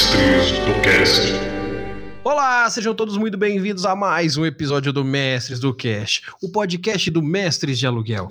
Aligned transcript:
Mestres 0.00 0.52
do 0.60 0.82
Cast. 0.82 1.20
Olá, 2.24 2.70
sejam 2.70 2.94
todos 2.94 3.18
muito 3.18 3.36
bem-vindos 3.36 3.84
a 3.84 3.94
mais 3.94 4.38
um 4.38 4.46
episódio 4.46 4.94
do 4.94 5.04
Mestres 5.04 5.60
do 5.60 5.74
Cast, 5.74 6.22
o 6.42 6.50
podcast 6.50 7.10
do 7.10 7.22
Mestres 7.22 7.78
de 7.78 7.86
Aluguel. 7.86 8.30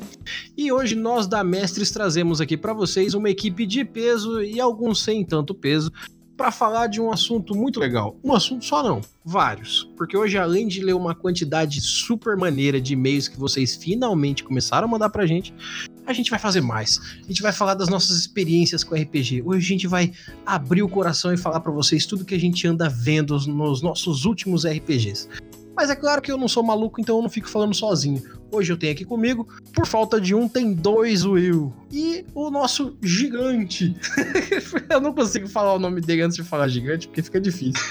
E 0.58 0.72
hoje 0.72 0.96
nós 0.96 1.28
da 1.28 1.44
Mestres 1.44 1.92
trazemos 1.92 2.42
aqui 2.42 2.58
para 2.58 2.74
vocês 2.74 3.14
uma 3.14 3.30
equipe 3.30 3.68
de 3.68 3.86
peso 3.86 4.42
e 4.42 4.60
alguns 4.60 5.04
sem 5.04 5.24
tanto 5.24 5.54
peso 5.54 5.92
para 6.36 6.52
falar 6.52 6.88
de 6.88 7.00
um 7.00 7.12
assunto 7.12 7.54
muito 7.54 7.80
legal. 7.80 8.18
Um 8.24 8.34
assunto 8.34 8.66
só 8.66 8.82
não, 8.82 9.02
vários. 9.24 9.88
Porque 9.96 10.18
hoje, 10.18 10.38
além 10.38 10.68
de 10.68 10.82
ler 10.82 10.94
uma 10.94 11.14
quantidade 11.14 11.82
super 11.82 12.36
maneira 12.36 12.82
de 12.82 12.94
e-mails 12.94 13.28
que 13.28 13.38
vocês 13.38 13.76
finalmente 13.76 14.44
começaram 14.44 14.88
a 14.88 14.90
mandar 14.90 15.10
pra 15.10 15.28
gente, 15.28 15.54
a 16.10 16.14
gente 16.14 16.30
vai 16.30 16.40
fazer 16.40 16.62
mais. 16.62 17.00
A 17.24 17.28
gente 17.28 17.42
vai 17.42 17.52
falar 17.52 17.76
das 17.76 17.90
nossas 17.90 18.18
experiências 18.18 18.84
com 18.84 18.96
RPG. 18.96 19.44
Hoje 19.46 19.66
a 19.66 19.70
gente 19.70 19.88
vai 19.88 20.12
abrir 20.46 20.82
o 20.82 20.90
coração 20.90 21.34
e 21.34 21.38
falar 21.38 21.60
para 21.60 21.72
vocês 21.72 22.06
tudo 22.06 22.26
que 22.26 22.36
a 22.36 22.40
gente 22.40 22.66
anda 22.68 22.90
vendo 22.90 23.38
nos 23.48 23.82
nossos 23.82 24.26
últimos 24.26 24.66
RPGs. 24.66 25.28
Mas 25.80 25.90
é 25.90 25.96
claro 25.96 26.22
que 26.22 26.30
eu 26.30 26.38
não 26.38 26.50
sou 26.50 26.62
maluco, 26.62 27.00
então 27.00 27.16
eu 27.16 27.22
não 27.22 27.30
fico 27.30 27.48
falando 27.48 27.74
sozinho. 27.74 28.22
Hoje 28.52 28.70
eu 28.70 28.76
tenho 28.76 28.92
aqui 28.92 29.06
comigo, 29.06 29.48
por 29.74 29.88
falta 29.88 30.20
de 30.20 30.36
um, 30.36 30.46
tem 30.46 30.74
dois 30.74 31.24
Will. 31.24 31.74
E 31.90 32.26
o 32.36 32.52
nosso 32.52 32.98
gigante. 33.02 33.96
eu 34.92 35.00
não 35.00 35.14
consigo 35.14 35.48
falar 35.48 35.76
o 35.76 35.80
nome 35.80 36.02
dele 36.02 36.24
antes 36.24 36.36
de 36.36 36.44
falar 36.44 36.68
gigante, 36.68 37.08
porque 37.08 37.22
fica 37.22 37.40
difícil. 37.40 37.82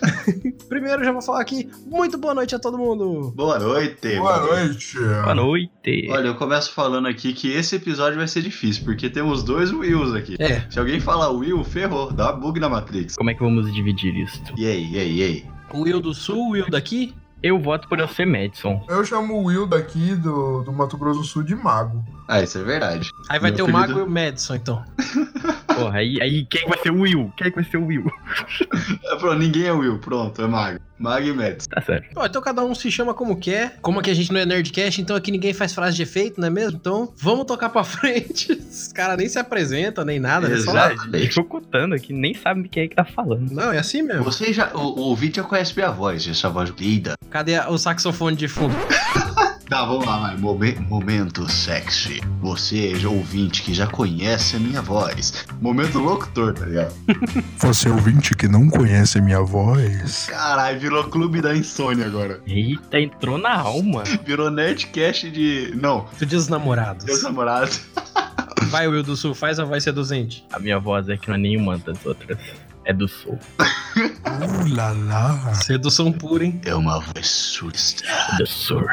Primeiro 0.66 1.04
já 1.04 1.12
vou 1.12 1.20
falar 1.20 1.42
aqui, 1.42 1.68
muito 1.84 2.16
boa 2.16 2.32
noite 2.32 2.54
a 2.54 2.58
todo 2.58 2.78
mundo. 2.78 3.34
Boa 3.36 3.58
noite. 3.58 4.16
Boa 4.16 4.40
noite. 4.40 4.98
Boa 4.98 5.34
noite. 5.34 6.08
Olha, 6.08 6.28
eu 6.28 6.36
começo 6.36 6.72
falando 6.72 7.06
aqui 7.06 7.34
que 7.34 7.52
esse 7.52 7.76
episódio 7.76 8.16
vai 8.16 8.28
ser 8.28 8.40
difícil, 8.40 8.82
porque 8.82 9.10
temos 9.10 9.42
dois 9.42 9.70
Wills 9.70 10.16
aqui. 10.16 10.36
É. 10.38 10.64
Se 10.70 10.78
alguém 10.78 11.00
falar 11.00 11.28
Will, 11.32 11.62
ferrou, 11.64 12.10
dá 12.10 12.32
bug 12.32 12.58
na 12.58 12.70
Matrix. 12.70 13.14
Como 13.14 13.28
é 13.28 13.34
que 13.34 13.42
vamos 13.42 13.70
dividir 13.74 14.16
isso? 14.16 14.42
E 14.56 14.66
aí, 14.66 14.90
e 14.90 14.98
aí, 14.98 15.18
e 15.18 15.22
aí? 15.22 15.56
O 15.70 15.80
Will 15.80 16.00
do 16.00 16.14
Sul, 16.14 16.38
o 16.38 16.50
Will 16.52 16.70
daqui. 16.70 17.14
Eu 17.46 17.60
voto 17.60 17.86
por 17.86 18.00
eu 18.00 18.08
ser 18.08 18.26
Madison. 18.26 18.84
Eu 18.88 19.04
chamo 19.04 19.34
o 19.34 19.44
Will 19.44 19.68
daqui 19.68 20.16
do, 20.16 20.62
do 20.62 20.72
Mato 20.72 20.98
Grosso 20.98 21.20
do 21.20 21.24
Sul 21.24 21.44
de 21.44 21.54
Mago. 21.54 22.04
Ah, 22.26 22.42
isso 22.42 22.58
é 22.58 22.62
verdade. 22.64 23.08
Aí 23.28 23.38
vai 23.38 23.50
Meu 23.50 23.56
ter 23.56 23.62
o 23.62 23.72
Mago 23.72 24.00
e 24.00 24.02
o 24.02 24.10
Madison, 24.10 24.56
então. 24.56 24.84
Porra, 25.72 25.98
aí, 25.98 26.20
aí 26.20 26.44
quem 26.46 26.66
vai 26.68 26.78
ser 26.78 26.90
o 26.90 27.00
Will? 27.00 27.32
Quem 27.36 27.52
vai 27.52 27.62
ser 27.62 27.76
o 27.76 27.86
Will? 27.86 28.10
É, 29.04 29.16
pronto, 29.16 29.38
ninguém 29.38 29.64
é 29.64 29.72
Will, 29.72 29.98
pronto, 29.98 30.42
é 30.42 30.46
Mago. 30.46 30.80
Mads. 30.98 31.66
Tá 31.66 31.80
certo. 31.82 32.08
Ó, 32.16 32.24
então 32.26 32.40
cada 32.42 32.64
um 32.64 32.74
se 32.74 32.90
chama 32.90 33.12
como 33.14 33.36
quer. 33.36 33.76
Como 33.82 34.00
aqui 34.00 34.10
a 34.10 34.14
gente 34.14 34.32
não 34.32 34.40
é 34.40 34.46
Nerdcast, 34.46 35.00
então 35.00 35.14
aqui 35.16 35.30
ninguém 35.30 35.52
faz 35.52 35.74
frase 35.74 35.96
de 35.96 36.02
efeito, 36.02 36.40
não 36.40 36.48
é 36.48 36.50
mesmo? 36.50 36.78
Então 36.80 37.12
vamos 37.16 37.44
tocar 37.46 37.68
pra 37.68 37.82
frente. 37.84 38.52
Os 38.52 38.92
caras 38.92 39.16
nem 39.16 39.28
se 39.28 39.38
apresentam, 39.38 40.04
nem 40.04 40.18
nada, 40.18 40.48
né? 40.48 40.54
Exato. 40.54 40.96
Tô 41.34 41.44
contando 41.44 41.94
aqui, 41.94 42.12
nem 42.12 42.34
sabe 42.34 42.68
quem 42.68 42.84
é 42.84 42.88
que 42.88 42.94
tá 42.96 43.04
falando. 43.04 43.50
Não, 43.50 43.72
é 43.72 43.78
assim 43.78 44.02
mesmo. 44.02 44.24
Você 44.24 44.52
já, 44.52 44.70
o, 44.74 44.78
o 44.78 45.00
ouvinte 45.00 45.36
já 45.36 45.42
conhece 45.44 45.74
minha 45.76 45.90
voz, 45.90 46.26
essa 46.26 46.48
voz 46.48 46.70
linda. 46.78 47.14
Cadê 47.30 47.56
a- 47.56 47.68
o 47.70 47.78
saxofone 47.78 48.36
de 48.36 48.48
fundo? 48.48 48.74
Tá, 49.76 49.84
vamos 49.84 50.06
lá, 50.06 50.16
vai. 50.18 50.36
Momen- 50.38 50.80
momento 50.88 51.46
sexy. 51.52 52.22
Você, 52.40 52.94
ouvinte, 53.04 53.60
que 53.62 53.74
já 53.74 53.86
conhece 53.86 54.56
a 54.56 54.58
minha 54.58 54.80
voz. 54.80 55.44
Momento 55.60 55.98
locutor, 55.98 56.54
tá 56.54 56.64
ligado? 56.64 56.94
Você 57.60 57.90
ouvinte 57.90 58.34
que 58.34 58.48
não 58.48 58.70
conhece 58.70 59.20
minha 59.20 59.42
voz. 59.42 60.28
Caralho, 60.30 60.80
virou 60.80 61.04
clube 61.04 61.42
da 61.42 61.54
insônia 61.54 62.06
agora. 62.06 62.40
Eita, 62.46 62.98
entrou 62.98 63.36
na 63.36 63.54
alma. 63.54 64.02
Virou 64.24 64.50
Nerdcast 64.50 65.30
de. 65.30 65.74
Não, 65.76 66.06
Dia 66.16 66.26
dos 66.26 66.48
Namorados. 66.48 67.04
meus 67.04 67.22
namorados. 67.22 67.82
Vai, 68.70 68.88
Will 68.88 69.02
do 69.02 69.14
Sul, 69.14 69.34
faz 69.34 69.60
a 69.60 69.64
voz 69.66 69.84
seduzente. 69.84 70.42
A 70.52 70.58
minha 70.58 70.78
voz 70.80 71.06
é 71.10 71.18
que 71.18 71.28
não 71.28 71.34
é 71.34 71.38
nenhuma 71.38 71.76
das 71.76 72.04
outras. 72.06 72.38
É 72.86 72.92
do 72.92 73.08
sul. 73.08 73.38
Uh, 73.58 74.74
lá, 74.74 74.92
lá. 74.92 75.54
Sedução 75.54 76.12
pura, 76.12 76.44
hein? 76.44 76.60
É 76.64 76.72
uma 76.74 77.00
voz 77.00 77.26
surda. 77.26 77.76
É 78.34 78.36
do 78.38 78.46
sul. 78.46 78.84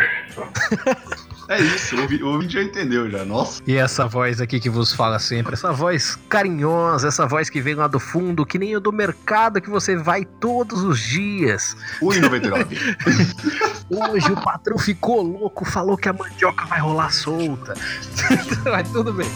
É 1.50 1.62
isso, 1.62 1.96
o 1.98 2.02
ouvi- 2.02 2.24
o 2.24 2.28
ouvinte 2.30 2.54
já 2.54 2.64
entendeu 2.64 3.08
já. 3.12 3.24
Nossa. 3.24 3.62
E 3.68 3.76
essa 3.76 4.08
voz 4.08 4.42
aqui 4.42 4.60
que 4.60 4.70
vos 4.70 4.94
fala 4.94 5.20
sempre, 5.20 5.54
essa 5.54 5.72
voz 5.72 6.18
carinhosa, 6.28 7.08
essa 7.10 7.28
voz 7.28 7.50
que 7.52 7.62
vem 7.62 7.76
lá 7.76 7.86
do 7.86 8.00
fundo, 8.00 8.46
que 8.46 8.58
nem 8.58 8.76
o 8.76 8.80
do 8.80 8.92
mercado 8.92 9.62
que 9.62 9.70
você 9.70 9.96
vai 9.96 10.26
todos 10.26 10.82
os 10.84 11.00
dias. 11.00 11.76
1,99. 12.02 13.86
Hoje 14.12 14.32
o 14.32 14.42
patrão 14.42 14.78
ficou 14.80 15.22
louco, 15.22 15.66
falou 15.66 15.96
que 15.98 16.10
a 16.10 16.14
mandioca 16.14 16.66
vai 16.66 16.80
rolar 16.80 17.12
solta. 17.12 17.76
Mas 18.66 18.90
tudo 18.90 19.14
bem. 19.14 19.30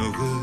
Me. 0.00 0.38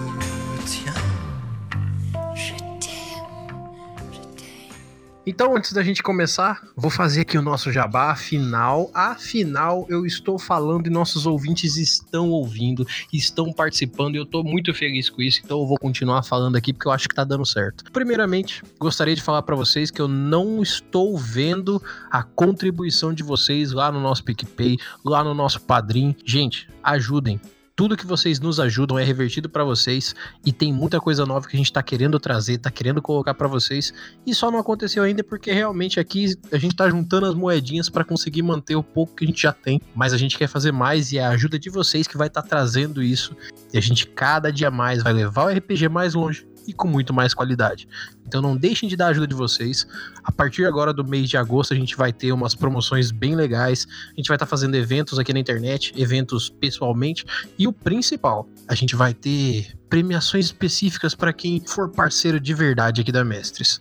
Então, 5.27 5.57
antes 5.57 5.73
da 5.73 5.81
gente 5.81 6.03
começar, 6.03 6.61
vou 6.77 6.91
fazer 6.91 7.21
aqui 7.21 7.35
o 7.35 7.41
nosso 7.41 7.71
jabá. 7.71 8.11
Afinal, 8.11 8.91
afinal, 8.93 9.83
eu 9.89 10.05
estou 10.05 10.37
falando 10.37 10.85
e 10.85 10.91
nossos 10.91 11.25
ouvintes 11.25 11.77
estão 11.77 12.29
ouvindo, 12.29 12.85
estão 13.11 13.51
participando 13.51 14.13
e 14.13 14.17
eu 14.19 14.25
tô 14.25 14.43
muito 14.43 14.71
feliz 14.71 15.09
com 15.09 15.23
isso. 15.23 15.41
Então, 15.43 15.59
eu 15.59 15.65
vou 15.65 15.79
continuar 15.79 16.21
falando 16.21 16.55
aqui 16.55 16.71
porque 16.71 16.87
eu 16.87 16.91
acho 16.91 17.09
que 17.09 17.15
tá 17.15 17.23
dando 17.23 17.43
certo. 17.43 17.91
Primeiramente, 17.91 18.61
gostaria 18.79 19.15
de 19.15 19.21
falar 19.23 19.41
para 19.41 19.55
vocês 19.55 19.89
que 19.89 19.99
eu 19.99 20.07
não 20.07 20.61
estou 20.61 21.17
vendo 21.17 21.81
a 22.11 22.21
contribuição 22.21 23.11
de 23.11 23.23
vocês 23.23 23.71
lá 23.71 23.91
no 23.91 23.99
nosso 23.99 24.23
PicPay, 24.23 24.77
lá 25.03 25.23
no 25.23 25.33
nosso 25.33 25.59
Padrim. 25.59 26.15
Gente, 26.23 26.69
ajudem. 26.83 27.41
Tudo 27.75 27.97
que 27.97 28.05
vocês 28.05 28.39
nos 28.39 28.57
ajudam 28.57 28.97
é 28.97 29.03
revertido 29.03 29.49
para 29.49 29.61
vocês 29.61 30.15
e 30.45 30.53
tem 30.53 30.71
muita 30.71 31.01
coisa 31.01 31.25
nova 31.25 31.45
que 31.45 31.57
a 31.57 31.59
gente 31.59 31.73
tá 31.73 31.83
querendo 31.83 32.17
trazer, 32.17 32.57
tá 32.57 32.71
querendo 32.71 33.01
colocar 33.01 33.33
para 33.33 33.49
vocês 33.49 33.93
e 34.25 34.33
só 34.33 34.49
não 34.49 34.59
aconteceu 34.59 35.03
ainda 35.03 35.21
porque 35.25 35.51
realmente 35.51 35.99
aqui 35.99 36.35
a 36.53 36.57
gente 36.57 36.73
tá 36.73 36.89
juntando 36.89 37.25
as 37.25 37.35
moedinhas 37.35 37.89
para 37.89 38.05
conseguir 38.05 38.43
manter 38.43 38.77
o 38.77 38.83
pouco 38.83 39.15
que 39.15 39.25
a 39.25 39.27
gente 39.27 39.41
já 39.41 39.51
tem, 39.51 39.81
mas 39.93 40.13
a 40.13 40.17
gente 40.17 40.37
quer 40.37 40.47
fazer 40.47 40.71
mais 40.71 41.11
e 41.11 41.17
é 41.17 41.25
a 41.25 41.31
ajuda 41.31 41.59
de 41.59 41.69
vocês 41.69 42.07
que 42.07 42.17
vai 42.17 42.27
estar 42.27 42.43
trazendo 42.43 43.03
isso 43.03 43.35
e 43.73 43.77
a 43.77 43.81
gente 43.81 44.07
cada 44.07 44.53
dia 44.53 44.71
mais 44.71 45.03
vai 45.03 45.11
levar 45.11 45.43
o 45.43 45.49
RPG 45.49 45.89
mais 45.89 46.13
longe 46.13 46.47
e 46.67 46.73
com 46.73 46.87
muito 46.87 47.13
mais 47.13 47.33
qualidade. 47.33 47.87
Então 48.27 48.41
não 48.41 48.55
deixem 48.55 48.89
de 48.89 48.95
dar 48.95 49.07
a 49.07 49.09
ajuda 49.09 49.27
de 49.27 49.35
vocês. 49.35 49.87
A 50.23 50.31
partir 50.31 50.65
agora 50.65 50.93
do 50.93 51.05
mês 51.05 51.29
de 51.29 51.37
agosto 51.37 51.73
a 51.73 51.77
gente 51.77 51.95
vai 51.95 52.11
ter 52.11 52.31
umas 52.31 52.55
promoções 52.55 53.11
bem 53.11 53.35
legais. 53.35 53.87
A 54.11 54.15
gente 54.15 54.27
vai 54.27 54.35
estar 54.35 54.45
fazendo 54.45 54.75
eventos 54.75 55.19
aqui 55.19 55.33
na 55.33 55.39
internet, 55.39 55.93
eventos 55.95 56.49
pessoalmente 56.49 57.25
e 57.57 57.67
o 57.67 57.73
principal, 57.73 58.47
a 58.67 58.75
gente 58.75 58.95
vai 58.95 59.13
ter 59.13 59.75
premiações 59.89 60.45
específicas 60.45 61.13
para 61.15 61.31
quem 61.31 61.61
for 61.65 61.89
parceiro 61.89 62.39
de 62.39 62.53
verdade 62.53 63.01
aqui 63.01 63.11
da 63.11 63.23
Mestres. 63.23 63.79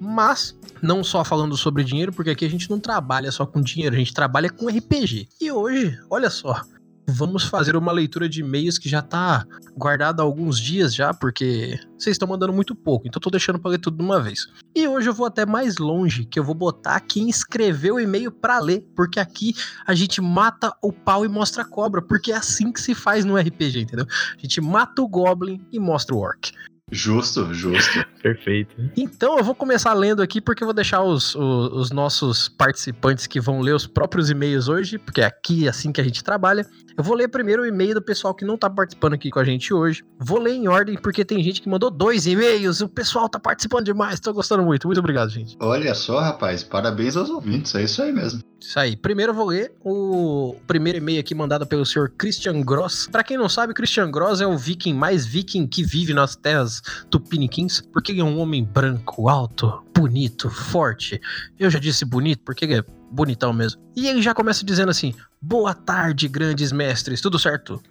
Mas 0.00 0.58
não 0.82 1.02
só 1.02 1.24
falando 1.24 1.56
sobre 1.56 1.82
dinheiro, 1.84 2.12
porque 2.12 2.30
aqui 2.30 2.44
a 2.44 2.50
gente 2.50 2.68
não 2.68 2.78
trabalha 2.78 3.30
só 3.32 3.46
com 3.46 3.60
dinheiro, 3.60 3.94
a 3.94 3.98
gente 3.98 4.12
trabalha 4.12 4.50
com 4.50 4.66
RPG. 4.66 5.28
E 5.40 5.50
hoje, 5.50 5.98
olha 6.10 6.28
só, 6.28 6.60
vamos 7.06 7.44
fazer 7.44 7.76
uma 7.76 7.92
leitura 7.92 8.28
de 8.28 8.40
e-mails 8.40 8.78
que 8.78 8.88
já 8.88 9.02
tá 9.02 9.46
guardada 9.76 10.22
há 10.22 10.24
alguns 10.24 10.58
dias 10.58 10.94
já, 10.94 11.12
porque 11.12 11.78
vocês 11.98 12.14
estão 12.14 12.28
mandando 12.28 12.52
muito 12.52 12.74
pouco, 12.74 13.06
então 13.06 13.20
tô 13.20 13.30
deixando 13.30 13.58
pra 13.58 13.70
ler 13.70 13.78
tudo 13.78 13.98
de 13.98 14.02
uma 14.02 14.20
vez. 14.20 14.46
E 14.74 14.86
hoje 14.86 15.08
eu 15.08 15.14
vou 15.14 15.26
até 15.26 15.44
mais 15.46 15.78
longe, 15.78 16.24
que 16.24 16.38
eu 16.38 16.44
vou 16.44 16.54
botar 16.54 17.00
quem 17.00 17.28
escreveu 17.28 17.96
o 17.96 18.00
e-mail 18.00 18.30
pra 18.30 18.58
ler, 18.58 18.86
porque 18.94 19.20
aqui 19.20 19.54
a 19.86 19.94
gente 19.94 20.20
mata 20.20 20.72
o 20.82 20.92
pau 20.92 21.24
e 21.24 21.28
mostra 21.28 21.62
a 21.62 21.66
cobra, 21.66 22.00
porque 22.02 22.32
é 22.32 22.36
assim 22.36 22.72
que 22.72 22.80
se 22.80 22.94
faz 22.94 23.24
no 23.24 23.36
RPG, 23.36 23.80
entendeu? 23.82 24.06
A 24.36 24.40
gente 24.40 24.60
mata 24.60 25.02
o 25.02 25.08
Goblin 25.08 25.64
e 25.70 25.78
mostra 25.78 26.14
o 26.14 26.18
Orc. 26.18 26.52
Justo, 26.94 27.52
justo. 27.52 28.06
Perfeito. 28.22 28.74
Então 28.96 29.36
eu 29.36 29.42
vou 29.42 29.54
começar 29.54 29.92
lendo 29.94 30.22
aqui 30.22 30.40
porque 30.40 30.62
eu 30.62 30.66
vou 30.66 30.74
deixar 30.74 31.02
os, 31.02 31.34
os, 31.34 31.72
os 31.72 31.90
nossos 31.90 32.48
participantes 32.48 33.26
que 33.26 33.40
vão 33.40 33.60
ler 33.60 33.74
os 33.74 33.86
próprios 33.86 34.30
e-mails 34.30 34.68
hoje, 34.68 34.96
porque 34.96 35.20
é 35.20 35.24
aqui 35.24 35.68
assim 35.68 35.90
que 35.90 36.00
a 36.00 36.04
gente 36.04 36.22
trabalha. 36.22 36.64
Eu 36.96 37.02
vou 37.02 37.16
ler 37.16 37.26
primeiro 37.26 37.62
o 37.62 37.66
e-mail 37.66 37.94
do 37.94 38.00
pessoal 38.00 38.32
que 38.32 38.44
não 38.44 38.56
tá 38.56 38.70
participando 38.70 39.14
aqui 39.14 39.28
com 39.28 39.40
a 39.40 39.44
gente 39.44 39.74
hoje. 39.74 40.04
Vou 40.18 40.38
ler 40.38 40.52
em 40.52 40.68
ordem 40.68 40.96
porque 40.96 41.24
tem 41.24 41.42
gente 41.42 41.60
que 41.60 41.68
mandou 41.68 41.90
dois 41.90 42.24
e-mails. 42.24 42.80
O 42.80 42.88
pessoal 42.88 43.28
tá 43.28 43.40
participando 43.40 43.84
demais. 43.84 44.20
Tô 44.20 44.32
gostando 44.32 44.62
muito. 44.62 44.86
Muito 44.86 45.00
obrigado, 45.00 45.28
gente. 45.30 45.56
Olha 45.58 45.92
só, 45.94 46.20
rapaz, 46.20 46.62
parabéns 46.62 47.16
aos 47.16 47.28
ouvintes, 47.28 47.74
é 47.74 47.82
isso 47.82 48.00
aí 48.00 48.12
mesmo. 48.12 48.40
Isso 48.60 48.78
aí. 48.78 48.96
Primeiro 48.96 49.32
eu 49.32 49.36
vou 49.36 49.46
ler 49.46 49.74
o 49.84 50.56
primeiro 50.66 50.98
e-mail 50.98 51.20
aqui 51.20 51.34
mandado 51.34 51.66
pelo 51.66 51.84
senhor 51.84 52.10
Christian 52.16 52.62
Gross. 52.62 53.08
Pra 53.10 53.24
quem 53.24 53.36
não 53.36 53.48
sabe, 53.48 53.74
Christian 53.74 54.10
Gross 54.10 54.40
é 54.40 54.46
o 54.46 54.56
viking 54.56 54.94
mais 54.94 55.26
viking 55.26 55.66
que 55.66 55.82
vive 55.82 56.14
nas 56.14 56.36
terras 56.36 56.80
tupiniquins, 57.10 57.80
porque 57.80 58.12
ele 58.12 58.20
é 58.20 58.24
um 58.24 58.38
homem 58.38 58.64
branco, 58.64 59.28
alto, 59.28 59.82
bonito, 59.94 60.50
forte. 60.50 61.20
Eu 61.58 61.70
já 61.70 61.78
disse 61.78 62.04
bonito 62.04 62.42
porque 62.44 62.64
ele 62.64 62.78
é 62.78 62.84
bonitão 63.10 63.52
mesmo. 63.52 63.80
E 63.96 64.08
ele 64.08 64.20
já 64.20 64.34
começa 64.34 64.64
dizendo 64.64 64.90
assim: 64.90 65.14
Boa 65.40 65.74
tarde, 65.74 66.26
grandes 66.26 66.72
mestres, 66.72 67.20
tudo 67.20 67.38
certo? 67.38 67.82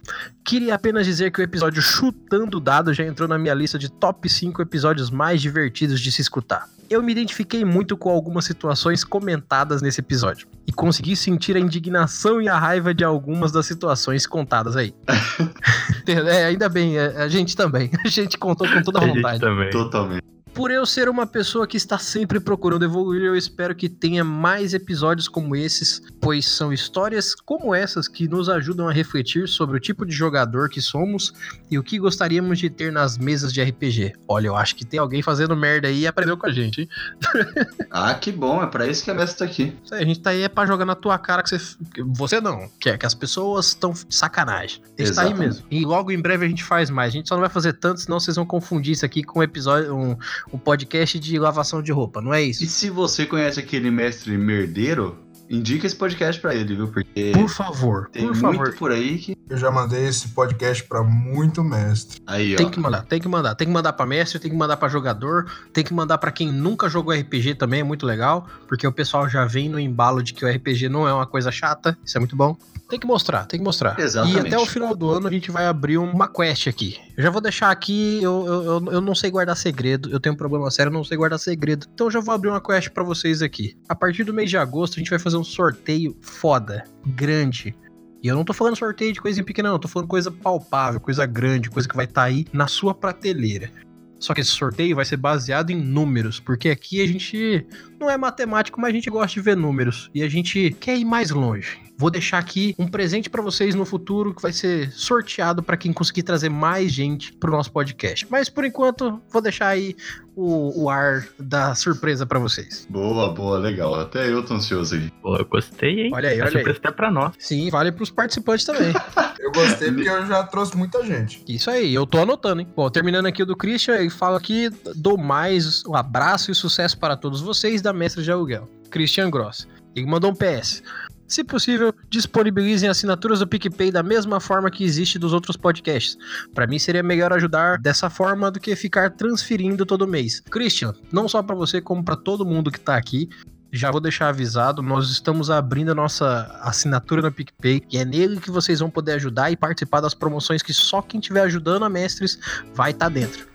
Queria 0.43 0.75
apenas 0.75 1.05
dizer 1.05 1.31
que 1.31 1.39
o 1.39 1.43
episódio 1.43 1.81
Chutando 1.81 2.59
Dado 2.59 2.93
já 2.93 3.05
entrou 3.05 3.27
na 3.27 3.37
minha 3.37 3.53
lista 3.53 3.79
de 3.79 3.89
top 3.89 4.27
5 4.27 4.61
episódios 4.61 5.09
mais 5.09 5.41
divertidos 5.41 5.99
de 6.01 6.11
se 6.11 6.21
escutar. 6.21 6.67
Eu 6.93 7.01
me 7.01 7.11
identifiquei 7.11 7.65
muito 7.65 7.97
com 7.97 8.11
algumas 8.11 8.45
situações 8.45 9.03
comentadas 9.03 9.81
nesse 9.81 9.99
episódio. 9.99 10.47
E 10.67 10.71
consegui 10.71 11.15
sentir 11.15 11.57
a 11.57 11.59
indignação 11.59 12.39
e 12.39 12.47
a 12.47 12.55
raiva 12.55 12.93
de 12.93 13.03
algumas 13.03 13.51
das 13.51 13.65
situações 13.65 14.27
contadas 14.27 14.75
aí. 14.75 14.93
é, 16.07 16.45
ainda 16.45 16.69
bem, 16.69 16.95
é, 16.99 17.17
a 17.17 17.27
gente 17.27 17.55
também. 17.55 17.89
A 18.05 18.07
gente 18.07 18.37
contou 18.37 18.69
com 18.69 18.83
toda 18.83 18.99
a 18.99 19.01
A 19.01 19.07
gente 19.07 19.15
vontade. 19.15 19.39
também. 19.39 19.71
Totalmente. 19.71 20.32
Por 20.53 20.69
eu 20.69 20.85
ser 20.85 21.09
uma 21.09 21.25
pessoa 21.25 21.65
que 21.65 21.77
está 21.77 21.97
sempre 21.97 22.39
procurando 22.39 22.85
evoluir, 22.85 23.23
eu 23.23 23.35
espero 23.35 23.73
que 23.73 23.89
tenha 23.89 24.23
mais 24.23 24.75
episódios 24.75 25.27
como 25.27 25.55
esses, 25.55 25.99
pois 26.21 26.45
são 26.45 26.71
histórias 26.71 27.33
como 27.33 27.73
essas 27.73 28.07
que 28.07 28.27
nos 28.27 28.47
ajudam 28.47 28.87
a 28.87 28.93
refletir 28.93 29.47
sobre 29.47 29.77
o 29.77 29.79
tipo 29.79 30.05
de 30.05 30.13
jogador 30.13 30.69
que 30.69 30.79
somos 30.79 31.33
e 31.71 31.79
o 31.79 31.83
que 31.83 31.97
gostaríamos 31.97 32.59
de 32.59 32.69
ter 32.69 32.91
nas 32.91 33.17
mesas 33.17 33.51
de 33.51 33.63
RPG. 33.63 34.13
Olha, 34.27 34.47
eu 34.47 34.55
acho 34.55 34.75
que 34.75 34.85
tem 34.85 34.99
alguém 34.99 35.23
fazendo 35.23 35.57
merda 35.57 35.87
aí 35.87 36.01
e 36.01 36.07
aprendeu 36.07 36.37
com 36.37 36.45
a 36.45 36.51
gente, 36.51 36.81
hein? 36.81 36.89
Ah, 37.89 38.13
que 38.15 38.31
bom, 38.31 38.61
é 38.61 38.67
pra 38.67 38.87
isso 38.87 39.03
que 39.03 39.11
a 39.11 39.13
mestre 39.13 39.39
tá 39.39 39.45
aqui. 39.45 39.75
A 39.91 40.03
gente 40.03 40.19
tá 40.19 40.31
aí 40.31 40.41
é 40.41 40.49
pra 40.49 40.65
jogar 40.65 40.85
na 40.85 40.95
tua 40.95 41.17
cara 41.19 41.43
que 41.43 41.49
você. 41.49 41.77
Você 42.07 42.41
não, 42.41 42.67
que 42.79 42.89
é 42.89 42.97
que 42.97 43.05
as 43.05 43.13
pessoas 43.13 43.67
estão 43.67 43.91
de 43.91 44.15
sacanagem. 44.15 44.81
A 44.97 45.03
gente 45.03 45.15
tá 45.15 45.21
aí 45.21 45.33
mesmo. 45.33 45.65
E 45.69 45.85
logo 45.85 46.11
em 46.11 46.19
breve 46.19 46.45
a 46.45 46.49
gente 46.49 46.63
faz 46.63 46.89
mais. 46.89 47.13
A 47.13 47.17
gente 47.17 47.29
só 47.29 47.35
não 47.35 47.41
vai 47.41 47.49
fazer 47.49 47.73
tanto, 47.73 48.01
senão 48.01 48.19
vocês 48.19 48.35
vão 48.35 48.45
confundir 48.45 48.93
isso 48.93 49.05
aqui 49.05 49.23
com 49.23 49.39
um 49.39 49.43
episódio, 49.43 49.95
um, 49.95 50.17
um 50.51 50.57
podcast 50.57 51.19
de 51.19 51.37
lavação 51.39 51.81
de 51.81 51.91
roupa, 51.91 52.21
não 52.21 52.33
é 52.33 52.43
E 52.43 52.49
isso? 52.49 52.65
se 52.67 52.89
você 52.89 53.25
conhece 53.25 53.59
aquele 53.59 53.89
mestre 53.91 54.37
merdeiro, 54.37 55.17
indica 55.49 55.85
esse 55.85 55.95
podcast 55.95 56.41
pra 56.41 56.55
ele, 56.55 56.75
viu? 56.75 56.87
Porque 56.87 57.31
Por 57.33 57.49
favor, 57.49 58.09
tem 58.11 58.23
por 58.27 58.35
muito 58.35 58.41
favor. 58.57 58.75
por 58.75 58.91
aí 58.91 59.17
que. 59.17 59.37
Eu 59.49 59.57
já 59.57 59.69
mandei 59.69 60.07
esse 60.07 60.29
podcast 60.29 60.83
pra 60.85 61.03
muito 61.03 61.63
mestre. 61.63 62.19
Aí, 62.25 62.55
Tem 62.55 62.65
ó. 62.65 62.69
que 62.69 62.79
mandar, 62.79 63.03
tem 63.03 63.19
que 63.19 63.27
mandar. 63.27 63.53
Tem 63.55 63.67
que 63.67 63.73
mandar 63.73 63.93
pra 63.93 64.05
mestre, 64.05 64.39
tem 64.39 64.49
que 64.49 64.57
mandar 64.57 64.77
pra 64.77 64.87
jogador, 64.87 65.45
tem 65.71 65.83
que 65.83 65.93
mandar 65.93 66.17
pra 66.17 66.31
quem 66.31 66.51
nunca 66.51 66.87
jogou 66.89 67.13
RPG 67.13 67.55
também, 67.55 67.81
é 67.81 67.83
muito 67.83 68.05
legal, 68.05 68.47
porque 68.67 68.87
o 68.87 68.91
pessoal 68.91 69.27
já 69.29 69.45
vem 69.45 69.67
no 69.69 69.77
embalo 69.79 70.23
de 70.23 70.33
que 70.33 70.43
o 70.45 70.49
RPG 70.49 70.87
não 70.89 71.07
é 71.07 71.13
uma 71.13 71.27
coisa 71.27 71.51
chata, 71.51 71.95
isso 72.03 72.17
é 72.17 72.19
muito 72.19 72.35
bom. 72.37 72.57
Tem 72.93 72.99
que 72.99 73.07
mostrar, 73.07 73.47
tem 73.47 73.59
que 73.59 73.63
mostrar. 73.63 73.99
Exatamente. 73.99 74.37
E 74.37 74.47
até 74.49 74.57
o 74.59 74.67
final 74.67 74.95
do 74.95 75.09
ano 75.09 75.27
a 75.27 75.31
gente 75.31 75.49
vai 75.49 75.65
abrir 75.65 75.97
uma 75.97 76.27
quest 76.27 76.67
aqui. 76.67 76.99
Eu 77.17 77.23
já 77.23 77.31
vou 77.31 77.41
deixar 77.41 77.71
aqui, 77.71 78.21
eu, 78.21 78.45
eu, 78.45 78.91
eu- 78.91 79.01
não 79.01 79.15
sei 79.15 79.31
guardar 79.31 79.57
segredo, 79.57 80.11
eu 80.11 80.19
tenho 80.19 80.35
um 80.35 80.37
problema 80.37 80.69
sério, 80.69 80.91
eu 80.91 80.93
não 80.93 81.03
sei 81.03 81.17
guardar 81.17 81.39
segredo. 81.39 81.87
Então 81.91 82.05
eu 82.05 82.11
já 82.11 82.19
vou 82.19 82.35
abrir 82.35 82.49
uma 82.49 82.61
quest 82.61 82.89
pra 82.89 83.03
vocês 83.03 83.41
aqui. 83.41 83.75
A 83.89 83.95
partir 83.95 84.23
do 84.25 84.31
mês 84.31 84.47
de 84.51 84.57
agosto 84.59 84.93
a 84.93 84.99
gente 84.99 85.09
vai 85.09 85.17
fazer 85.17 85.37
um 85.37 85.43
sorteio 85.43 86.15
foda, 86.21 86.83
grande. 87.03 87.75
E 88.21 88.27
eu 88.27 88.35
não 88.35 88.45
tô 88.45 88.53
falando 88.53 88.75
sorteio 88.77 89.11
de 89.11 89.19
coisa 89.19 89.43
pequena, 89.43 89.69
não. 89.69 89.75
Eu 89.77 89.79
tô 89.79 89.87
falando 89.87 90.07
coisa 90.07 90.29
palpável, 90.29 90.99
coisa 90.99 91.25
grande, 91.25 91.71
coisa 91.71 91.89
que 91.89 91.95
vai 91.95 92.05
estar 92.05 92.21
aí 92.21 92.45
na 92.53 92.67
sua 92.67 92.93
prateleira. 92.93 93.71
Só 94.19 94.35
que 94.35 94.41
esse 94.41 94.51
sorteio 94.51 94.95
vai 94.95 95.03
ser 95.03 95.17
baseado 95.17 95.71
em 95.71 95.75
números, 95.83 96.39
porque 96.39 96.69
aqui 96.69 97.01
a 97.01 97.07
gente 97.07 97.65
não 97.99 98.07
é 98.09 98.17
matemático, 98.17 98.79
mas 98.79 98.91
a 98.91 98.93
gente 98.93 99.09
gosta 99.09 99.33
de 99.33 99.41
ver 99.41 99.57
números. 99.57 100.11
E 100.13 100.21
a 100.21 100.29
gente 100.29 100.77
quer 100.79 100.95
ir 100.95 101.03
mais 101.03 101.31
longe. 101.31 101.81
Vou 102.03 102.11
deixar 102.11 102.37
aqui 102.37 102.75
um 102.77 102.85
presente 102.85 103.29
pra 103.29 103.41
vocês 103.41 103.73
no 103.75 103.85
futuro 103.85 104.33
que 104.33 104.41
vai 104.41 104.51
ser 104.51 104.91
sorteado 104.91 105.63
pra 105.63 105.77
quem 105.77 105.93
conseguir 105.93 106.23
trazer 106.23 106.49
mais 106.49 106.91
gente 106.91 107.31
pro 107.31 107.49
nosso 107.49 107.71
podcast. 107.71 108.27
Mas 108.29 108.49
por 108.49 108.65
enquanto, 108.65 109.21
vou 109.31 109.41
deixar 109.41 109.69
aí 109.69 109.95
o, 110.35 110.83
o 110.83 110.89
ar 110.89 111.25
da 111.39 111.73
surpresa 111.75 112.25
pra 112.25 112.39
vocês. 112.39 112.85
Boa, 112.89 113.33
boa, 113.33 113.57
legal. 113.57 113.95
Até 113.95 114.29
eu 114.29 114.43
tô 114.45 114.55
ansioso 114.55 114.95
aí. 114.95 115.09
Pô, 115.21 115.37
eu 115.37 115.45
gostei, 115.45 116.07
hein? 116.07 116.11
Olha 116.13 116.27
aí, 116.27 116.41
A 116.41 116.43
olha 116.43 116.47
aí. 116.47 116.51
surpresa 116.51 116.79
até 116.79 116.91
pra 116.91 117.09
nós. 117.09 117.35
Sim, 117.39 117.69
vale 117.69 117.89
pros 117.93 118.09
participantes 118.09 118.65
também. 118.65 118.91
Eu 119.39 119.51
gostei 119.51 119.91
porque 119.91 120.07
eu 120.07 120.25
já 120.25 120.41
trouxe 120.45 120.75
muita 120.77 121.05
gente. 121.05 121.43
Isso 121.49 121.69
aí, 121.69 121.93
eu 121.93 122.07
tô 122.07 122.19
anotando, 122.19 122.61
hein? 122.61 122.67
Bom, 122.73 122.89
terminando 122.89 123.25
aqui 123.25 123.43
o 123.43 123.45
do 123.45 123.57
Christian, 123.57 123.95
ele 123.95 124.09
fala 124.09 124.37
aqui, 124.37 124.69
dou 124.95 125.17
mais 125.17 125.83
um 125.85 125.97
abraço 125.97 126.49
e 126.49 126.55
sucesso 126.55 126.97
para 126.97 127.17
todos 127.17 127.41
vocês 127.41 127.81
da 127.81 127.91
Mestre 127.91 128.23
de 128.23 128.31
Aluguel, 128.31 128.69
Christian 128.89 129.29
Gross. 129.29 129.67
Ele 129.95 130.07
mandou 130.07 130.31
um 130.31 130.33
PS. 130.33 130.81
Se 131.27 131.43
possível, 131.43 131.93
disponibilizem 132.09 132.89
assinaturas 132.89 133.39
do 133.39 133.47
PicPay 133.47 133.91
da 133.91 134.03
mesma 134.03 134.39
forma 134.39 134.69
que 134.69 134.83
existe 134.83 135.17
dos 135.17 135.33
outros 135.33 135.57
podcasts. 135.57 136.17
Pra 136.53 136.67
mim 136.67 136.77
seria 136.77 137.01
melhor 137.01 137.33
ajudar 137.33 137.79
dessa 137.79 138.09
forma 138.09 138.51
do 138.51 138.59
que 138.59 138.75
ficar 138.75 139.11
transferindo 139.11 139.85
todo 139.85 140.07
mês. 140.07 140.41
Christian, 140.41 140.93
não 141.11 141.27
só 141.27 141.41
pra 141.41 141.55
você 141.55 141.81
como 141.81 142.03
pra 142.03 142.15
todo 142.15 142.45
mundo 142.45 142.71
que 142.71 142.79
tá 142.79 142.95
aqui, 142.95 143.29
já 143.71 143.89
vou 143.89 143.99
deixar 143.99 144.29
avisado, 144.29 144.83
nós 144.83 145.09
estamos 145.09 145.49
abrindo 145.49 145.91
a 145.91 145.95
nossa 145.95 146.59
assinatura 146.61 147.23
no 147.23 147.31
PicPay 147.31 147.81
e 147.91 147.97
é 147.97 148.05
nele 148.05 148.39
que 148.39 148.51
vocês 148.51 148.79
vão 148.79 148.89
poder 148.89 149.13
ajudar 149.13 149.49
e 149.49 149.57
participar 149.57 149.99
das 149.99 150.13
promoções 150.13 150.61
que 150.61 150.71
só 150.71 151.01
quem 151.01 151.19
estiver 151.19 151.41
ajudando 151.41 151.83
a 151.83 151.89
mestres 151.89 152.37
vai 152.75 152.91
estar 152.91 153.09
dentro. 153.09 153.47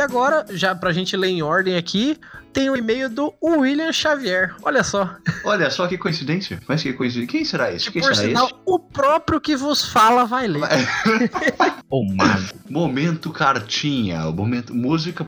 E 0.00 0.02
agora, 0.02 0.46
já 0.48 0.74
pra 0.74 0.92
gente 0.94 1.14
ler 1.14 1.28
em 1.28 1.42
ordem 1.42 1.76
aqui, 1.76 2.16
tem 2.54 2.70
o 2.70 2.74
e-mail 2.74 3.10
do 3.10 3.34
William 3.44 3.92
Xavier. 3.92 4.54
Olha 4.62 4.82
só. 4.82 5.14
Olha 5.44 5.68
só 5.68 5.86
que 5.86 5.98
coincidência. 5.98 6.58
Mas 6.66 6.82
que 6.82 6.94
coincidência. 6.94 7.30
Quem 7.30 7.44
será 7.44 7.70
esse? 7.70 7.90
Quem 7.90 8.00
Por 8.00 8.14
será 8.14 8.28
sinal, 8.28 8.46
esse? 8.46 8.54
o 8.64 8.78
próprio 8.78 9.38
que 9.38 9.54
vos 9.54 9.84
fala 9.84 10.24
vai 10.24 10.46
ler. 10.48 10.62
Ô, 11.90 12.02
mago. 12.14 12.48
Momento 12.70 13.30
cartinha. 13.30 14.26
O 14.26 14.32
momento. 14.32 14.74
Música. 14.74 15.26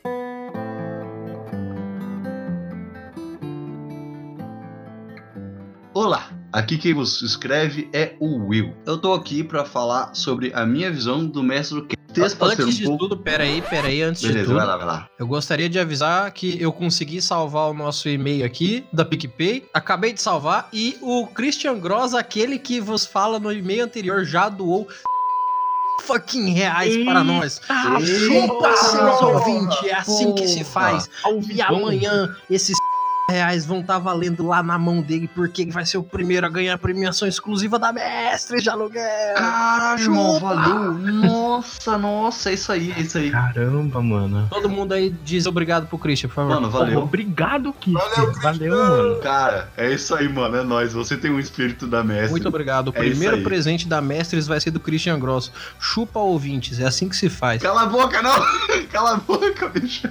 Aqui 6.53 6.77
quem 6.77 6.93
vos 6.93 7.23
escreve 7.23 7.89
é 7.93 8.15
o 8.21 8.47
Will. 8.49 8.75
Eu 8.87 8.99
tô 8.99 9.15
aqui 9.15 9.43
pra 9.43 9.65
falar 9.65 10.15
sobre 10.15 10.53
a 10.55 10.67
minha 10.67 10.91
visão 10.91 11.27
do 11.27 11.43
mestre 11.43 11.81
do 11.81 11.89
Antes 12.15 12.67
um 12.67 12.69
de 12.69 12.85
pouco... 12.85 13.09
tudo, 13.09 13.17
peraí, 13.17 13.63
peraí, 13.63 14.03
antes 14.03 14.21
de 14.21 14.29
Beleza, 14.29 14.47
tudo. 14.49 14.57
vai 14.57 14.67
lá, 14.67 14.77
vai 14.77 14.87
lá. 14.87 15.09
Eu 15.19 15.27
gostaria 15.27 15.67
de 15.67 15.79
avisar 15.79 16.31
que 16.31 16.61
eu 16.61 16.71
consegui 16.71 17.23
salvar 17.23 17.71
o 17.71 17.75
nosso 17.75 18.07
e-mail 18.07 18.45
aqui 18.45 18.85
da 18.93 19.03
PicPay. 19.03 19.65
Acabei 19.73 20.13
de 20.13 20.21
salvar 20.21 20.69
e 20.75 20.99
o 21.01 21.27
Christian 21.29 21.79
Gross, 21.79 22.13
aquele 22.13 22.59
que 22.59 22.81
vos 22.81 23.07
fala 23.07 23.41
no 23.41 23.51
e-mail 23.51 23.85
anterior, 23.85 24.27
já 24.27 24.51
doou 24.51 24.87
fucking 26.03 26.51
reais 26.51 27.03
para 27.05 27.25
nós. 27.25 27.61
Ah, 27.69 27.99
Chupa, 28.01 28.77
seus 28.77 29.23
ouvintes, 29.23 29.83
é 29.85 29.95
assim 29.95 30.35
que 30.35 30.47
se 30.47 30.65
faz. 30.65 31.09
Ao 31.23 31.41
E 31.41 31.63
amanhã 31.63 32.35
esses 32.51 32.77
reais 33.33 33.65
vão 33.67 33.81
estar 33.81 33.99
valendo 33.99 34.47
lá 34.47 34.63
na 34.63 34.79
mão 34.79 35.01
dele, 35.03 35.29
porque 35.35 35.63
ele 35.63 35.71
vai 35.73 35.85
ser 35.87 35.99
o 35.99 36.03
primeiro 36.03 36.47
a 36.47 36.49
ganhar 36.49 36.75
a 36.75 36.79
premiação 36.79 37.27
exclusiva 37.27 37.79
da 37.79 37.93
Mestre 37.93 38.61
de 38.63 38.69
Aluguel. 38.71 39.35
Caralho, 39.35 40.01
irmão, 40.03 40.35
Chupa. 40.35 40.55
valeu. 40.55 40.93
Nossa, 40.93 41.99
nossa, 41.99 42.51
é 42.51 42.55
isso 42.55 42.71
aí, 42.73 42.93
é 42.97 43.01
isso 43.01 43.19
aí. 43.19 43.31
Caramba, 43.31 44.03
mano. 44.03 44.47
Todo 44.51 44.69
mundo 44.69 44.93
aí 44.93 45.11
diz 45.25 45.47
obrigado 45.47 45.87
pro 45.87 45.99
Christian, 45.99 46.29
por 46.29 46.35
favor. 46.35 46.55
Mano, 46.55 46.71
valeu. 46.71 47.01
Obrigado, 47.01 47.73
Kiki. 47.73 47.93
Valeu, 47.93 48.33
Valeu, 48.43 48.77
mano. 48.77 49.17
Cara, 49.21 49.69
é 49.77 49.93
isso 49.93 50.15
aí, 50.15 50.29
mano. 50.29 50.57
É 50.57 50.63
nóis. 50.63 50.93
Você 50.93 51.17
tem 51.17 51.31
um 51.31 51.41
espírito 51.41 51.87
da 51.87 52.05
mestre. 52.05 52.31
Muito 52.31 52.49
obrigado. 52.49 52.89
O 52.89 52.91
É 52.95 52.99
primeiro 52.99 53.43
presente 53.43 53.89
da 53.89 54.01
Mestres 54.01 54.47
vai 54.47 54.61
ser 54.61 54.71
do 54.71 54.81
Christian 54.81 55.19
Gross. 55.19 55.51
Chupa 55.81 56.19
ouvintes, 56.21 56.79
é 56.81 56.85
assim 56.87 57.09
que 57.09 57.17
se 57.17 57.29
faz. 57.29 57.63
Cala 57.63 57.83
a 57.83 57.87
boca, 57.87 58.21
não! 58.23 58.33
Cala 58.93 59.15
a 59.15 59.17
boca, 59.17 59.69
bicho. 59.69 60.09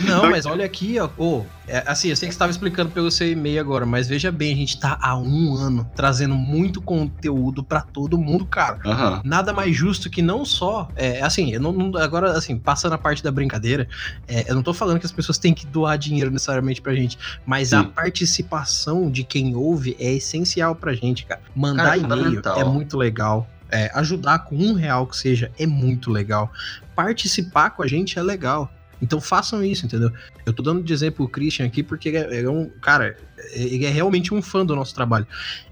Não, 0.00 0.30
mas 0.30 0.46
olha 0.46 0.64
aqui, 0.64 0.98
ó. 0.98 1.08
Ô, 1.16 1.44
é, 1.66 1.82
assim, 1.86 2.08
eu 2.08 2.16
sei 2.16 2.28
que 2.28 2.32
você 2.32 2.36
estava 2.36 2.50
explicando 2.50 2.90
pelo 2.90 3.10
seu 3.10 3.30
e-mail 3.30 3.60
agora, 3.60 3.84
mas 3.86 4.08
veja 4.08 4.30
bem, 4.32 4.52
a 4.52 4.56
gente 4.56 4.78
tá 4.80 4.98
há 5.00 5.16
um 5.16 5.54
ano 5.54 5.88
trazendo 5.94 6.34
muito 6.34 6.80
conteúdo 6.80 7.62
pra 7.62 7.80
todo 7.80 8.18
mundo, 8.18 8.44
cara. 8.46 8.78
Nada 9.24 9.52
mais 9.52 9.76
justo 9.76 10.08
que 10.10 10.22
não 10.22 10.44
só. 10.44 10.88
É, 10.96 11.20
assim, 11.22 11.52
eu 11.52 11.60
não, 11.60 11.72
não- 11.72 12.00
agora, 12.00 12.32
assim, 12.32 12.58
passando 12.58 12.94
a 12.94 12.98
parte 12.98 13.22
da 13.22 13.30
brincadeira, 13.30 13.88
é, 14.26 14.50
eu 14.50 14.54
não 14.54 14.62
tô 14.62 14.72
falando 14.74 14.98
que 14.98 15.06
as 15.06 15.12
pessoas 15.12 15.38
têm 15.38 15.52
que 15.54 15.66
doar 15.66 15.96
dinheiro 15.98 16.30
necessariamente 16.30 16.80
pra 16.80 16.94
gente, 16.94 17.18
mas 17.46 17.72
a 17.72 17.82
Sim. 17.82 17.90
participação 17.90 19.10
de 19.10 19.24
quem 19.24 19.54
ouve 19.54 19.96
é 19.98 20.12
essencial 20.14 20.74
pra 20.74 20.92
gente, 20.94 21.26
cara. 21.26 21.40
Mandar 21.54 21.96
é 21.96 22.00
e-mail 22.00 22.42
é 22.56 22.64
muito 22.64 22.96
legal. 22.96 23.48
É, 23.72 23.88
ajudar 23.94 24.40
com 24.40 24.56
um 24.56 24.72
real 24.74 25.06
que 25.06 25.16
seja 25.16 25.52
é 25.56 25.64
muito 25.64 26.10
legal. 26.10 26.50
Participar 26.96 27.70
com 27.70 27.82
a 27.84 27.86
gente 27.86 28.18
é 28.18 28.22
legal. 28.22 28.68
Então 29.00 29.20
façam 29.20 29.64
isso, 29.64 29.86
entendeu? 29.86 30.12
Eu 30.44 30.52
tô 30.52 30.62
dando 30.62 30.82
de 30.82 30.92
exemplo 30.92 31.24
o 31.24 31.28
Christian 31.28 31.66
aqui 31.66 31.82
porque 31.82 32.08
ele 32.08 32.18
é, 32.18 32.36
ele 32.38 32.46
é 32.46 32.50
um. 32.50 32.68
Cara, 32.80 33.16
ele 33.52 33.84
é 33.84 33.90
realmente 33.90 34.34
um 34.34 34.42
fã 34.42 34.64
do 34.64 34.76
nosso 34.76 34.94
trabalho. 34.94 35.26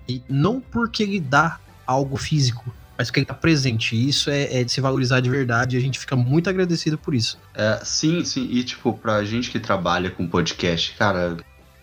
E 0.08 0.22
não 0.28 0.60
porque 0.60 1.02
ele 1.02 1.20
dá 1.20 1.58
algo 1.86 2.16
físico, 2.16 2.72
mas 2.96 3.08
porque 3.08 3.20
ele 3.20 3.26
tá 3.26 3.34
presente. 3.34 3.94
E 3.94 4.08
isso 4.08 4.28
é, 4.30 4.60
é 4.60 4.64
de 4.64 4.72
se 4.72 4.80
valorizar 4.80 5.20
de 5.20 5.30
verdade 5.30 5.76
e 5.76 5.78
a 5.78 5.82
gente 5.82 5.98
fica 5.98 6.16
muito 6.16 6.50
agradecido 6.50 6.98
por 6.98 7.14
isso. 7.14 7.38
É, 7.54 7.80
sim, 7.84 8.24
sim. 8.24 8.48
E, 8.50 8.64
tipo, 8.64 8.92
pra 8.92 9.22
gente 9.24 9.50
que 9.50 9.60
trabalha 9.60 10.10
com 10.10 10.26
podcast, 10.26 10.94
cara, 10.96 11.36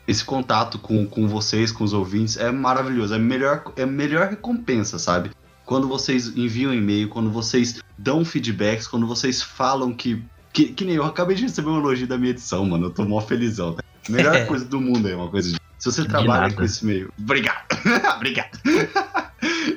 esse 0.07 0.23
contato 0.23 0.77
com, 0.77 1.05
com 1.05 1.27
vocês, 1.27 1.71
com 1.71 1.83
os 1.83 1.93
ouvintes, 1.93 2.37
é 2.37 2.51
maravilhoso. 2.51 3.13
É 3.13 3.19
melhor, 3.19 3.63
é 3.75 3.83
a 3.83 3.87
melhor 3.87 4.29
recompensa, 4.29 4.99
sabe? 4.99 5.31
Quando 5.65 5.87
vocês 5.87 6.27
enviam 6.35 6.73
e-mail, 6.73 7.09
quando 7.09 7.31
vocês 7.31 7.81
dão 7.97 8.23
feedbacks, 8.23 8.87
quando 8.87 9.07
vocês 9.07 9.41
falam 9.41 9.93
que. 9.93 10.21
Que, 10.55 10.67
que 10.67 10.85
nem 10.85 10.95
eu 10.95 11.03
acabei 11.03 11.35
de 11.35 11.43
receber 11.43 11.67
um 11.67 11.79
elogio 11.79 12.07
da 12.07 12.17
minha 12.17 12.31
edição, 12.31 12.65
mano. 12.65 12.85
Eu 12.85 12.89
tô 12.89 13.03
mó 13.03 13.19
felizão. 13.19 13.73
Tá? 13.73 13.83
Melhor 14.07 14.45
coisa 14.47 14.63
do 14.63 14.79
mundo 14.79 15.05
é 15.09 15.13
uma 15.13 15.27
coisa 15.27 15.51
de. 15.51 15.59
Se 15.77 15.91
você 15.91 16.03
De 16.03 16.07
trabalha 16.07 16.43
nada. 16.43 16.53
com 16.55 16.63
esse 16.63 16.85
meio. 16.85 17.11
Obrigado! 17.19 17.65
Obrigado! 18.15 18.57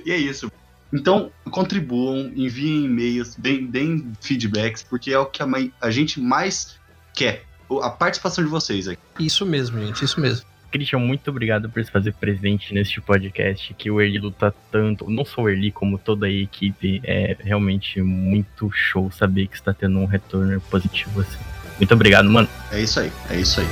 e 0.07 0.13
é 0.13 0.17
isso. 0.17 0.49
Então, 0.93 1.33
contribuam, 1.51 2.33
enviem 2.37 2.85
e-mails, 2.85 3.35
deem, 3.35 3.67
deem 3.67 4.13
feedbacks, 4.21 4.85
porque 4.85 5.13
é 5.13 5.19
o 5.19 5.27
que 5.27 5.43
a, 5.43 5.47
a 5.81 5.91
gente 5.91 6.21
mais 6.21 6.77
quer. 7.13 7.45
A 7.83 7.91
participação 7.91 8.45
de 8.45 8.49
vocês 8.49 8.87
aqui. 8.87 9.03
Isso 9.19 9.45
mesmo, 9.45 9.81
gente, 9.85 10.05
isso 10.05 10.21
mesmo. 10.21 10.47
Christian, 10.71 10.99
muito 10.99 11.31
obrigado 11.31 11.69
por 11.69 11.83
se 11.85 11.91
fazer 11.91 12.13
presente 12.15 12.75
neste 12.75 13.01
podcast, 13.01 13.73
que 13.75 13.91
o 13.91 14.01
Erli 14.01 14.19
luta 14.19 14.55
tanto, 14.71 15.11
não 15.11 15.25
só 15.25 15.43
o 15.43 15.49
Erli, 15.49 15.71
como 15.71 15.99
toda 15.99 16.27
a 16.27 16.31
equipe. 16.31 17.01
É 17.05 17.37
realmente 17.41 18.01
muito 18.03 18.71
show 18.73 19.11
saber 19.11 19.47
que 19.47 19.57
está 19.57 19.73
tendo 19.73 19.99
um 19.99 20.07
retorno 20.07 20.61
positivo 20.63 21.21
assim. 21.21 21.39
Muito 21.79 21.95
obrigado, 21.95 22.29
mano. 22.31 22.49
É 22.73 22.81
isso 22.81 23.01
aí, 23.01 23.13
é 23.31 23.37
isso 23.37 23.61
aí. 23.61 23.67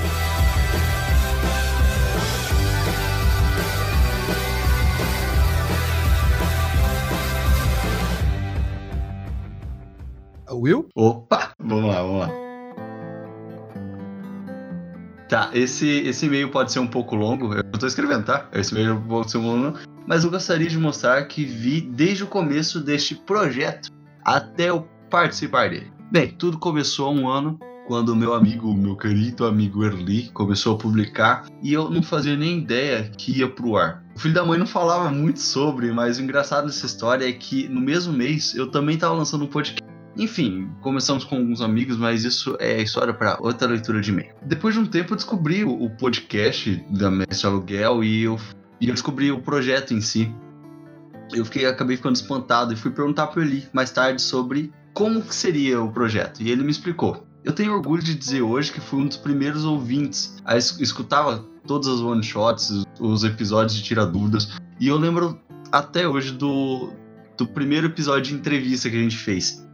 Will? 10.57 10.88
Opa! 10.95 11.55
Vamos 11.59 11.85
lá, 11.85 12.03
vamos 12.03 12.21
lá. 12.21 12.46
Tá, 15.28 15.50
esse, 15.52 15.88
esse 15.88 16.26
e-mail 16.26 16.50
pode 16.50 16.71
ser 16.71 16.78
um 16.78 16.87
pouco 16.87 17.16
longo, 17.16 17.52
eu 17.52 17.64
tô 17.64 17.87
escrevendo, 17.87 18.25
tá? 18.25 18.49
Esse 18.52 18.73
e-mail 18.73 19.02
pode 19.09 19.30
ser 19.30 19.38
um 19.38 19.42
pouco 19.42 19.56
longo, 19.56 19.78
mas 20.06 20.23
eu 20.23 20.30
gostaria 20.30 20.68
de 20.68 20.78
mostrar 20.78 21.25
que 21.25 21.45
vi 21.45 21.80
desde 21.80 22.23
o 22.23 22.28
começo 22.28 22.78
deste 22.80 23.16
projeto 23.16 23.90
até 24.25 24.71
eu 24.71 24.87
participar 25.11 25.71
dele. 25.71 25.90
Bem, 26.12 26.28
tudo 26.28 26.59
começou 26.59 27.09
há 27.09 27.11
um 27.11 27.28
ano, 27.28 27.59
quando 27.87 28.14
meu 28.14 28.35
amigo, 28.35 28.73
meu 28.75 28.97
querido 28.97 29.47
amigo 29.47 29.85
Erli, 29.85 30.28
começou 30.30 30.75
a 30.75 30.78
publicar 30.78 31.47
e 31.62 31.73
eu 31.73 31.90
não 31.90 32.02
fazia 32.02 32.37
nem 32.37 32.59
ideia 32.59 33.11
que 33.16 33.38
ia 33.38 33.49
pro 33.49 33.76
ar. 33.76 34.04
O 34.14 34.18
filho 34.18 34.35
da 34.35 34.45
mãe 34.45 34.59
não 34.59 34.66
falava 34.66 35.11
muito 35.11 35.40
sobre, 35.40 35.92
mas 35.92 36.18
o 36.18 36.23
engraçado 36.23 36.66
dessa 36.66 36.87
história 36.87 37.28
é 37.28 37.33
que 37.33 37.68
no 37.68 37.80
mesmo 37.80 38.12
mês 38.12 38.54
eu 38.54 38.71
também 38.71 38.97
tava 38.97 39.14
lançando 39.14 39.45
um 39.45 39.49
podcast. 39.49 39.86
Enfim, 40.19 40.71
começamos 40.81 41.25
com 41.25 41.37
alguns 41.37 41.61
amigos, 41.61 41.99
mas 41.99 42.25
isso 42.25 42.57
é 42.59 42.81
história 42.81 43.13
para 43.13 43.37
outra 43.39 43.69
leitura 43.69 44.01
de 44.01 44.11
e-mail. 44.11 44.33
Depois 44.43 44.75
de 44.75 44.81
um 44.81 44.87
tempo 44.87 45.13
eu 45.13 45.17
descobri 45.17 45.63
o, 45.63 45.91
podcast 45.91 46.83
da 46.91 47.11
Mestre 47.11 47.47
Aluguel 47.47 48.03
e 48.03 48.23
eu, 48.23 48.39
e 48.81 48.89
eu 48.89 48.95
descobri 48.95 49.31
o 49.31 49.43
projeto 49.43 49.93
em 49.93 50.01
si. 50.01 50.35
Eu 51.35 51.45
fiquei, 51.45 51.67
acabei 51.67 51.99
ficando 51.99 52.17
espantado 52.17 52.73
e 52.73 52.77
fui 52.77 52.91
perguntar 52.91 53.27
para 53.27 53.43
ele 53.43 53.69
mais 53.75 53.91
tarde 53.91 54.23
sobre 54.23 54.73
como 54.95 55.21
que 55.21 55.35
seria 55.35 55.83
o 55.83 55.93
projeto. 55.93 56.43
E 56.43 56.51
ele 56.51 56.63
me 56.63 56.71
explicou. 56.71 57.27
Eu 57.45 57.53
tenho 57.53 57.75
orgulho 57.75 58.03
de 58.03 58.15
dizer 58.15 58.41
hoje 58.41 58.73
que 58.73 58.81
fui 58.81 59.01
um 59.01 59.07
dos 59.07 59.19
primeiros 59.19 59.65
ouvintes 59.65 60.37
a 60.47 60.57
es 60.57 60.81
escutava 60.81 61.45
todas 61.67 61.89
as 61.89 62.01
one 62.01 62.23
shots, 62.23 62.85
os 62.99 63.23
episódios 63.23 63.77
de 63.77 63.83
Tira 63.83 64.07
Dúvidas. 64.07 64.57
E 64.81 64.89
eu 64.89 64.97
lembro 64.97 65.39
até 65.71 66.09
hoje 66.09 66.33
do, 66.33 66.91
do 67.37 67.47
primeiro 67.47 67.89
episódio 67.89 68.33
de 68.33 68.35
entrevista 68.35 68.89
que 68.89 68.97
a 68.97 69.03
gente 69.03 69.17
fez 69.17 69.66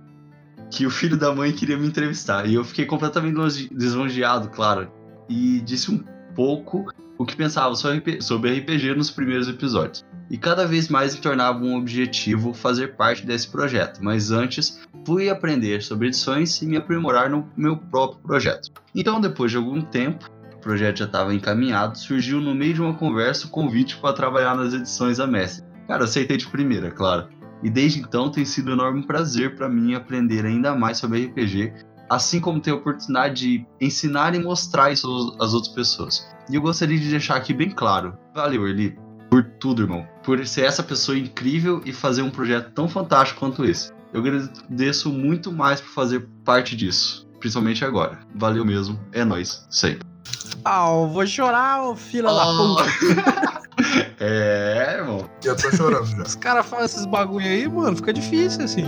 que 0.73 0.87
o 0.87 0.91
filho 0.91 1.19
da 1.19 1.33
mãe 1.35 1.53
queria 1.53 1.77
me 1.77 1.87
entrevistar. 1.87 2.49
E 2.49 2.55
eu 2.55 2.65
fiquei 2.65 2.87
completamente 2.87 3.69
lisonjeado, 3.71 4.49
claro. 4.49 4.91
E 5.29 5.61
disse 5.61 5.93
um 5.93 6.03
pouco 6.35 6.91
o 7.19 7.27
que 7.27 7.37
pensava 7.37 7.75
sobre 7.77 7.99
RP 7.99 8.23
sobre 8.23 8.59
RPG 8.59 8.95
nos 8.95 9.11
primeiros 9.11 9.49
episódios. 9.49 10.03
E 10.31 10.39
cada 10.39 10.67
vez 10.67 10.89
mais 10.89 11.15
me 11.15 11.21
tornava 11.21 11.63
um 11.63 11.77
objetivo 11.77 12.55
fazer 12.55 12.97
parte 12.97 13.27
desse 13.27 13.49
projeto. 13.49 14.03
Mas 14.03 14.31
antes, 14.31 14.81
fui 15.07 15.29
aprender 15.29 15.83
sobre 15.83 16.09
edições 16.09 16.63
e 16.63 16.67
me 16.67 16.79
aprimorar 16.79 17.29
no 17.29 17.47
meu 17.55 17.77
próprio 17.77 18.23
projeto. 18.23 18.71
Então, 18.95 19.21
depois 19.21 19.51
de 19.51 19.59
algum 19.59 19.83
tempo, 19.83 20.27
o 20.55 20.59
projeto 20.59 21.01
já 21.01 21.05
estava 21.05 21.35
encaminhado, 21.35 21.99
surgiu 21.99 22.41
no 22.41 22.55
meio 22.55 22.73
de 22.73 22.81
uma 22.81 22.95
conversa 22.95 23.47
o 23.47 23.51
convite 23.51 23.99
para 23.99 24.15
trabalhar 24.15 24.57
nas 24.57 24.73
edições 24.73 25.19
da 25.19 25.27
Mestre. 25.27 25.67
Cara, 25.87 26.05
aceitei 26.05 26.39
de 26.39 26.47
primeira, 26.47 26.91
claro. 26.91 27.29
E 27.63 27.71
desde 27.71 28.01
então 28.01 28.31
tem 28.31 28.45
sido 28.45 28.71
um 28.71 28.75
enorme 28.75 29.07
prazer 29.07 29.55
para 29.55 29.69
mim 29.69 29.95
aprender 29.95 30.45
ainda 30.45 30.75
mais 30.75 30.99
sobre 30.99 31.27
RPG, 31.27 31.73
assim 32.11 32.41
como 32.41 32.61
ter 32.61 32.73
a 32.73 32.75
oportunidade 32.75 33.35
de 33.35 33.67
ensinar 33.81 34.35
e 34.35 34.43
mostrar 34.43 34.93
isso 34.93 35.37
às 35.41 35.55
outras 35.55 35.73
pessoas. 35.73 36.27
E 36.51 36.57
eu 36.57 36.63
gostaria 36.63 36.99
de 36.99 37.09
deixar 37.09 37.37
aqui 37.37 37.55
bem 37.55 37.71
claro: 37.71 38.17
valeu, 38.35 38.67
Eli, 38.67 38.99
por 39.31 39.45
tudo, 39.61 39.83
irmão. 39.83 40.07
Por 40.23 40.45
ser 40.47 40.65
essa 40.65 40.83
pessoa 40.83 41.17
incrível 41.17 41.81
e 41.85 41.93
fazer 41.93 42.23
um 42.23 42.31
projeto 42.31 42.73
tão 42.73 42.89
fantástico 42.89 43.41
quanto 43.41 43.65
esse. 43.65 43.93
Eu 44.13 44.21
agradeço 44.21 45.11
muito 45.11 45.51
mais 45.51 45.81
por 45.81 45.89
fazer 45.89 46.29
parte 46.45 46.77
disso, 46.77 47.27
principalmente 47.41 47.85
agora. 47.85 48.19
Valeu 48.35 48.65
mesmo, 48.65 49.01
é 49.11 49.25
nóis, 49.25 49.67
sempre. 49.71 50.07
Ah, 50.65 50.87
eu 50.89 51.09
vou 51.09 51.27
chorar, 51.27 51.83
ô 51.83 51.97
filha 51.97 52.29
da 52.29 52.45
puta. 52.45 52.85
é, 54.21 54.97
irmão. 54.99 55.29
Já 55.41 55.55
tô 55.55 55.71
chorando 55.71 56.07
já. 56.07 56.23
Os 56.23 56.35
caras 56.35 56.67
fazem 56.67 56.87
esses 56.87 57.07
bagulho 57.07 57.47
aí, 57.47 57.69
mano, 57.69 57.97
fica 57.97 58.13
difícil 58.13 58.65
assim. 58.65 58.87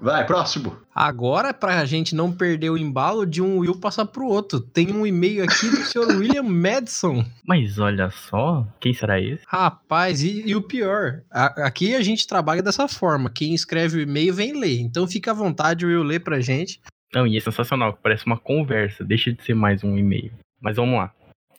Vai, 0.00 0.26
próximo. 0.26 0.76
Agora, 0.94 1.52
pra 1.52 1.84
gente 1.84 2.14
não 2.14 2.32
perder 2.32 2.70
o 2.70 2.78
embalo 2.78 3.26
de 3.26 3.42
um 3.42 3.58
Will 3.58 3.78
passar 3.78 4.06
pro 4.06 4.26
outro, 4.26 4.58
tem 4.60 4.90
um 4.92 5.06
e-mail 5.06 5.44
aqui 5.44 5.68
do 5.68 5.76
senhor 5.84 6.08
William 6.16 6.42
Madison. 6.42 7.24
Mas 7.46 7.78
olha 7.78 8.10
só, 8.10 8.66
quem 8.80 8.94
será 8.94 9.20
esse? 9.20 9.42
Rapaz, 9.46 10.22
e, 10.22 10.42
e 10.46 10.56
o 10.56 10.62
pior, 10.62 11.22
a- 11.30 11.66
aqui 11.66 11.94
a 11.94 12.00
gente 12.02 12.26
trabalha 12.26 12.62
dessa 12.62 12.88
forma. 12.88 13.30
Quem 13.30 13.54
escreve 13.54 13.98
o 13.98 14.00
e-mail 14.00 14.32
vem 14.34 14.58
ler. 14.58 14.80
Então 14.80 15.06
fica 15.06 15.32
à 15.32 15.34
vontade, 15.34 15.84
Will, 15.84 16.02
ler 16.02 16.20
pra 16.20 16.40
gente. 16.40 16.80
Não, 17.14 17.26
e 17.26 17.36
é 17.36 17.40
sensacional, 17.40 17.98
parece 18.02 18.24
uma 18.24 18.38
conversa, 18.38 19.04
deixa 19.04 19.32
de 19.32 19.42
ser 19.42 19.54
mais 19.54 19.82
um 19.84 19.98
e-mail. 19.98 20.32
Mas 20.62 20.76
vamos 20.76 20.96
lá. 20.96 21.12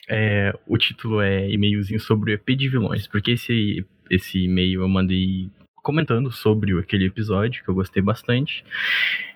É, 0.09 0.51
o 0.67 0.77
título 0.77 1.21
é 1.21 1.49
e-mailzinho 1.49 1.99
sobre 1.99 2.31
o 2.31 2.33
EP 2.35 2.49
de 2.57 2.67
vilões, 2.69 3.05
porque 3.07 3.31
esse, 3.31 3.85
esse 4.09 4.45
e-mail 4.45 4.81
eu 4.81 4.89
mandei 4.89 5.49
comentando 5.81 6.31
sobre 6.31 6.77
aquele 6.79 7.05
episódio, 7.05 7.63
que 7.63 7.69
eu 7.69 7.75
gostei 7.75 8.01
bastante. 8.01 8.63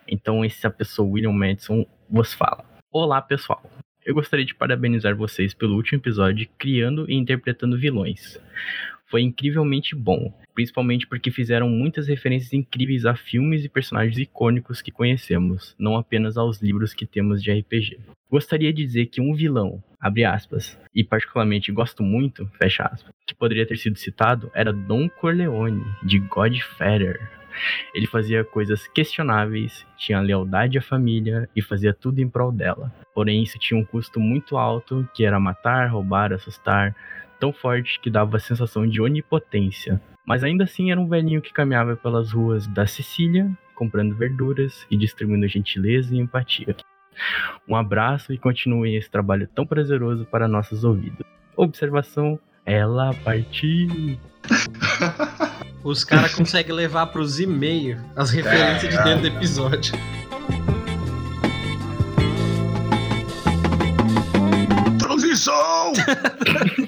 Então, 0.07 0.43
essa 0.43 0.69
pessoa, 0.69 1.09
William 1.09 1.31
Madison, 1.31 1.85
vos 2.09 2.33
fala. 2.33 2.63
Olá, 2.91 3.21
pessoal. 3.21 3.63
Eu 4.05 4.13
gostaria 4.13 4.45
de 4.45 4.53
parabenizar 4.53 5.15
vocês 5.15 5.53
pelo 5.53 5.75
último 5.75 5.99
episódio 5.99 6.47
criando 6.57 7.09
e 7.09 7.15
interpretando 7.15 7.77
vilões. 7.77 8.39
Foi 9.15 9.21
incrivelmente 9.21 9.95
bom, 9.95 10.37
principalmente 10.53 11.07
porque 11.07 11.31
fizeram 11.31 11.69
muitas 11.69 12.05
referências 12.05 12.51
incríveis 12.51 13.05
a 13.05 13.15
filmes 13.15 13.63
e 13.63 13.69
personagens 13.69 14.17
icônicos 14.17 14.81
que 14.81 14.91
conhecemos, 14.91 15.73
não 15.79 15.95
apenas 15.95 16.35
aos 16.35 16.61
livros 16.61 16.93
que 16.93 17.05
temos 17.05 17.41
de 17.41 17.49
RPG. 17.49 17.97
Gostaria 18.29 18.73
de 18.73 18.85
dizer 18.85 19.05
que 19.05 19.21
um 19.21 19.33
vilão, 19.33 19.81
abre 20.01 20.25
aspas, 20.25 20.77
e 20.93 21.01
particularmente 21.01 21.71
gosto 21.71 22.03
muito, 22.03 22.45
fecha 22.61 22.83
aspas, 22.83 23.13
que 23.25 23.33
poderia 23.33 23.65
ter 23.65 23.77
sido 23.77 23.97
citado 23.97 24.51
era 24.53 24.73
Don 24.73 25.07
Corleone, 25.07 25.85
de 26.03 26.19
Godfather. 26.19 27.17
Ele 27.93 28.07
fazia 28.07 28.43
coisas 28.43 28.85
questionáveis, 28.85 29.87
tinha 29.97 30.19
lealdade 30.19 30.77
à 30.77 30.81
família 30.81 31.49
e 31.55 31.61
fazia 31.61 31.93
tudo 31.93 32.19
em 32.19 32.27
prol 32.27 32.51
dela. 32.51 32.93
Porém, 33.13 33.41
isso 33.41 33.57
tinha 33.57 33.79
um 33.79 33.85
custo 33.85 34.19
muito 34.19 34.57
alto, 34.57 35.07
que 35.13 35.23
era 35.23 35.39
matar, 35.39 35.89
roubar, 35.89 36.33
assustar, 36.33 36.93
tão 37.45 37.53
forte 37.53 37.99
que 37.99 38.09
dava 38.09 38.37
a 38.37 38.39
sensação 38.39 38.87
de 38.87 38.99
onipotência. 38.99 40.01
Mas 40.25 40.43
ainda 40.43 40.63
assim 40.63 40.89
era 40.89 40.99
um 40.99 41.07
velhinho 41.07 41.43
que 41.43 41.53
caminhava 41.53 41.95
pelas 41.95 42.31
ruas 42.31 42.65
da 42.65 42.87
Sicília, 42.87 43.51
comprando 43.75 44.15
verduras 44.15 44.87
e 44.89 44.97
distribuindo 44.97 45.47
gentileza 45.47 46.15
e 46.15 46.17
empatia. 46.17 46.75
Um 47.67 47.75
abraço 47.75 48.33
e 48.33 48.39
continuem 48.39 48.95
esse 48.95 49.11
trabalho 49.11 49.47
tão 49.53 49.63
prazeroso 49.63 50.25
para 50.25 50.47
nossos 50.47 50.83
ouvidos. 50.83 51.23
Observação: 51.55 52.39
ela 52.65 53.13
partiu. 53.23 54.17
Os 55.83 56.03
caras 56.03 56.33
conseguem 56.33 56.73
levar 56.73 57.05
pros 57.07 57.39
e-mails 57.39 58.01
as 58.15 58.31
referências 58.31 58.91
de 58.91 59.03
dentro 59.03 59.21
do 59.21 59.27
episódio. 59.27 59.93
Transição! 64.97 65.93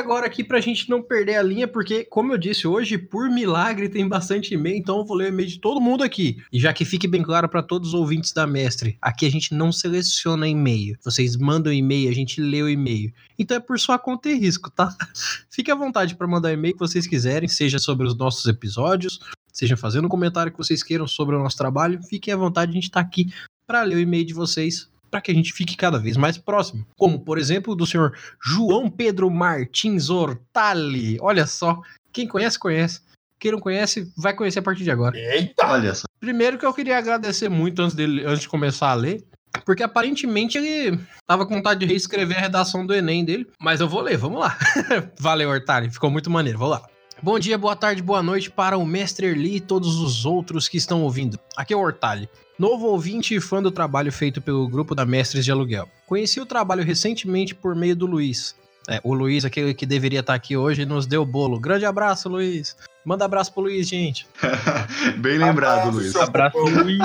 Agora 0.00 0.24
aqui 0.24 0.42
pra 0.42 0.62
gente 0.62 0.88
não 0.88 1.02
perder 1.02 1.34
a 1.34 1.42
linha, 1.42 1.68
porque, 1.68 2.06
como 2.06 2.32
eu 2.32 2.38
disse 2.38 2.66
hoje, 2.66 2.96
por 2.96 3.28
milagre 3.28 3.86
tem 3.86 4.08
bastante 4.08 4.54
e-mail, 4.54 4.78
então 4.78 4.96
eu 4.96 5.04
vou 5.04 5.14
ler 5.14 5.26
o 5.26 5.28
e-mail 5.28 5.46
de 5.46 5.58
todo 5.58 5.78
mundo 5.78 6.02
aqui. 6.02 6.42
E 6.50 6.58
já 6.58 6.72
que 6.72 6.86
fique 6.86 7.06
bem 7.06 7.22
claro 7.22 7.46
pra 7.50 7.62
todos 7.62 7.88
os 7.88 7.94
ouvintes 7.94 8.32
da 8.32 8.46
Mestre, 8.46 8.96
aqui 9.02 9.26
a 9.26 9.30
gente 9.30 9.54
não 9.54 9.70
seleciona 9.70 10.48
e-mail. 10.48 10.96
Vocês 11.04 11.36
mandam 11.36 11.70
e-mail, 11.70 12.08
a 12.08 12.14
gente 12.14 12.40
lê 12.40 12.62
o 12.62 12.68
e-mail. 12.70 13.12
Então 13.38 13.58
é 13.58 13.60
por 13.60 13.78
sua 13.78 13.98
conta 13.98 14.30
e 14.30 14.38
risco, 14.38 14.70
tá? 14.70 14.96
Fique 15.52 15.70
à 15.70 15.74
vontade 15.74 16.16
pra 16.16 16.26
mandar 16.26 16.50
e-mail 16.50 16.72
que 16.72 16.80
vocês 16.80 17.06
quiserem, 17.06 17.46
seja 17.46 17.78
sobre 17.78 18.06
os 18.06 18.16
nossos 18.16 18.46
episódios, 18.46 19.20
seja 19.52 19.76
fazendo 19.76 20.06
um 20.06 20.10
comentário 20.10 20.50
que 20.50 20.56
vocês 20.56 20.82
queiram 20.82 21.06
sobre 21.06 21.36
o 21.36 21.38
nosso 21.38 21.58
trabalho. 21.58 22.02
Fiquem 22.04 22.32
à 22.32 22.38
vontade, 22.38 22.70
a 22.70 22.74
gente 22.74 22.90
tá 22.90 23.00
aqui 23.00 23.30
pra 23.66 23.82
ler 23.82 23.96
o 23.96 24.00
e-mail 24.00 24.24
de 24.24 24.32
vocês 24.32 24.88
para 25.10 25.20
que 25.20 25.30
a 25.30 25.34
gente 25.34 25.52
fique 25.52 25.76
cada 25.76 25.98
vez 25.98 26.16
mais 26.16 26.38
próximo. 26.38 26.86
Como, 26.96 27.20
por 27.20 27.38
exemplo, 27.38 27.74
do 27.74 27.86
senhor 27.86 28.16
João 28.42 28.88
Pedro 28.88 29.30
Martins 29.30 30.08
Hortali. 30.08 31.18
Olha 31.20 31.46
só, 31.46 31.80
quem 32.12 32.26
conhece, 32.26 32.58
conhece. 32.58 33.00
Quem 33.38 33.52
não 33.52 33.58
conhece, 33.58 34.12
vai 34.16 34.34
conhecer 34.34 34.58
a 34.58 34.62
partir 34.62 34.84
de 34.84 34.90
agora. 34.90 35.16
Eita! 35.16 35.66
Olha 35.66 35.94
só. 35.94 36.04
Primeiro 36.20 36.58
que 36.58 36.66
eu 36.66 36.74
queria 36.74 36.98
agradecer 36.98 37.48
muito 37.48 37.80
antes, 37.80 37.96
dele, 37.96 38.22
antes 38.26 38.42
de 38.42 38.48
começar 38.48 38.90
a 38.90 38.94
ler, 38.94 39.24
porque 39.64 39.82
aparentemente 39.82 40.58
ele 40.58 41.00
tava 41.26 41.46
com 41.46 41.54
vontade 41.54 41.80
de 41.80 41.86
reescrever 41.86 42.36
a 42.36 42.40
redação 42.40 42.84
do 42.84 42.94
Enem 42.94 43.24
dele, 43.24 43.46
mas 43.58 43.80
eu 43.80 43.88
vou 43.88 44.02
ler, 44.02 44.18
vamos 44.18 44.40
lá. 44.40 44.58
Valeu, 45.18 45.48
Hortali, 45.48 45.90
ficou 45.90 46.10
muito 46.10 46.30
maneiro, 46.30 46.58
vamos 46.58 46.78
lá. 46.78 46.86
Bom 47.22 47.38
dia, 47.38 47.56
boa 47.56 47.76
tarde, 47.76 48.02
boa 48.02 48.22
noite 48.22 48.50
para 48.50 48.76
o 48.76 48.84
Mestre 48.84 49.26
Erli 49.26 49.56
e 49.56 49.60
todos 49.60 49.96
os 49.96 50.24
outros 50.24 50.68
que 50.68 50.76
estão 50.76 51.02
ouvindo. 51.02 51.38
Aqui 51.56 51.72
é 51.72 51.76
o 51.76 51.80
Hortali, 51.80 52.28
novo 52.60 52.88
ouvinte 52.88 53.34
e 53.34 53.40
fã 53.40 53.62
do 53.62 53.70
trabalho 53.70 54.12
feito 54.12 54.38
pelo 54.38 54.68
grupo 54.68 54.94
da 54.94 55.06
Mestres 55.06 55.46
de 55.46 55.50
Aluguel. 55.50 55.88
Conheci 56.06 56.38
o 56.38 56.44
trabalho 56.44 56.84
recentemente 56.84 57.54
por 57.54 57.74
meio 57.74 57.96
do 57.96 58.04
Luiz. 58.04 58.54
É, 58.86 59.00
o 59.02 59.14
Luiz, 59.14 59.46
aquele 59.46 59.72
que 59.72 59.86
deveria 59.86 60.20
estar 60.20 60.34
aqui 60.34 60.58
hoje, 60.58 60.84
nos 60.84 61.06
deu 61.06 61.24
bolo. 61.24 61.58
Grande 61.58 61.86
abraço, 61.86 62.28
Luiz. 62.28 62.76
Manda 63.02 63.24
abraço 63.24 63.54
pro 63.54 63.62
Luiz, 63.62 63.88
gente. 63.88 64.26
Bem 65.16 65.38
lembrado, 65.38 65.88
Abraço, 65.88 65.96
Luiz. 65.96 66.16
Abraço. 66.16 66.58
Luiz. 66.58 66.98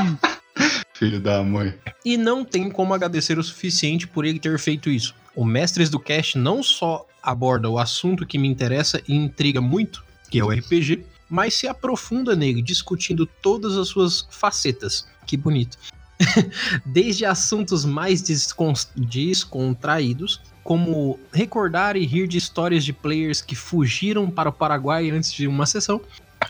Filho 0.94 1.22
da 1.22 1.42
mãe. 1.42 1.74
E 2.04 2.18
não 2.18 2.44
tem 2.44 2.70
como 2.70 2.94
agradecer 2.94 3.40
o 3.40 3.44
suficiente 3.44 4.08
por 4.08 4.26
ele 4.26 4.40
ter 4.40 4.60
feito 4.60 4.90
isso. 4.90 5.16
O 5.34 5.46
Mestres 5.46 5.90
do 5.90 6.00
Cast 6.00 6.38
não 6.38 6.62
só 6.62 7.06
aborda 7.24 7.70
o 7.70 7.80
assunto 7.80 8.26
que 8.26 8.38
me 8.38 8.50
interessa 8.50 9.02
e 9.08 9.16
intriga 9.16 9.62
muito, 9.62 10.04
que 10.30 10.38
é 10.38 10.44
o 10.44 10.50
RPG, 10.50 11.06
mas 11.30 11.54
se 11.54 11.68
aprofunda 11.68 12.36
nele, 12.36 12.62
discutindo 12.62 13.26
todas 13.26 13.78
as 13.78 13.88
suas 13.88 14.28
facetas. 14.30 15.08
Que 15.26 15.36
bonito. 15.36 15.78
Desde 16.86 17.26
assuntos 17.26 17.84
mais 17.84 18.22
descon- 18.22 18.74
descontraídos, 18.96 20.42
como 20.64 21.20
recordar 21.32 21.96
e 21.96 22.06
rir 22.06 22.28
de 22.28 22.38
histórias 22.38 22.84
de 22.84 22.94
players 22.94 23.42
que 23.42 23.56
fugiram 23.56 24.30
para 24.30 24.50
o 24.50 24.54
Paraguai 24.54 25.12
antes 25.12 25.32
de 25.32 25.48
uma 25.48 25.66
sessão, 25.66 26.02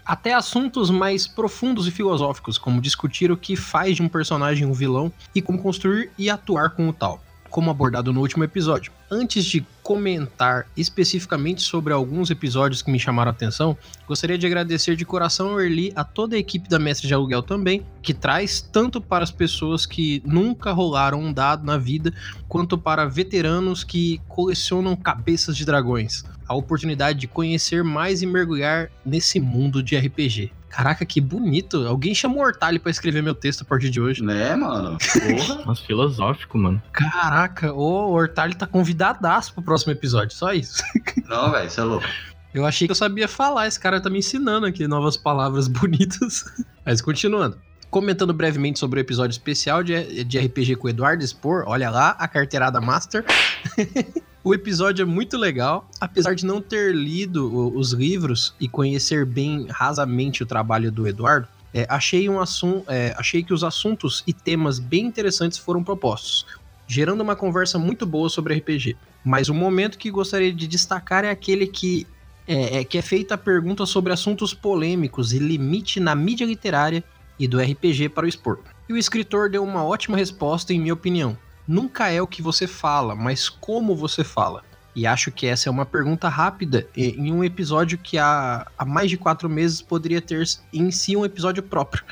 até 0.05 0.34
assuntos 0.34 0.89
mais 0.89 1.27
profundos 1.27 1.88
e 1.88 1.91
filosóficos, 1.91 2.58
como 2.58 2.82
discutir 2.82 3.32
o 3.32 3.38
que 3.38 3.55
faz 3.55 3.96
de 3.96 4.03
um 4.03 4.08
personagem 4.08 4.65
um 4.65 4.74
vilão 4.74 5.12
e 5.34 5.41
como 5.41 5.62
construir 5.62 6.12
e 6.17 6.29
atuar 6.29 6.72
com 6.72 6.88
o 6.88 6.94
tal, 6.94 7.22
como 7.56 7.72
abordado 7.72 8.12
no 8.12 8.20
último 8.20 8.44
episódio. 8.44 8.92
Antes 9.10 9.46
de 9.46 9.66
comentar 9.82 10.68
especificamente 10.76 11.62
sobre 11.62 11.94
alguns 11.94 12.30
episódios 12.30 12.82
que 12.82 12.92
me 12.92 13.00
chamaram 13.00 13.32
a 13.32 13.34
atenção, 13.34 13.78
gostaria 14.06 14.38
de 14.38 14.46
agradecer 14.46 14.98
de 14.98 15.06
coração 15.06 15.58
Erli 15.58 15.94
a 15.96 16.04
toda 16.04 16.36
a 16.36 16.38
equipe 16.38 16.68
da 16.68 16.78
Mestre 16.78 17.08
de 17.08 17.14
Aluguel 17.14 17.42
também, 17.42 17.86
que 18.02 18.14
traz 18.14 18.60
tanto 18.60 19.00
para 19.00 19.24
as 19.24 19.32
pessoas 19.32 19.86
que 19.86 20.22
nunca 20.26 20.74
rolaram 20.74 21.22
um 21.22 21.32
dado 21.32 21.66
na 21.66 21.78
vida, 21.78 22.14
quanto 22.50 22.78
para 22.78 23.06
veteranos 23.06 23.86
que 23.86 24.20
colecionam 24.28 24.94
cabeças 24.94 25.56
de 25.56 25.64
dragões. 25.64 26.26
A 26.46 26.54
oportunidade 26.54 27.20
de 27.20 27.28
conhecer 27.28 27.86
mais 27.86 28.22
e 28.22 28.26
mergulhar 28.26 28.92
nesse 29.06 29.40
mundo 29.40 29.82
de 29.82 29.96
RPG. 29.96 30.52
Caraca, 30.75 31.05
que 31.05 31.22
bonito. 31.22 31.88
Alguém 31.88 32.13
chamou 32.13 32.44
o 32.44 32.46
Hortali 32.46 32.79
pra 32.79 32.91
escrever 32.91 33.24
meu 33.24 33.34
texto 33.34 33.62
a 33.62 33.65
partir 33.65 33.89
de 33.89 34.01
hoje. 34.01 34.22
Né, 34.22 34.53
mano? 34.58 34.98
Porra. 34.98 35.63
Nossa, 35.65 35.82
filosófico, 35.82 36.58
mano. 36.58 36.84
Caraca, 36.91 37.72
o 37.72 38.12
Hortali 38.12 38.53
tá 38.53 38.67
convidadaço 38.67 39.53
pro 39.53 39.63
próximo 39.63 39.94
episódio, 39.94 40.36
só 40.36 40.51
isso. 40.51 40.84
Não, 41.29 41.50
velho, 41.50 41.70
você 41.70 41.79
é 41.79 41.84
louco. 41.84 42.05
Eu 42.53 42.65
achei 42.65 42.89
que 42.89 42.91
eu 42.91 42.96
sabia 42.96 43.25
falar, 43.25 43.67
esse 43.67 43.79
cara 43.79 44.01
tá 44.01 44.10
me 44.10 44.20
ensinando 44.20 44.65
aqui 44.65 44.86
novas 44.86 45.15
palavras 45.15 45.70
bonitas. 45.70 46.44
Mas 46.86 47.01
continuando. 47.01 47.58
Comentando 47.96 48.34
brevemente 48.34 48.78
sobre 48.78 49.00
o 49.00 49.02
episódio 49.02 49.32
especial 49.32 49.82
de, 49.82 50.25
de 50.25 50.38
RPG 50.38 50.75
com 50.75 50.88
o 50.88 50.90
Eduardo 50.90 51.25
Spor, 51.25 51.64
olha 51.66 51.90
lá, 51.90 52.10
a 52.20 52.28
carteirada 52.28 52.82
Master. 52.82 53.24
o 54.44 54.54
episódio 54.54 55.04
é 55.04 55.06
muito 55.06 55.38
legal, 55.38 55.90
apesar 56.02 56.36
de 56.36 56.46
não 56.46 56.60
ter 56.60 56.94
lido 56.94 57.74
os 57.74 57.94
livros 57.94 58.54
e 58.60 58.68
conhecer 58.68 59.25
bem 59.25 59.68
rasamente 59.70 60.44
o 60.44 60.46
trabalho 60.46 60.92
do 60.92 61.08
Eduardo. 61.08 61.48
é, 61.74 61.86
achei, 61.88 62.28
um 62.28 62.38
assun 62.38 62.84
é, 62.86 63.16
achei 63.18 63.42
que 63.42 63.54
os 63.54 63.64
assuntos 63.64 64.25
e 64.27 64.34
temas 64.34 64.77
bem 64.77 65.05
interessantes 65.05 65.58
foram 65.58 65.81
propostos, 65.81 66.46
gerando 66.86 67.22
uma 67.22 67.34
conversa 67.34 67.79
muito 67.79 68.05
boa 68.05 68.27
sobre 68.27 68.55
RPG. 68.55 68.98
Mas 69.24 69.48
o 69.48 69.53
momento 69.53 69.98
que 69.98 70.12
gostaria 70.12 70.51
de 70.51 70.68
destacar 70.68 71.24
é 71.24 71.29
aquele 71.29 71.66
que 71.66 72.05
é, 72.46 72.79
é 72.79 72.84
que 72.84 72.98
é 72.98 73.01
feita 73.01 73.36
a 73.36 73.38
pergunta 73.38 73.86
sobre 73.86 74.12
assuntos 74.12 74.53
polêmicos 74.53 75.31
e 75.31 75.40
limite 75.40 76.01
na 76.01 76.14
mídia 76.14 76.46
literária 76.46 77.01
e 77.40 77.48
do 77.48 77.60
RPG 77.60 78.10
para 78.10 78.26
o 78.26 78.30
expor. 78.30 78.60
E 78.88 78.94
o 78.94 78.98
escritor 78.98 79.50
deu 79.50 79.64
uma 79.64 79.84
ótima 79.84 80.18
resposta, 80.18 80.74
em 80.74 80.80
minha 80.80 80.94
opinião. 80.94 81.38
Nunca 81.68 82.10
é 82.10 82.22
o 82.22 82.28
que 82.28 82.42
você 82.42 82.68
fala, 82.68 83.16
mas 83.16 83.50
como 83.50 83.96
você 83.96 84.24
fala. 84.24 84.64
E 84.96 85.06
acho 85.06 85.32
que 85.32 85.46
essa 85.46 85.68
é 85.68 85.72
uma 85.72 85.86
pergunta 85.86 86.30
rápida 86.30 86.88
em 86.96 87.34
um 87.34 87.44
episódio 87.44 87.98
que 87.98 88.18
há, 88.18 88.66
há 88.78 88.86
mais 88.86 89.10
de 89.10 89.18
quatro 89.18 89.50
meses 89.50 89.82
poderia 89.82 90.22
ter 90.22 90.44
em 90.72 90.90
si 90.90 91.18
um 91.18 91.26
episódio 91.26 91.62
próprio. 91.62 92.04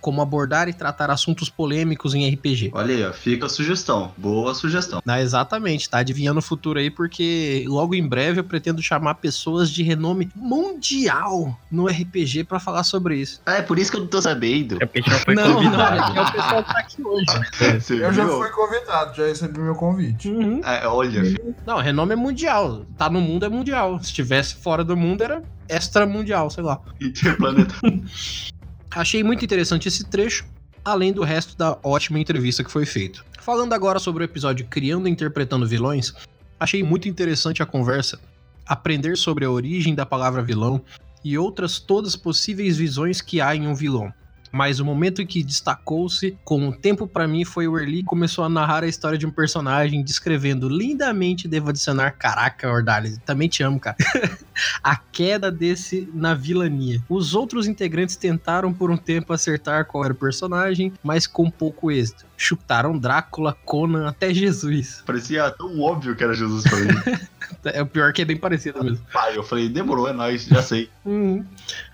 Como 0.00 0.22
abordar 0.22 0.68
e 0.68 0.72
tratar 0.72 1.10
assuntos 1.10 1.48
polêmicos 1.48 2.14
em 2.14 2.28
RPG. 2.28 2.70
Olha 2.74 2.94
aí, 2.94 3.04
ó, 3.04 3.12
fica 3.12 3.46
a 3.46 3.48
sugestão. 3.48 4.12
Boa 4.16 4.54
sugestão. 4.54 5.00
Ah, 5.06 5.20
exatamente, 5.20 5.88
tá 5.88 5.98
adivinhando 5.98 6.38
o 6.38 6.42
futuro 6.42 6.78
aí, 6.78 6.90
porque 6.90 7.64
logo 7.68 7.94
em 7.94 8.06
breve 8.06 8.40
eu 8.40 8.44
pretendo 8.44 8.82
chamar 8.82 9.14
pessoas 9.14 9.70
de 9.70 9.82
renome 9.82 10.30
mundial 10.34 11.58
no 11.70 11.86
RPG 11.86 12.44
pra 12.44 12.60
falar 12.60 12.84
sobre 12.84 13.16
isso. 13.16 13.40
Ah, 13.44 13.54
é 13.56 13.62
por 13.62 13.78
isso 13.78 13.90
que 13.90 13.96
eu 13.96 14.00
não 14.02 14.08
tô 14.08 14.20
sabendo. 14.20 14.76
É 14.80 14.86
porque 14.86 15.00
a 15.00 15.02
gente 15.02 15.12
não 15.12 15.18
foi 15.20 15.34
não, 15.34 15.48
não, 15.48 15.54
convidado. 15.54 16.18
é 16.18 16.22
o 16.22 16.32
pessoal 16.32 16.64
que 16.64 16.72
tá 16.72 16.78
aqui 16.78 17.02
hoje. 17.02 17.26
Você 17.80 17.94
Eu 17.94 18.12
já 18.12 18.24
viu? 18.24 18.38
fui 18.38 18.48
convidado, 18.50 19.16
já 19.16 19.26
recebi 19.26 19.58
meu 19.58 19.74
convite. 19.74 20.28
Uhum. 20.28 20.60
É, 20.64 20.86
olha, 20.86 21.22
filho. 21.24 21.54
Não, 21.66 21.78
renome 21.78 22.12
é 22.12 22.16
mundial. 22.16 22.84
Tá 22.96 23.08
no 23.10 23.20
mundo 23.20 23.44
é 23.44 23.48
mundial. 23.48 23.98
Se 24.00 24.06
estivesse 24.06 24.54
fora 24.56 24.84
do 24.84 24.96
mundo 24.96 25.22
era 25.22 25.42
extra 25.68 26.06
mundial, 26.06 26.50
sei 26.50 26.62
lá. 26.64 26.80
Interplaneta. 27.00 27.74
Achei 28.90 29.22
muito 29.22 29.44
interessante 29.44 29.88
esse 29.88 30.04
trecho, 30.04 30.46
além 30.84 31.12
do 31.12 31.22
resto 31.22 31.56
da 31.56 31.78
ótima 31.82 32.18
entrevista 32.18 32.64
que 32.64 32.70
foi 32.70 32.86
feita. 32.86 33.20
Falando 33.40 33.72
agora 33.72 33.98
sobre 33.98 34.24
o 34.24 34.26
episódio 34.26 34.66
Criando 34.66 35.08
e 35.08 35.10
Interpretando 35.10 35.66
Vilões, 35.66 36.14
achei 36.58 36.82
muito 36.82 37.08
interessante 37.08 37.62
a 37.62 37.66
conversa, 37.66 38.18
aprender 38.66 39.16
sobre 39.16 39.44
a 39.44 39.50
origem 39.50 39.94
da 39.94 40.06
palavra 40.06 40.42
vilão 40.42 40.82
e 41.22 41.36
outras 41.36 41.78
todas 41.78 42.16
possíveis 42.16 42.76
visões 42.76 43.20
que 43.20 43.40
há 43.40 43.54
em 43.54 43.66
um 43.66 43.74
vilão. 43.74 44.12
Mas 44.52 44.80
o 44.80 44.84
momento 44.84 45.22
em 45.22 45.26
que 45.26 45.42
destacou-se 45.42 46.36
com 46.44 46.68
o 46.68 46.72
tempo 46.72 47.06
pra 47.06 47.28
mim 47.28 47.44
foi 47.44 47.68
o 47.68 47.78
Erli 47.78 48.02
começou 48.02 48.44
a 48.44 48.48
narrar 48.48 48.84
a 48.84 48.88
história 48.88 49.18
de 49.18 49.26
um 49.26 49.30
personagem, 49.30 50.02
descrevendo 50.02 50.68
lindamente, 50.68 51.48
devo 51.48 51.70
adicionar, 51.70 52.12
caraca, 52.12 52.70
Ordali, 52.70 53.18
também 53.20 53.48
te 53.48 53.62
amo, 53.62 53.78
cara. 53.78 53.96
a 54.82 54.96
queda 54.96 55.50
desse 55.50 56.08
na 56.14 56.34
vilania. 56.34 57.02
Os 57.08 57.34
outros 57.34 57.66
integrantes 57.66 58.16
tentaram 58.16 58.72
por 58.72 58.90
um 58.90 58.96
tempo 58.96 59.32
acertar 59.32 59.86
qual 59.86 60.04
era 60.04 60.12
o 60.12 60.16
personagem, 60.16 60.92
mas 61.02 61.26
com 61.26 61.50
pouco 61.50 61.90
êxito. 61.90 62.26
Chutaram 62.36 62.96
Drácula, 62.96 63.56
Conan, 63.64 64.08
até 64.08 64.32
Jesus. 64.32 65.02
Parecia 65.04 65.50
tão 65.50 65.80
óbvio 65.80 66.14
que 66.14 66.22
era 66.22 66.34
Jesus 66.34 66.64
pra 66.64 66.78
mim. 66.78 67.28
É 67.64 67.82
o 67.82 67.86
pior 67.86 68.12
que 68.12 68.22
é 68.22 68.24
bem 68.24 68.36
parecido 68.36 68.82
mesmo. 68.82 69.04
Pai, 69.12 69.36
eu 69.36 69.42
falei, 69.42 69.68
demorou, 69.68 70.08
é 70.08 70.12
nóis, 70.12 70.44
já 70.44 70.62
sei. 70.62 70.88
Uhum. 71.04 71.44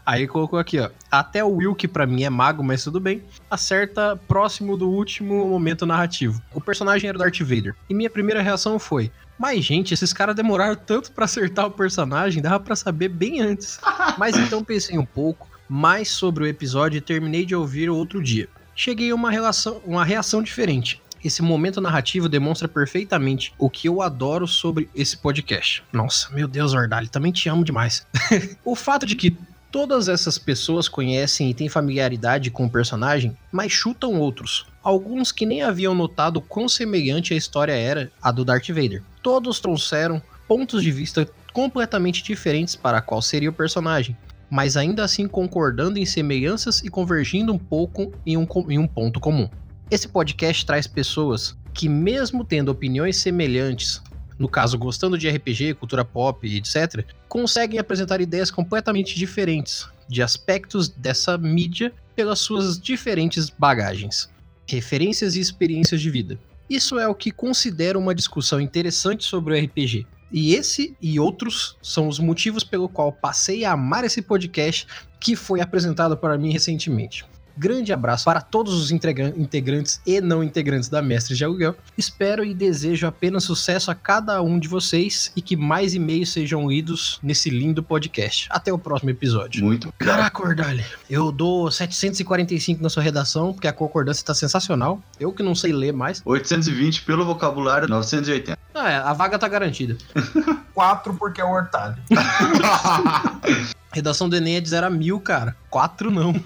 Aí 0.04 0.26
colocou 0.26 0.58
aqui, 0.58 0.78
ó. 0.80 0.90
Até 1.10 1.44
o 1.44 1.48
Will, 1.48 1.74
que 1.74 1.86
pra 1.86 2.06
mim 2.06 2.24
é 2.24 2.30
mago, 2.30 2.64
mas 2.64 2.82
tudo 2.82 2.98
bem, 2.98 3.22
acerta 3.48 4.18
próximo 4.28 4.76
do 4.76 4.90
último 4.90 5.46
momento 5.46 5.86
narrativo. 5.86 6.42
O 6.52 6.60
personagem 6.60 7.08
era 7.08 7.16
o 7.16 7.20
Darth 7.20 7.38
Vader. 7.40 7.76
E 7.88 7.94
minha 7.94 8.10
primeira 8.10 8.42
reação 8.42 8.78
foi: 8.78 9.10
Mas, 9.38 9.64
gente, 9.64 9.94
esses 9.94 10.12
caras 10.12 10.34
demoraram 10.34 10.74
tanto 10.74 11.12
pra 11.12 11.26
acertar 11.26 11.66
o 11.66 11.70
personagem, 11.70 12.42
dava 12.42 12.58
pra 12.58 12.74
saber 12.74 13.08
bem 13.08 13.40
antes. 13.40 13.78
Mas 14.18 14.36
então 14.36 14.64
pensei 14.64 14.98
um 14.98 15.06
pouco 15.06 15.48
mais 15.68 16.08
sobre 16.10 16.44
o 16.44 16.46
episódio 16.46 16.98
e 16.98 17.00
terminei 17.00 17.46
de 17.46 17.54
ouvir 17.54 17.88
outro 17.88 18.22
dia. 18.22 18.48
Cheguei 18.76 19.10
a 19.10 19.14
uma, 19.14 19.30
relação, 19.30 19.80
uma 19.84 20.04
reação 20.04 20.42
diferente. 20.42 21.00
Esse 21.24 21.40
momento 21.40 21.80
narrativo 21.80 22.28
demonstra 22.28 22.68
perfeitamente 22.68 23.54
o 23.58 23.70
que 23.70 23.88
eu 23.88 24.02
adoro 24.02 24.46
sobre 24.46 24.90
esse 24.94 25.16
podcast. 25.16 25.82
Nossa, 25.90 26.28
meu 26.34 26.46
Deus, 26.46 26.74
Ordali, 26.74 27.08
também 27.08 27.32
te 27.32 27.48
amo 27.48 27.64
demais. 27.64 28.06
o 28.62 28.76
fato 28.76 29.06
de 29.06 29.16
que 29.16 29.34
todas 29.72 30.06
essas 30.06 30.36
pessoas 30.36 30.86
conhecem 30.86 31.48
e 31.48 31.54
têm 31.54 31.68
familiaridade 31.68 32.50
com 32.50 32.66
o 32.66 32.70
personagem, 32.70 33.34
mas 33.50 33.72
chutam 33.72 34.20
outros. 34.20 34.66
Alguns 34.82 35.32
que 35.32 35.46
nem 35.46 35.62
haviam 35.62 35.94
notado 35.94 36.42
quão 36.42 36.68
semelhante 36.68 37.32
a 37.32 37.36
história 37.36 37.72
era 37.72 38.12
a 38.22 38.30
do 38.30 38.44
Darth 38.44 38.68
Vader. 38.68 39.02
Todos 39.22 39.58
trouxeram 39.58 40.20
pontos 40.46 40.82
de 40.82 40.92
vista 40.92 41.26
completamente 41.54 42.22
diferentes 42.22 42.76
para 42.76 43.00
qual 43.00 43.22
seria 43.22 43.48
o 43.48 43.52
personagem, 43.52 44.14
mas 44.50 44.76
ainda 44.76 45.02
assim 45.02 45.26
concordando 45.26 45.98
em 45.98 46.04
semelhanças 46.04 46.82
e 46.82 46.90
convergindo 46.90 47.52
um 47.52 47.58
pouco 47.58 48.12
em 48.26 48.36
um, 48.36 48.46
em 48.68 48.78
um 48.78 48.86
ponto 48.86 49.18
comum. 49.18 49.48
Esse 49.94 50.08
podcast 50.08 50.66
traz 50.66 50.88
pessoas 50.88 51.56
que, 51.72 51.88
mesmo 51.88 52.44
tendo 52.44 52.68
opiniões 52.68 53.16
semelhantes, 53.16 54.02
no 54.36 54.48
caso 54.48 54.76
gostando 54.76 55.16
de 55.16 55.30
RPG, 55.30 55.74
cultura 55.74 56.04
pop, 56.04 56.44
etc., 56.52 57.06
conseguem 57.28 57.78
apresentar 57.78 58.20
ideias 58.20 58.50
completamente 58.50 59.14
diferentes 59.14 59.86
de 60.08 60.20
aspectos 60.20 60.88
dessa 60.88 61.38
mídia 61.38 61.92
pelas 62.16 62.40
suas 62.40 62.76
diferentes 62.76 63.48
bagagens, 63.48 64.28
referências 64.66 65.36
e 65.36 65.40
experiências 65.40 66.00
de 66.00 66.10
vida. 66.10 66.40
Isso 66.68 66.98
é 66.98 67.06
o 67.06 67.14
que 67.14 67.30
considero 67.30 68.00
uma 68.00 68.16
discussão 68.16 68.60
interessante 68.60 69.22
sobre 69.22 69.54
o 69.54 69.64
RPG. 69.64 70.08
E 70.32 70.56
esse 70.56 70.96
e 71.00 71.20
outros 71.20 71.76
são 71.80 72.08
os 72.08 72.18
motivos 72.18 72.64
pelo 72.64 72.88
qual 72.88 73.12
passei 73.12 73.64
a 73.64 73.74
amar 73.74 74.02
esse 74.02 74.20
podcast 74.22 74.88
que 75.20 75.36
foi 75.36 75.60
apresentado 75.60 76.16
para 76.16 76.36
mim 76.36 76.50
recentemente. 76.50 77.24
Grande 77.56 77.92
abraço 77.92 78.24
para 78.24 78.40
todos 78.40 78.74
os 78.74 78.90
integra- 78.90 79.32
integrantes 79.36 80.00
e 80.06 80.20
não 80.20 80.42
integrantes 80.42 80.88
da 80.88 81.00
Mestre 81.00 81.36
de 81.36 81.44
Aluguel. 81.44 81.74
Espero 81.96 82.44
e 82.44 82.52
desejo 82.52 83.06
apenas 83.06 83.44
sucesso 83.44 83.90
a 83.90 83.94
cada 83.94 84.42
um 84.42 84.58
de 84.58 84.66
vocês 84.68 85.30
e 85.36 85.40
que 85.42 85.56
mais 85.56 85.94
e-mails 85.94 86.30
sejam 86.32 86.68
lidos 86.68 87.18
nesse 87.22 87.50
lindo 87.50 87.82
podcast. 87.82 88.48
Até 88.50 88.72
o 88.72 88.78
próximo 88.78 89.10
episódio. 89.10 89.64
Muito 89.64 89.92
Caraca, 89.98 90.42
Ordalho, 90.42 90.84
eu 91.08 91.30
dou 91.30 91.70
745 91.70 92.82
na 92.82 92.88
sua 92.88 93.02
redação, 93.02 93.52
porque 93.52 93.68
a 93.68 93.72
concordância 93.72 94.24
tá 94.24 94.34
sensacional. 94.34 95.00
Eu 95.20 95.32
que 95.32 95.42
não 95.42 95.54
sei 95.54 95.72
ler 95.72 95.92
mais. 95.92 96.20
820 96.24 97.02
pelo 97.02 97.24
vocabulário, 97.24 97.88
980. 97.88 98.58
Ah, 98.74 98.90
é, 98.90 98.96
a 98.96 99.12
vaga 99.12 99.38
tá 99.38 99.46
garantida. 99.46 99.96
Quatro 100.74 101.14
porque 101.14 101.40
é 101.40 101.44
o 101.44 101.50
Hortali. 101.52 101.94
Redação 103.94 104.28
do 104.28 104.34
Enem 104.36 104.56
é 104.56 104.60
de 104.60 104.68
0 104.68 104.86
a 104.86 104.90
1000, 104.90 105.20
cara. 105.20 105.56
4 105.70 106.10
não. 106.10 106.34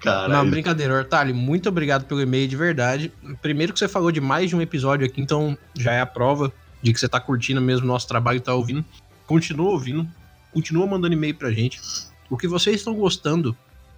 Caralho. 0.00 0.32
Não, 0.32 0.50
brincadeira, 0.50 0.94
Hortali, 0.94 1.32
muito 1.32 1.68
obrigado 1.68 2.06
pelo 2.06 2.20
e-mail 2.20 2.48
de 2.48 2.56
verdade. 2.56 3.12
Primeiro 3.40 3.72
que 3.72 3.78
você 3.78 3.86
falou 3.86 4.10
de 4.10 4.20
mais 4.20 4.50
de 4.50 4.56
um 4.56 4.60
episódio 4.60 5.06
aqui, 5.06 5.20
então 5.20 5.56
já 5.76 5.92
é 5.92 6.00
a 6.00 6.06
prova 6.06 6.52
de 6.82 6.92
que 6.92 6.98
você 6.98 7.08
tá 7.08 7.20
curtindo 7.20 7.60
mesmo 7.60 7.84
o 7.84 7.88
nosso 7.88 8.08
trabalho 8.08 8.38
e 8.38 8.40
tá 8.40 8.52
ouvindo. 8.52 8.84
Continua 9.26 9.70
ouvindo, 9.70 10.08
continua 10.52 10.86
mandando 10.86 11.14
e-mail 11.14 11.36
pra 11.36 11.52
gente. 11.52 11.80
O 12.28 12.36
que 12.36 12.48
vocês 12.48 12.76
estão 12.76 12.94
gostando, 12.94 13.56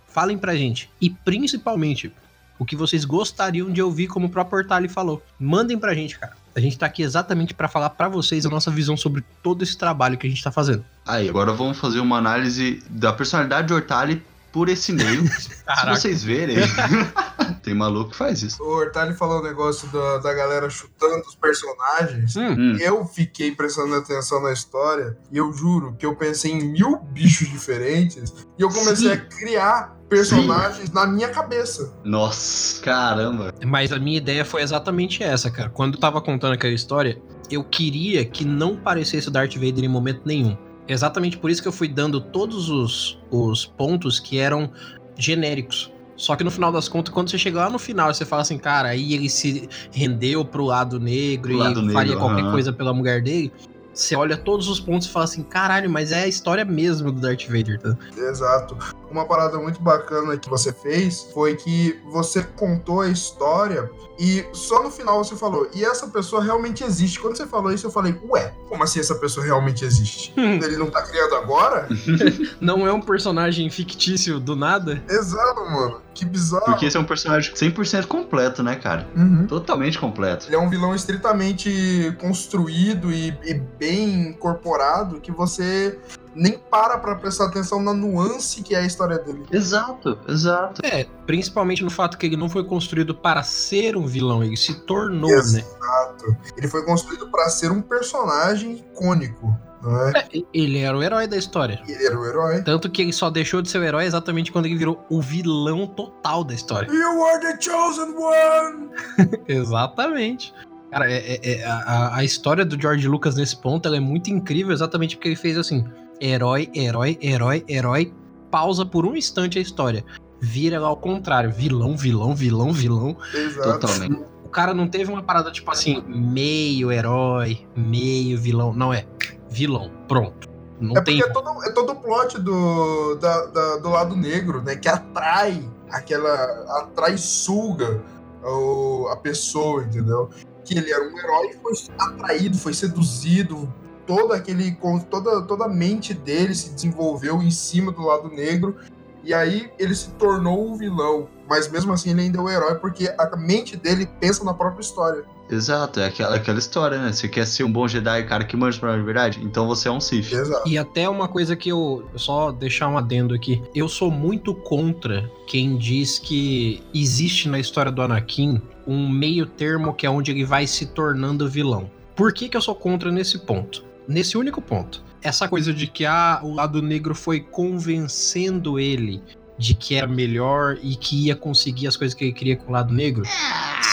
falem 0.09 0.37
pra 0.37 0.55
gente. 0.55 0.91
E 1.01 1.09
principalmente, 1.09 2.13
o 2.59 2.67
que 2.67 2.77
vocês 2.77 3.07
gostariam 3.07 3.73
de 3.73 3.81
ouvir, 3.81 4.09
como 4.09 4.27
o 4.27 4.31
próprio 4.31 4.59
Hortali 4.59 4.89
falou. 4.89 5.23
Mandem 5.39 5.79
pra 5.79 5.95
gente, 5.95 6.19
cara. 6.19 6.37
A 6.55 6.61
gente 6.61 6.79
tá 6.79 6.87
aqui 6.87 7.03
exatamente 7.03 7.55
pra 7.55 7.69
falar 7.69 7.91
pra 7.91 8.09
vocês 8.09 8.45
a 8.45 8.49
nossa 8.49 8.71
visão 8.71 8.97
sobre 8.97 9.25
todo 9.43 9.63
esse 9.63 9.77
trabalho 9.77 10.19
que 10.19 10.27
a 10.27 10.31
gente 10.31 10.43
tá 10.43 10.51
fazendo. 10.51 10.85
Aí, 11.07 11.29
agora 11.29 11.53
vamos 11.53 11.79
fazer 11.79 12.01
uma 12.01 12.19
análise 12.19 12.83
da 12.91 13.13
personalidade 13.13 13.69
de 13.69 13.75
Hortali 13.75 14.23
por 14.53 14.69
esse 14.69 14.93
e-mail. 14.93 15.25
Se 15.33 15.87
vocês 15.89 16.23
verem, 16.25 16.57
tem 17.63 17.75
maluco 17.75 18.11
que 18.11 18.17
faz 18.17 18.43
isso. 18.43 18.63
O 18.63 18.69
Hortali 18.69 19.15
falou 19.15 19.41
o 19.41 19.43
negócio 19.43 19.89
da, 19.89 20.19
da 20.19 20.35
galera 20.35 20.69
chutando 20.69 21.23
os 21.27 21.35
personagens. 21.35 22.37
Hum, 22.37 22.51
Hum. 22.61 22.77
Eu 22.81 23.05
fiquei 23.07 23.53
prestando 23.55 23.95
atenção 23.95 24.43
na 24.43 24.53
história 24.53 25.17
e 25.31 25.37
eu 25.39 25.53
juro 25.53 25.95
que 25.99 26.05
eu 26.05 26.15
pensei 26.17 26.53
em 26.53 26.73
mil 26.73 26.97
bichos 26.97 27.49
diferentes 27.49 28.35
e 28.59 28.63
eu 28.63 28.69
comecei 28.69 29.09
Sim. 29.09 29.13
a 29.13 29.17
criar 29.19 29.97
personagens 30.09 30.91
na 30.91 31.07
minha 31.07 31.29
cabeça. 31.29 31.95
Nossa, 32.05 32.83
caramba. 32.83 33.55
Mas 33.65 33.93
a 33.93 33.99
minha 33.99 34.19
ideia 34.19 34.45
foi 34.45 34.63
exatamente 34.63 35.23
essa, 35.23 35.51
cara. 35.51 35.71
Quando 35.71 35.95
eu 35.95 36.01
tava 36.01 36.21
contando 36.21 36.55
aquela 36.55 36.75
história, 36.75 37.23
eu 37.51 37.63
queria 37.63 38.25
que 38.25 38.45
não 38.45 38.77
parecesse 38.77 39.29
o 39.29 39.31
Darth 39.31 39.55
Vader 39.55 39.85
em 39.85 39.89
momento 39.89 40.23
nenhum. 40.25 40.57
Exatamente 40.91 41.39
por 41.39 41.51
isso 41.51 41.63
que 41.63 41.69
eu 41.69 41.73
fui 41.73 41.87
dando 41.87 42.21
todos 42.21 42.69
os, 42.69 43.17
os 43.31 43.65
pontos 43.65 44.19
que 44.19 44.39
eram 44.39 44.71
genéricos. 45.17 45.93
Só 46.17 46.35
que 46.35 46.43
no 46.43 46.51
final 46.51 46.73
das 46.73 46.89
contas, 46.89 47.15
quando 47.15 47.31
você 47.31 47.39
chega 47.39 47.61
lá 47.61 47.71
no 47.71 47.79
final, 47.79 48.13
você 48.13 48.27
fala 48.27 48.43
assim, 48.43 48.59
cara, 48.59 48.89
aí 48.89 49.15
ele 49.15 49.31
se 49.31 49.69
rendeu 49.93 50.45
pro 50.45 50.65
lado 50.65 50.99
negro 50.99 51.49
Pro 51.49 51.53
e 51.53 51.57
lado 51.57 51.93
faria 51.93 52.13
negro, 52.13 52.19
qualquer 52.19 52.43
aham. 52.43 52.51
coisa 52.51 52.73
pela 52.73 52.93
mulher 52.93 53.23
dele. 53.23 53.53
Você 53.95 54.17
olha 54.17 54.37
todos 54.37 54.69
os 54.69 54.81
pontos 54.81 55.07
e 55.07 55.11
fala 55.11 55.25
assim, 55.25 55.43
caralho, 55.43 55.89
mas 55.89 56.11
é 56.13 56.25
a 56.25 56.29
história 56.29 56.65
mesmo 56.65 57.13
do 57.13 57.21
Darth 57.21 57.47
Vader, 57.47 57.81
tá? 57.81 57.97
Exato. 58.17 58.77
Uma 59.11 59.25
parada 59.25 59.59
muito 59.59 59.81
bacana 59.81 60.37
que 60.37 60.49
você 60.49 60.73
fez 60.73 61.29
foi 61.35 61.57
que 61.57 62.01
você 62.11 62.43
contou 62.43 63.01
a 63.01 63.09
história 63.09 63.91
e 64.19 64.45
só 64.53 64.83
no 64.83 64.91
final 64.91 65.25
você 65.25 65.35
falou, 65.35 65.69
e 65.75 65.83
essa 65.83 66.07
pessoa 66.09 66.43
realmente 66.43 66.85
existe. 66.85 67.19
Quando 67.19 67.37
você 67.37 67.47
falou 67.47 67.73
isso, 67.73 67.87
eu 67.87 67.91
falei, 67.91 68.15
ué, 68.29 68.53
como 68.69 68.85
assim 68.85 69.01
essa 69.01 69.15
pessoa 69.15 69.45
realmente 69.47 69.83
existe? 69.83 70.35
Ele 70.37 70.77
não 70.77 70.91
tá 70.91 71.03
criando 71.03 71.35
agora? 71.37 71.89
Não 72.61 72.87
é 72.87 72.93
um 72.93 73.01
personagem 73.01 73.69
fictício 73.71 74.39
do 74.39 74.55
nada? 74.55 75.03
Exato, 75.09 75.61
mano. 75.63 76.03
Que 76.15 76.25
bizarro. 76.25 76.65
Porque 76.67 76.87
esse 76.87 76.97
é 76.97 77.01
um 77.01 77.05
personagem 77.05 77.55
100% 77.55 78.07
completo, 78.07 78.63
né, 78.63 78.77
cara? 78.77 79.09
Uhum. 79.17 79.47
Totalmente 79.47 79.99
completo. 79.99 80.47
Ele 80.49 80.57
é 80.57 80.59
um 80.59 80.69
vilão 80.69 80.95
estritamente 80.95 82.15
construído 82.21 83.11
e, 83.11 83.29
e 83.43 83.55
bem 83.55 84.29
incorporado 84.29 85.21
que 85.21 85.33
você 85.33 85.99
nem 86.35 86.59
para 86.59 86.99
pra 86.99 87.15
prestar 87.17 87.47
atenção 87.47 87.83
na 87.83 87.93
nuance 87.93 88.63
que 88.63 88.75
é 88.75 88.79
a 88.79 88.87
história 88.87 89.19
dele. 89.19 89.45
Exato, 89.51 90.19
exato. 90.29 90.81
É, 90.85 91.05
principalmente 91.27 91.83
no 91.83 91.91
fato 91.91 92.17
que 92.19 92.27
ele 92.27 92.37
não 92.37 92.49
foi 92.49 92.65
construído 92.65 93.15
para 93.15 93.43
ser 93.43 93.97
um 93.97 94.07
vilão, 94.07 94.43
ele 94.45 94.57
se 94.57 94.75
tornou, 94.83 95.29
Yes. 95.31 95.53
né? 95.55 95.61
Exato. 95.61 96.37
Ele 96.57 96.69
foi 96.69 96.85
construído 96.85 97.29
pra 97.31 97.49
ser 97.49 97.71
um 97.73 97.81
personagem 97.83 98.73
icônico, 98.77 99.57
não 99.83 100.09
é? 100.09 100.13
É, 100.33 100.43
Ele 100.53 100.79
era 100.79 100.97
o 100.97 101.03
herói 101.03 101.27
da 101.27 101.37
história. 101.37 101.81
Ele 101.89 102.05
era 102.07 102.19
o 102.19 102.25
herói. 102.27 102.63
Tanto 102.63 102.91
que 102.91 103.03
ele 103.03 103.13
só 103.13 103.31
deixou 103.31 103.61
de 103.63 103.69
ser 103.71 103.79
o 103.79 103.85
herói 103.85 104.05
exatamente 104.05 104.53
quando 104.53 104.67
ele 104.67 104.77
virou 104.77 105.05
o 105.11 105.21
vilão 105.21 105.87
total 105.87 106.45
da 106.45 106.55
história. 106.55 106.91
You 106.93 107.25
are 107.25 107.41
the 107.41 107.61
chosen 107.61 108.15
one! 108.15 108.91
Exatamente. 109.49 110.53
Cara, 110.91 111.11
é, 111.11 111.17
é- 111.19 111.53
é- 111.61 111.65
a, 111.65 112.17
a 112.17 112.25
história 112.25 112.65
do 112.65 112.81
George 112.81 113.07
Lucas 113.07 113.37
nesse 113.37 113.57
ponto 113.57 113.87
ela 113.87 113.97
é 113.97 114.01
muito 114.01 114.29
incrível, 114.31 114.73
exatamente 114.73 115.17
porque 115.17 115.29
ele 115.29 115.37
fez 115.37 115.57
assim: 115.57 115.85
herói, 116.21 116.71
herói, 116.75 117.19
herói, 117.21 117.65
herói, 117.69 118.13
pausa 118.51 118.85
por 118.85 119.07
um 119.07 119.17
instante 119.17 119.59
a 119.59 119.63
história. 119.63 120.05
Vira 120.41 120.79
ao 120.79 120.97
contrário, 120.97 121.53
vilão, 121.53 121.97
vilão, 121.97 122.35
vilão, 122.35 122.73
vilão. 122.73 123.17
Exato. 123.35 123.79
Totalmente. 123.81 124.25
O 124.45 124.49
cara 124.49 124.75
não 124.75 124.89
teve 124.89 125.13
uma 125.13 125.23
parada 125.23 125.51
tipo 125.53 125.71
assim, 125.71 126.03
meio 126.07 126.91
herói, 126.91 127.67
meio 127.77 128.39
vilão. 128.41 128.73
Não 128.73 128.93
é 128.93 129.07
vilão, 129.49 129.91
pronto. 130.09 130.49
Não 130.81 130.97
É 130.97 131.01
tem. 131.03 131.19
porque 131.19 131.31
é 131.31 131.33
todo, 131.33 131.65
é 131.65 131.73
todo 131.73 131.93
o 131.93 131.97
plot 131.97 132.39
do, 132.41 133.15
da- 133.17 133.47
da- 133.47 133.77
do 133.77 133.89
lado 133.91 134.17
negro, 134.17 134.63
né? 134.63 134.75
Que 134.77 134.89
atrai 134.89 135.63
aquela. 135.91 136.33
atrai 136.81 137.15
e 137.15 137.19
suga 137.19 138.03
o- 138.43 139.07
a 139.13 139.17
pessoa, 139.17 139.85
entendeu? 139.85 140.31
Que 140.65 140.79
ele 140.79 140.91
era 140.91 141.05
um 141.07 141.19
herói, 141.19 141.51
foi 141.63 141.73
atraído, 141.99 142.57
foi 142.57 142.73
seduzido. 142.73 143.73
Todo 144.17 144.33
aquele. 144.33 144.73
com- 144.73 144.99
Toda, 144.99 145.43
toda 145.43 145.65
a 145.65 145.69
mente 145.69 146.13
dele 146.15 146.55
se 146.55 146.71
desenvolveu 146.75 147.43
em 147.43 147.51
cima 147.51 147.93
do 147.93 148.03
lado 148.03 148.29
negro. 148.29 148.77
E 149.23 149.35
aí 149.35 149.71
ele 149.79 149.95
se 149.95 150.11
tornou 150.13 150.71
o 150.73 150.77
vilão. 150.77 151.29
Mas 151.49 151.71
mesmo 151.71 151.93
assim 151.93 152.11
ele 152.11 152.23
ainda 152.23 152.39
é 152.39 152.41
o 152.41 152.49
herói, 152.49 152.77
porque 152.77 153.13
a 153.19 153.37
mente 153.37 153.77
dele 153.77 154.09
pensa 154.19 154.43
na 154.45 154.55
própria 154.55 154.81
história. 154.81 155.25
Exato, 155.51 155.99
é 156.01 156.07
aquela, 156.07 156.37
aquela 156.37 156.59
história, 156.61 156.97
né? 156.97 157.13
Você 157.13 157.29
quer 157.29 157.45
ser 157.45 157.65
um 157.65 157.73
bom 157.73 157.87
Jedi, 157.89 158.23
cara 158.25 158.45
que 158.45 158.57
manja 158.57 158.79
pra 158.79 158.97
verdade? 158.97 159.41
Então 159.43 159.67
você 159.67 159.89
é 159.89 159.91
um 159.91 160.01
Sith. 160.01 160.33
Exato. 160.33 160.67
E 160.69 160.79
até 160.79 161.09
uma 161.09 161.27
coisa 161.27 161.57
que 161.57 161.69
eu 161.71 162.09
só 162.15 162.53
deixar 162.53 162.89
um 162.89 162.97
adendo 162.97 163.35
aqui. 163.35 163.61
Eu 163.75 163.89
sou 163.89 164.11
muito 164.13 164.55
contra 164.55 165.29
quem 165.49 165.77
diz 165.77 166.19
que 166.21 166.83
existe 166.95 167.49
na 167.49 167.59
história 167.59 167.91
do 167.91 168.01
Anakin 168.01 168.63
um 168.87 169.09
meio 169.09 169.45
termo 169.45 169.93
que 169.93 170.07
é 170.07 170.11
onde 170.11 170.31
ele 170.31 170.45
vai 170.45 170.67
se 170.69 170.87
tornando 170.87 171.49
vilão. 171.49 171.91
Por 172.15 172.33
que, 172.33 172.49
que 172.49 172.57
eu 172.57 172.61
sou 172.63 172.75
contra 172.75 173.11
nesse 173.11 173.39
ponto? 173.41 173.85
Nesse 174.09 174.37
único 174.37 174.61
ponto. 174.61 175.03
Essa 175.23 175.47
coisa 175.49 175.73
de 175.73 175.87
que 175.87 176.05
ah, 176.07 176.41
o 176.43 176.55
lado 176.55 176.81
negro 176.81 177.15
foi 177.15 177.41
convencendo 177.41 178.79
ele 178.79 179.23
de 179.59 179.75
que 179.75 179.95
era 179.95 180.07
melhor 180.07 180.79
e 180.83 180.97
que 180.97 181.27
ia 181.27 181.37
conseguir 181.37 181.87
as 181.87 181.97
coisas 181.97 182.15
que 182.15 182.25
ele 182.25 182.33
queria 182.33 182.57
com 182.57 182.71
o 182.71 182.73
lado 182.73 182.95
negro. 182.95 183.25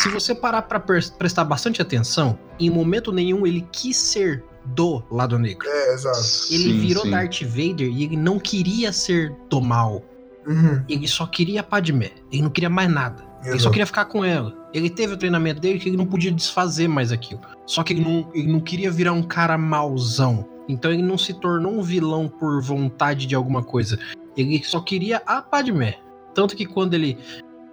Se 0.02 0.08
você 0.10 0.34
parar 0.34 0.62
pra 0.62 0.80
pres- 0.80 1.10
prestar 1.10 1.44
bastante 1.44 1.82
atenção, 1.82 2.40
em 2.58 2.70
momento 2.70 3.12
nenhum 3.12 3.46
ele 3.46 3.68
quis 3.72 3.98
ser 3.98 4.44
do 4.68 5.04
lado 5.12 5.38
negro. 5.38 5.68
É, 5.68 5.94
exato. 5.94 6.18
Ele 6.50 6.72
Sim, 6.72 6.80
virou 6.80 7.04
sim. 7.04 7.12
Darth 7.12 7.42
Vader 7.44 7.90
e 7.90 8.04
ele 8.06 8.16
não 8.16 8.40
queria 8.40 8.92
ser 8.94 9.36
do 9.50 9.60
mal. 9.62 10.04
Uhum, 10.46 10.82
Ele 10.88 11.06
só 11.10 11.26
queria 11.26 11.60
a 11.60 11.64
Padmé. 11.64 12.12
Ele 12.32 12.42
não 12.44 12.50
queria 12.50 12.70
mais 12.70 12.90
nada. 12.90 13.22
Ele 13.42 13.50
só 13.52 13.56
exato. 13.56 13.72
queria 13.72 13.86
ficar 13.86 14.06
com 14.06 14.24
ela. 14.24 14.56
Ele 14.78 14.92
teve 14.92 15.14
o 15.16 15.18
treinamento 15.18 15.60
dele 15.60 15.80
que 15.80 15.90
ele 15.90 15.98
não 15.98 16.06
podia 16.06 16.32
desfazer 16.32 16.88
mais 16.88 17.12
aquilo. 17.12 17.42
Só 17.66 17.82
que 17.82 17.94
ele 17.94 18.02
não, 18.02 18.30
ele 18.32 18.48
não 18.48 18.60
queria 18.60 18.92
virar 18.92 19.12
um 19.12 19.24
cara 19.24 19.58
mauzão. 19.58 20.48
Então 20.70 20.92
ele 20.92 21.02
não 21.02 21.18
se 21.18 21.34
tornou 21.34 21.74
um 21.74 21.82
vilão 21.82 22.28
por 22.28 22.62
vontade 22.62 23.26
de 23.26 23.34
alguma 23.34 23.64
coisa. 23.64 23.98
Ele 24.38 24.64
só 24.64 24.80
queria 24.80 25.20
a 25.26 25.42
Padmé. 25.42 25.98
Tanto 26.36 26.56
que 26.56 26.64
quando 26.64 26.94
ele 26.94 27.18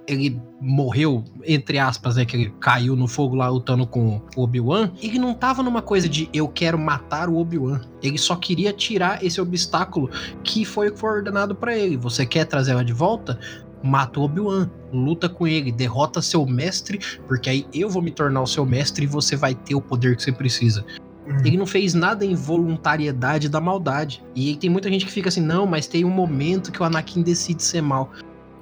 ele 0.07 0.41
morreu, 0.61 1.25
entre 1.45 1.79
aspas, 1.79 2.17
né? 2.17 2.25
Que 2.25 2.37
ele 2.37 2.55
caiu 2.61 2.95
no 2.95 3.09
fogo 3.09 3.37
lá 3.37 3.49
lutando 3.49 3.87
com 3.87 4.21
o 4.37 4.43
Obi-Wan. 4.43 4.91
Ele 5.03 5.19
não 5.19 5.35
tava 5.35 5.63
numa 5.63 5.83
coisa 5.83 6.09
de 6.09 6.29
eu 6.33 6.49
quero 6.49 6.79
matar 6.79 7.29
o 7.29 7.37
Obi-Wan. 7.37 7.81
Ele 8.03 8.19
só 8.19 8.37
queria 8.37 8.73
tirar 8.73 9.25
esse 9.25 9.41
obstáculo 9.41 10.11
que 10.43 10.65
foi 10.65 10.93
ordenado 11.03 11.55
pra 11.55 11.77
ele. 11.77 11.97
Você 11.97 12.27
quer 12.27 12.45
trazer 12.45 12.73
ela 12.73 12.85
de 12.85 12.93
volta? 12.93 13.39
Mata 13.85 14.19
o 14.19 14.23
Obi-Wan, 14.23 14.71
luta 14.91 15.29
com 15.29 15.47
ele, 15.47 15.71
derrota 15.71 16.23
seu 16.23 16.47
mestre, 16.47 16.99
porque 17.29 17.51
aí 17.51 17.67
eu 17.71 17.91
vou 17.91 18.01
me 18.01 18.11
tornar 18.11 18.41
o 18.41 18.47
seu 18.47 18.65
mestre 18.65 19.05
e 19.05 19.07
você 19.07 19.37
vai 19.37 19.55
ter 19.55 19.75
o 19.75 19.81
poder 19.81 20.17
que 20.17 20.23
você 20.23 20.33
precisa. 20.33 20.83
Uhum. 21.27 21.39
Ele 21.45 21.57
não 21.59 21.67
fez 21.67 21.93
nada 21.93 22.25
em 22.25 22.35
voluntariedade 22.35 23.49
da 23.49 23.61
maldade. 23.61 24.23
E 24.35 24.49
aí 24.49 24.57
tem 24.57 24.71
muita 24.71 24.89
gente 24.89 25.05
que 25.05 25.13
fica 25.13 25.29
assim, 25.29 25.43
não, 25.43 25.67
mas 25.67 25.87
tem 25.87 26.03
um 26.03 26.11
momento 26.11 26.73
que 26.73 26.81
o 26.81 26.85
Anakin 26.85 27.23
decide 27.23 27.63
ser 27.63 27.83
mal. 27.83 28.11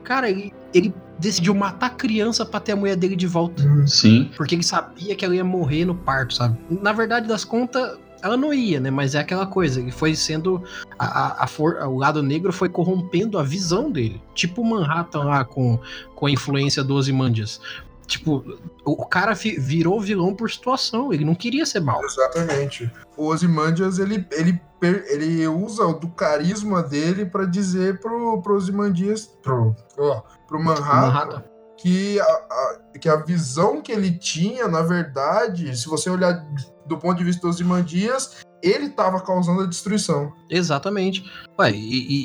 Cara, 0.02 0.28
ele, 0.28 0.52
ele 0.74 0.92
decidiu 1.18 1.54
matar 1.54 1.86
a 1.86 1.90
criança 1.90 2.44
pra 2.44 2.58
ter 2.58 2.72
a 2.72 2.76
mulher 2.76 2.96
dele 2.96 3.14
de 3.14 3.26
volta. 3.26 3.62
Sim. 3.86 4.28
Porque 4.36 4.56
ele 4.56 4.64
sabia 4.64 5.14
que 5.14 5.24
ela 5.24 5.36
ia 5.36 5.44
morrer 5.44 5.84
no 5.84 5.94
parto, 5.94 6.34
sabe? 6.34 6.58
Na 6.68 6.92
verdade 6.92 7.28
das 7.28 7.44
contas, 7.44 7.96
ela 8.22 8.36
não 8.36 8.54
ia, 8.54 8.80
né? 8.80 8.90
Mas 8.90 9.14
é 9.14 9.18
aquela 9.18 9.46
coisa, 9.46 9.80
ele 9.80 9.90
foi 9.90 10.14
sendo. 10.14 10.62
A, 10.98 11.06
a, 11.06 11.44
a 11.44 11.46
for, 11.46 11.76
o 11.82 11.98
lado 11.98 12.22
negro 12.22 12.52
foi 12.52 12.68
corrompendo 12.68 13.38
a 13.38 13.42
visão 13.42 13.90
dele. 13.90 14.22
Tipo 14.34 14.62
o 14.62 14.64
Manhattan 14.64 15.24
lá 15.24 15.44
com, 15.44 15.78
com 16.14 16.26
a 16.26 16.30
influência 16.30 16.84
dos 16.84 16.96
Ozymandias. 16.98 17.60
Tipo, 18.06 18.44
o, 18.84 19.06
cara 19.06 19.32
virou 19.32 19.98
vilão 19.98 20.34
por 20.34 20.50
situação, 20.50 21.12
ele 21.12 21.24
não 21.24 21.34
queria 21.34 21.64
ser 21.64 21.80
mal. 21.80 22.04
Exatamente. 22.04 22.90
O 23.16 23.28
Ozymandias, 23.28 23.98
ele, 23.98 24.26
ele, 24.32 24.60
ele 25.08 25.48
usa 25.48 25.86
do 25.94 26.08
carisma 26.08 26.82
dele 26.82 27.24
pra 27.24 27.46
dizer 27.46 28.00
pro, 28.00 28.42
pro 28.42 28.56
Ozymandias, 28.56 29.26
pro, 29.42 29.74
ó, 29.96 30.20
pro 30.46 30.62
Manhattan, 30.62 31.00
Manhattan. 31.00 31.44
Que 31.82 32.20
a, 32.20 32.24
a- 32.24 32.78
que 33.00 33.08
a 33.08 33.16
visão 33.16 33.82
que 33.82 33.90
ele 33.90 34.16
tinha, 34.16 34.68
na 34.68 34.82
verdade, 34.82 35.76
se 35.76 35.88
você 35.88 36.08
olhar 36.08 36.46
do 36.86 36.96
ponto 36.96 37.18
de 37.18 37.24
vista 37.24 37.42
dos 37.42 37.56
Ozymandias, 37.56 38.41
ele 38.62 38.88
tava 38.88 39.20
causando 39.20 39.62
a 39.62 39.66
destruição. 39.66 40.32
Exatamente. 40.48 41.24
Ué, 41.58 41.70
e, 41.72 41.76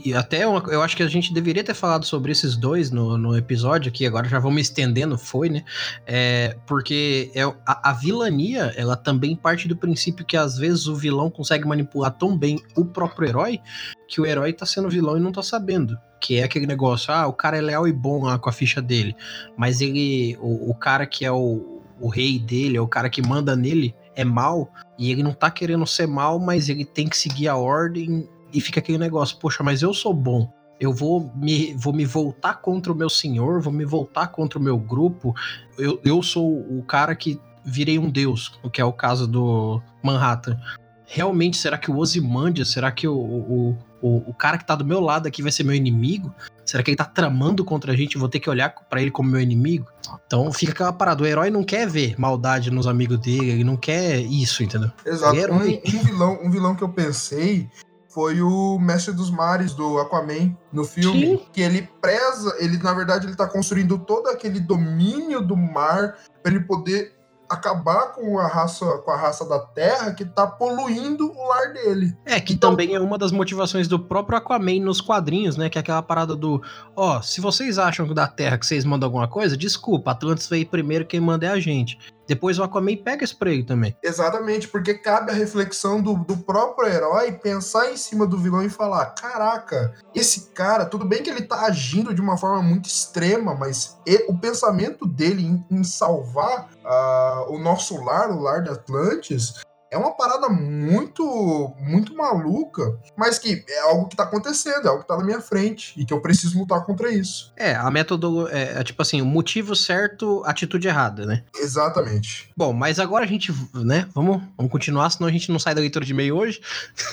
e- 0.06 0.10
e 0.10 0.14
até 0.14 0.46
uma- 0.46 0.64
eu 0.72 0.82
acho 0.82 0.96
que 0.96 1.04
a 1.04 1.08
gente 1.08 1.34
deveria 1.34 1.64
ter 1.64 1.74
falado 1.74 2.06
sobre 2.06 2.32
esses 2.32 2.56
dois 2.56 2.92
no, 2.92 3.18
no 3.18 3.36
episódio 3.36 3.90
aqui, 3.90 4.06
agora 4.06 4.28
já 4.30 4.38
vamos 4.40 4.62
estendendo, 4.62 5.18
foi, 5.18 5.50
né? 5.50 5.64
É, 6.06 6.56
porque 6.68 7.32
é, 7.34 7.42
a, 7.66 7.90
a 7.90 7.94
vilania, 7.94 8.74
ela 8.78 8.96
também 8.96 9.36
parte 9.36 9.68
do 9.68 9.76
princípio 9.76 10.26
que 10.26 10.38
às 10.38 10.58
vezes 10.58 10.88
o 10.88 10.96
vilão 10.96 11.30
consegue 11.30 11.68
manipular 11.68 12.12
tão 12.12 12.38
bem 12.38 12.62
o 12.76 12.86
próprio 12.86 13.28
herói 13.28 13.60
que 14.08 14.22
o 14.22 14.26
herói 14.26 14.54
tá 14.54 14.66
sendo 14.66 14.90
vilão 14.90 15.18
e 15.18 15.20
não 15.20 15.32
tá 15.32 15.42
sabendo. 15.42 15.98
Que 16.20 16.38
é 16.40 16.44
aquele 16.44 16.66
negócio, 16.66 17.14
ah, 17.14 17.28
o 17.28 17.34
cara 17.34 17.58
é 17.58 17.62
leal 17.62 17.88
e 17.88 17.94
bom 17.94 18.24
lá 18.24 18.40
com 18.40 18.50
a 18.50 18.54
ficha 18.54 18.82
dele, 18.82 19.16
mas 19.56 19.82
ele, 19.82 20.38
o, 20.42 20.72
o 20.72 20.74
cara 20.76 21.06
que 21.06 21.24
é 21.26 21.32
o, 21.32 21.82
o 22.00 22.10
rei 22.10 22.40
dele, 22.40 22.78
é 22.78 22.82
o 22.82 22.88
cara 22.88 23.10
que 23.10 23.22
manda 23.22 23.56
nele, 23.56 23.94
é 24.18 24.26
mal, 24.26 24.70
e 24.98 25.12
ele 25.12 25.22
não 25.22 25.32
tá 25.32 25.50
querendo 25.52 25.86
ser 25.86 26.08
mal, 26.08 26.40
mas 26.40 26.68
ele 26.70 26.84
tem 26.84 27.08
que 27.08 27.16
seguir 27.16 27.48
a 27.48 27.56
ordem 27.56 28.28
e 28.52 28.60
fica 28.60 28.80
aquele 28.80 28.98
negócio, 28.98 29.38
poxa, 29.38 29.64
mas 29.64 29.84
eu 29.84 29.94
sou 29.94 30.12
bom. 30.12 30.52
Eu 30.80 30.92
vou 30.92 31.32
me, 31.36 31.76
vou 31.76 31.94
me 31.94 32.04
voltar 32.04 32.56
contra 32.56 32.92
o 32.92 32.96
meu 32.96 33.10
senhor, 33.10 33.62
vou 33.62 33.72
me 33.72 33.86
voltar 33.86 34.28
contra 34.28 34.58
o 34.58 34.62
meu 34.62 34.78
grupo. 34.78 35.36
Eu, 35.78 36.02
eu 36.04 36.22
sou 36.24 36.60
o 36.62 36.84
cara 36.84 37.16
que 37.16 37.40
virei 37.64 38.00
um 38.00 38.10
deus, 38.10 38.60
o 38.64 38.70
que 38.70 38.82
é 38.82 38.86
o 38.86 38.94
caso 38.94 39.28
do 39.28 39.82
Manhattan. 40.02 40.60
Realmente, 41.06 41.58
será 41.58 41.78
que 41.78 41.92
o 41.92 41.98
Ozymandias, 41.98 42.70
será 42.70 42.92
que 42.92 43.08
o, 43.08 43.16
o, 43.16 43.78
o, 44.02 44.30
o 44.30 44.34
cara 44.34 44.58
que 44.58 44.66
tá 44.66 44.76
do 44.76 44.86
meu 44.86 45.00
lado 45.00 45.28
aqui 45.28 45.42
vai 45.42 45.52
ser 45.52 45.64
meu 45.64 45.76
inimigo? 45.76 46.34
Será 46.66 46.84
que 46.84 46.92
ele 46.92 46.98
tá 46.98 47.06
tramando 47.06 47.64
contra 47.64 47.94
a 47.94 47.96
gente? 47.96 48.16
Eu 48.16 48.20
vou 48.20 48.30
ter 48.30 48.40
que 48.40 48.50
olhar 48.50 48.70
pra 48.90 49.02
ele 49.02 49.10
como 49.10 49.30
meu 49.30 49.40
inimigo? 49.40 49.88
Então 50.26 50.52
fica 50.52 50.74
aquela 50.74 50.94
parada. 50.94 51.24
O 51.24 51.26
herói 51.26 51.50
não 51.50 51.64
quer 51.64 51.88
ver 51.88 52.16
maldade 52.20 52.70
nos 52.70 52.88
amigos 52.88 53.20
dele, 53.20 53.52
ele 53.52 53.64
não 53.64 53.78
quer 53.78 54.20
isso, 54.20 54.64
entendeu? 54.64 54.92
Exato. 55.06 55.36
Um, 55.36 55.40
Herói. 55.40 55.82
um 55.86 56.04
vilão, 56.04 56.40
um 56.44 56.52
vilão 56.52 56.76
que 56.76 56.84
eu 56.84 56.90
pensei 56.90 57.70
foi 58.10 58.42
o 58.42 58.80
Mestre 58.80 59.14
dos 59.14 59.30
Mares 59.30 59.74
do 59.74 60.00
Aquaman 60.00 60.58
no 60.74 60.84
filme, 60.84 61.38
Sim. 61.38 61.42
que 61.54 61.62
ele 61.62 61.88
preza, 62.02 62.56
ele 62.60 62.78
na 62.80 62.92
verdade 62.92 63.28
ele 63.28 63.36
tá 63.36 63.48
construindo 63.48 63.98
todo 64.00 64.28
aquele 64.28 64.60
domínio 64.60 65.40
do 65.40 65.56
mar 65.56 66.16
para 66.42 66.52
ele 66.52 66.64
poder 66.64 67.14
acabar 67.50 68.14
com 68.14 68.38
a 68.40 68.48
raça 68.48 68.86
com 69.00 69.12
a 69.12 69.16
raça 69.18 69.48
da 69.48 69.60
Terra 69.60 70.12
que 70.14 70.26
tá 70.26 70.46
poluindo 70.48 71.32
o 71.32 71.48
lar 71.48 71.74
dele. 71.74 72.16
É, 72.26 72.40
que 72.40 72.54
Então- 72.54 72.72
também 72.72 72.94
é 72.94 73.00
uma 73.00 73.18
das 73.18 73.32
motivações 73.32 73.88
do 73.88 73.98
próprio 74.00 74.38
Aquaman 74.38 74.80
nos 74.82 75.00
quadrinhos, 75.02 75.56
né? 75.58 75.70
Que 75.70 75.78
é 75.78 75.82
aquela 75.82 76.02
parada 76.02 76.36
do, 76.36 76.62
ó, 76.96 77.22
se 77.22 77.40
vocês 77.42 77.78
acham 77.80 78.08
que 78.08 78.14
da 78.14 78.28
Terra 78.28 78.58
que 78.58 78.66
vocês 78.66 78.84
mandam 78.86 79.08
alguma 79.08 79.28
coisa, 79.28 79.56
desculpa, 79.58 80.12
Atlantis 80.12 80.48
veio 80.48 80.66
primeiro, 80.68 81.06
quem 81.06 81.20
manda 81.20 81.46
é 81.46 81.50
a 81.50 81.60
gente. 81.60 81.98
Depois 82.28 82.60
o 82.60 82.64
Aquaman 82.64 82.98
pega 82.98 83.24
isso 83.24 83.38
pra 83.38 83.50
ele 83.52 83.64
também. 83.64 83.96
Exatamente, 84.04 84.68
porque 84.68 84.94
cabe 84.94 85.32
a 85.32 85.34
reflexão 85.34 86.02
do, 86.02 86.16
do 86.16 86.38
próprio 86.38 86.90
herói 86.90 87.32
pensar 87.32 87.92
em 87.92 87.98
cima 87.98 88.26
do 88.28 88.38
vilão 88.38 88.64
e 88.64 88.70
falar: 88.70 89.08
caraca, 89.16 89.94
esse 90.14 90.50
cara, 90.52 90.86
tudo 90.86 91.06
bem 91.06 91.24
que 91.24 91.30
ele 91.30 91.42
tá 91.42 91.62
agindo 91.66 92.14
de 92.14 92.22
uma 92.22 92.38
forma 92.38 92.62
muito 92.62 92.88
extrema, 92.88 93.56
mas 93.56 93.98
e- 94.06 94.26
o 94.28 94.38
pensamento 94.38 95.08
dele 95.08 95.44
em, 95.46 95.66
em 95.72 95.84
salvar 95.84 96.70
ah, 96.84 97.46
o 97.50 97.58
nosso 97.58 98.04
lar, 98.04 98.30
o 98.32 98.40
lar 98.40 98.62
de 98.64 98.70
Atlantis. 98.70 99.54
É 99.90 99.98
uma 99.98 100.12
parada 100.12 100.50
muito, 100.50 101.74
muito 101.80 102.14
maluca, 102.14 103.00
mas 103.16 103.40
que 103.40 103.64
é 103.70 103.80
algo 103.82 104.08
que 104.08 104.16
tá 104.16 104.24
acontecendo, 104.24 104.86
é 104.86 104.90
algo 104.90 105.02
que 105.02 105.08
tá 105.08 105.18
na 105.18 105.24
minha 105.24 105.40
frente 105.40 105.94
e 105.98 106.06
que 106.06 106.14
eu 106.14 106.22
preciso 106.22 106.60
lutar 106.60 106.86
contra 106.86 107.10
isso. 107.10 107.54
É, 107.56 107.74
a 107.74 107.90
método 107.90 108.48
é, 108.50 108.80
é 108.80 108.84
tipo 108.84 109.02
assim, 109.02 109.22
o 109.22 109.26
motivo 109.26 109.76
certo, 109.76 110.44
atitude 110.46 110.88
errada, 110.88 111.26
né? 111.26 111.44
Exatamente. 111.56 112.52
Bom, 112.56 112.74
mas 112.74 113.00
agora 113.00 113.24
a 113.24 113.28
gente, 113.28 113.54
né, 113.74 114.08
vamos, 114.14 114.42
vamos 114.58 114.72
continuar, 114.72 115.10
senão 115.10 115.28
a 115.28 115.32
gente 115.32 115.52
não 115.52 115.60
sai 115.60 115.74
da 115.74 115.82
leitura 115.82 116.06
de 116.06 116.12
e-mail 116.12 116.36
hoje. 116.36 116.62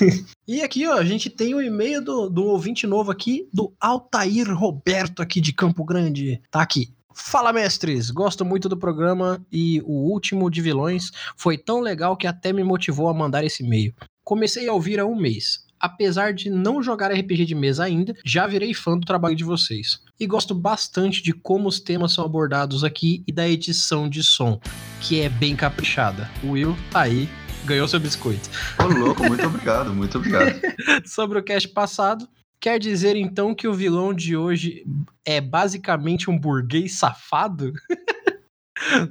e 0.46 0.62
aqui, 0.62 0.86
ó, 0.86 0.94
a 0.94 1.04
gente 1.04 1.30
tem 1.30 1.54
o 1.54 1.62
e-mail 1.62 2.02
do, 2.02 2.28
do 2.28 2.44
ouvinte 2.44 2.86
novo 2.86 3.10
aqui, 3.10 3.48
do 3.52 3.72
Altair 3.80 4.52
Roberto, 4.52 5.22
aqui 5.22 5.40
de 5.40 5.52
Campo 5.52 5.84
Grande. 5.84 6.42
Tá 6.50 6.60
aqui. 6.60 6.92
Fala, 7.14 7.52
mestres! 7.52 8.10
Gosto 8.10 8.44
muito 8.44 8.68
do 8.68 8.76
programa 8.76 9.40
e 9.50 9.80
o 9.84 10.10
último 10.10 10.50
de 10.50 10.60
vilões 10.60 11.12
foi 11.36 11.56
tão 11.56 11.80
legal 11.80 12.16
que 12.16 12.26
até 12.26 12.52
me 12.52 12.64
motivou 12.64 13.08
a 13.08 13.14
mandar 13.14 13.44
esse 13.44 13.62
e-mail. 13.62 13.94
Comecei 14.24 14.68
a 14.68 14.72
ouvir 14.72 14.98
há 14.98 15.06
um 15.06 15.14
mês. 15.14 15.64
Apesar 15.78 16.32
de 16.32 16.50
não 16.50 16.82
jogar 16.82 17.12
RPG 17.12 17.44
de 17.44 17.54
mesa 17.54 17.84
ainda, 17.84 18.16
já 18.24 18.46
virei 18.46 18.74
fã 18.74 18.98
do 18.98 19.06
trabalho 19.06 19.36
de 19.36 19.44
vocês. 19.44 20.00
E 20.18 20.26
gosto 20.26 20.54
bastante 20.54 21.22
de 21.22 21.32
como 21.32 21.68
os 21.68 21.78
temas 21.78 22.12
são 22.12 22.24
abordados 22.24 22.82
aqui 22.82 23.22
e 23.28 23.32
da 23.32 23.48
edição 23.48 24.08
de 24.08 24.22
som, 24.22 24.58
que 25.00 25.20
é 25.20 25.28
bem 25.28 25.54
caprichada. 25.54 26.28
O 26.42 26.52
Will 26.52 26.76
tá 26.90 27.02
aí, 27.02 27.28
ganhou 27.64 27.86
seu 27.86 28.00
biscoito. 28.00 28.48
Ô, 28.78 28.86
louco, 28.86 29.22
muito 29.24 29.46
obrigado, 29.46 29.94
muito 29.94 30.18
obrigado. 30.18 30.60
Sobre 31.06 31.38
o 31.38 31.42
cast 31.44 31.68
passado, 31.68 32.26
quer 32.64 32.78
dizer 32.78 33.14
então 33.14 33.54
que 33.54 33.68
o 33.68 33.74
vilão 33.74 34.14
de 34.14 34.34
hoje 34.34 34.86
é 35.22 35.38
basicamente 35.38 36.30
um 36.30 36.38
burguês 36.38 36.94
safado? 36.94 37.74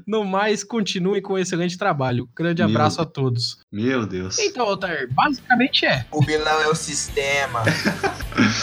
No 0.05 0.25
mais, 0.25 0.61
continuem 0.63 1.21
com 1.21 1.33
o 1.33 1.37
excelente 1.37 1.77
trabalho. 1.77 2.29
Grande 2.35 2.61
Meu 2.61 2.69
abraço 2.69 3.01
a 3.01 3.05
todos. 3.05 3.59
Meu 3.71 4.05
Deus. 4.05 4.37
Então, 4.37 4.67
Altair, 4.67 5.11
basicamente 5.11 5.85
é. 5.85 6.05
O 6.11 6.23
vilão 6.23 6.61
é 6.61 6.67
o 6.67 6.75
sistema. 6.75 7.63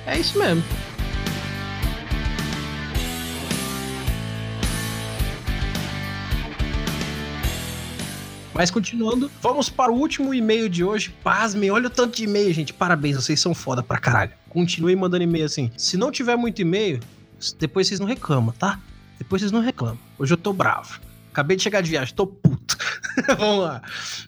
É 0.05 0.19
isso 0.19 0.39
mesmo. 0.39 0.63
Mas 8.61 8.71
continuando, 8.71 9.31
vamos 9.41 9.71
para 9.71 9.91
o 9.91 9.95
último 9.95 10.35
e-mail 10.35 10.69
de 10.69 10.85
hoje. 10.85 11.15
Pasmem, 11.25 11.71
olha 11.71 11.87
o 11.87 11.91
tanto 11.91 12.19
de 12.19 12.25
e-mail, 12.25 12.53
gente. 12.53 12.75
Parabéns, 12.75 13.17
vocês 13.17 13.41
são 13.41 13.55
foda 13.55 13.83
pra 13.83 13.97
caralho. 13.97 14.33
Continuem 14.51 14.95
mandando 14.95 15.25
e-mail 15.25 15.47
assim. 15.47 15.73
Se 15.79 15.97
não 15.97 16.11
tiver 16.11 16.37
muito 16.37 16.61
e-mail, 16.61 17.01
depois 17.59 17.89
vocês 17.89 17.99
não 17.99 18.07
reclamam, 18.07 18.53
tá? 18.53 18.79
Depois 19.17 19.41
vocês 19.41 19.51
não 19.51 19.63
reclamam. 19.63 19.99
Hoje 20.19 20.35
eu 20.35 20.37
tô 20.37 20.53
bravo. 20.53 21.01
Acabei 21.33 21.57
de 21.57 21.63
chegar 21.63 21.81
de 21.81 21.89
viagem, 21.89 22.15
tô 22.15 22.27
puto. 22.27 22.77
vamos 23.39 23.65
lá. 23.65 23.81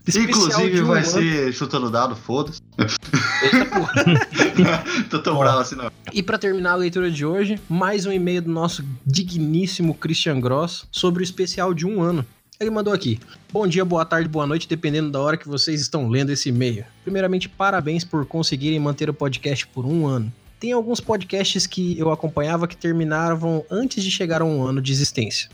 Especial 0.07 0.25
Inclusive 0.25 0.81
um 0.81 0.87
vai 0.87 1.03
ano. 1.03 1.11
ser 1.11 1.53
chutando 1.53 1.91
dado, 1.91 2.17
foda-se. 2.17 2.63
Eita 2.79 3.67
porra. 3.67 4.05
Tô 5.11 5.19
tão 5.19 5.37
bravo 5.37 5.59
assim, 5.59 5.75
não. 5.75 5.93
E 6.11 6.23
para 6.23 6.39
terminar 6.39 6.73
a 6.73 6.77
leitura 6.77 7.11
de 7.11 7.27
hoje, 7.27 7.61
mais 7.69 8.07
um 8.07 8.13
e-mail 8.13 8.41
do 8.41 8.51
nosso 8.51 8.83
digníssimo 9.05 9.95
Christian 9.95 10.41
Gross 10.41 10.87
sobre 10.91 11.23
o 11.23 11.25
especial 11.25 11.75
de 11.75 11.85
um 11.87 12.01
ano. 12.01 12.25
Ele 12.63 12.71
mandou 12.71 12.95
aqui. 12.95 13.19
Bom 13.53 13.67
dia, 13.67 13.85
boa 13.85 14.05
tarde, 14.05 14.29
boa 14.29 14.47
noite, 14.47 14.69
dependendo 14.69 15.11
da 15.11 15.21
hora 15.21 15.37
que 15.37 15.49
vocês 15.49 15.81
estão 15.81 16.09
lendo 16.09 16.31
esse 16.31 16.51
e-mail. 16.51 16.85
Primeiramente, 17.03 17.49
parabéns 17.49 18.05
por 18.05 18.25
conseguirem 18.25 18.79
manter 18.79 19.11
o 19.11 19.15
podcast 19.15 19.67
por 19.67 19.85
um 19.85 20.07
ano. 20.07 20.33
Tem 20.61 20.71
alguns 20.71 21.01
podcasts 21.01 21.67
que 21.67 21.99
eu 21.99 22.13
acompanhava 22.13 22.69
que 22.69 22.77
terminavam 22.77 23.65
antes 23.69 24.05
de 24.05 24.13
chegar 24.13 24.43
a 24.43 24.45
um 24.45 24.65
ano 24.65 24.81
de 24.81 24.93
existência. 24.93 25.51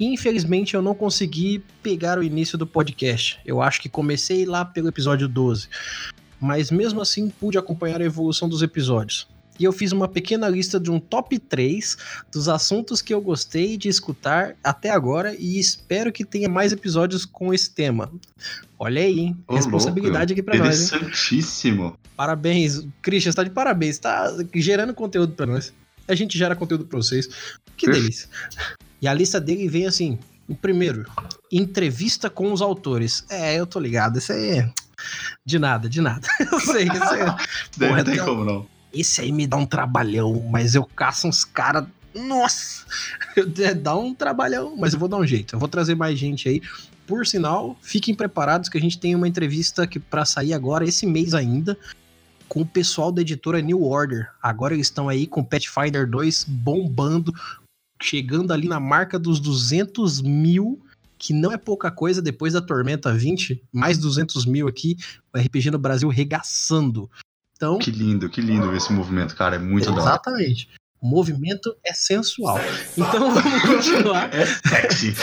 E, 0.00 0.06
infelizmente 0.06 0.72
eu 0.72 0.80
não 0.80 0.94
consegui 0.94 1.62
pegar 1.82 2.18
o 2.18 2.22
início 2.22 2.56
do 2.56 2.66
podcast. 2.66 3.38
Eu 3.44 3.60
acho 3.60 3.78
que 3.82 3.90
comecei 3.90 4.46
lá 4.46 4.64
pelo 4.64 4.88
episódio 4.88 5.28
12. 5.28 5.68
Mas 6.40 6.70
mesmo 6.70 7.02
assim 7.02 7.28
pude 7.28 7.58
acompanhar 7.58 8.00
a 8.00 8.06
evolução 8.06 8.48
dos 8.48 8.62
episódios. 8.62 9.28
E 9.58 9.64
eu 9.64 9.72
fiz 9.72 9.92
uma 9.92 10.06
pequena 10.08 10.48
lista 10.48 10.78
de 10.78 10.90
um 10.90 10.98
top 11.00 11.38
3 11.38 11.96
dos 12.32 12.48
assuntos 12.48 13.00
que 13.00 13.12
eu 13.14 13.20
gostei 13.20 13.76
de 13.76 13.88
escutar 13.88 14.54
até 14.62 14.90
agora 14.90 15.34
e 15.38 15.58
espero 15.58 16.12
que 16.12 16.24
tenha 16.24 16.48
mais 16.48 16.72
episódios 16.72 17.24
com 17.24 17.52
esse 17.54 17.70
tema. 17.70 18.10
Olha 18.78 19.00
aí, 19.02 19.18
hein? 19.20 19.36
Ô, 19.48 19.54
Responsabilidade 19.54 20.32
aqui 20.32 20.42
pra 20.42 20.56
nós? 20.58 20.86
Interessantíssimo. 20.92 21.96
Parabéns. 22.16 22.86
Christian, 23.00 23.32
você 23.32 23.36
tá 23.36 23.44
de 23.44 23.50
parabéns. 23.50 23.98
Tá 23.98 24.32
gerando 24.54 24.92
conteúdo 24.94 25.32
pra 25.32 25.46
nós. 25.46 25.72
A 26.06 26.14
gente 26.14 26.36
gera 26.36 26.54
conteúdo 26.54 26.84
pra 26.84 26.98
vocês. 26.98 27.28
Que 27.76 27.90
delícia. 27.90 28.28
E 29.00 29.08
a 29.08 29.14
lista 29.14 29.40
dele 29.40 29.68
vem 29.68 29.86
assim: 29.86 30.18
o 30.48 30.54
primeiro, 30.54 31.04
entrevista 31.50 32.28
com 32.30 32.52
os 32.52 32.60
autores. 32.62 33.24
É, 33.28 33.58
eu 33.58 33.66
tô 33.66 33.80
ligado. 33.80 34.18
Isso 34.18 34.32
aí 34.32 34.58
é. 34.58 34.72
De 35.44 35.58
nada, 35.58 35.88
de 35.88 36.00
nada. 36.00 36.26
Eu 36.50 36.58
sei, 36.58 36.84
isso 36.84 37.14
é. 37.14 37.24
Daí 37.76 37.88
Porra, 37.90 37.96
não 38.02 38.04
tem- 38.04 38.24
como 38.24 38.44
não. 38.44 38.66
Esse 38.96 39.20
aí 39.20 39.30
me 39.30 39.46
dá 39.46 39.58
um 39.58 39.66
trabalhão, 39.66 40.42
mas 40.50 40.74
eu 40.74 40.84
caço 40.84 41.28
uns 41.28 41.44
caras 41.44 41.86
Nossa! 42.14 42.86
Dá 43.82 43.94
um 43.94 44.14
trabalhão, 44.14 44.74
mas 44.74 44.94
eu 44.94 44.98
vou 44.98 45.06
dar 45.06 45.18
um 45.18 45.26
jeito. 45.26 45.54
Eu 45.54 45.58
vou 45.58 45.68
trazer 45.68 45.94
mais 45.94 46.18
gente 46.18 46.48
aí. 46.48 46.62
Por 47.06 47.26
sinal, 47.26 47.76
fiquem 47.82 48.14
preparados 48.14 48.70
que 48.70 48.78
a 48.78 48.80
gente 48.80 48.98
tem 48.98 49.14
uma 49.14 49.28
entrevista 49.28 49.86
que 49.86 50.00
para 50.00 50.24
sair 50.24 50.54
agora, 50.54 50.84
esse 50.84 51.04
mês 51.04 51.34
ainda, 51.34 51.78
com 52.48 52.62
o 52.62 52.66
pessoal 52.66 53.12
da 53.12 53.20
editora 53.20 53.60
New 53.60 53.82
Order. 53.82 54.30
Agora 54.42 54.72
eles 54.72 54.86
estão 54.86 55.10
aí 55.10 55.26
com 55.26 55.44
Pathfinder 55.44 56.08
2 56.08 56.44
bombando, 56.48 57.34
chegando 58.02 58.52
ali 58.52 58.66
na 58.66 58.80
marca 58.80 59.18
dos 59.18 59.38
200 59.38 60.22
mil, 60.22 60.80
que 61.18 61.34
não 61.34 61.52
é 61.52 61.58
pouca 61.58 61.90
coisa 61.90 62.22
depois 62.22 62.54
da 62.54 62.62
Tormenta 62.62 63.12
20, 63.12 63.62
mais 63.70 63.98
200 63.98 64.46
mil 64.46 64.66
aqui, 64.66 64.96
o 65.34 65.38
RPG 65.38 65.70
no 65.70 65.78
Brasil 65.78 66.08
regaçando. 66.08 67.10
Então, 67.56 67.78
Que 67.78 67.90
lindo, 67.90 68.28
que 68.28 68.40
lindo 68.40 68.74
esse 68.74 68.92
movimento, 68.92 69.34
cara. 69.34 69.56
É 69.56 69.58
muito 69.58 69.86
da 69.86 69.92
hora. 69.92 70.00
exatamente. 70.02 70.68
O 71.00 71.08
movimento 71.08 71.74
é 71.84 71.92
sensual. 71.92 72.58
Então 72.96 73.32
vamos 73.34 73.62
continuar. 73.62 74.34
É 74.34 74.46
sexy. 74.46 75.14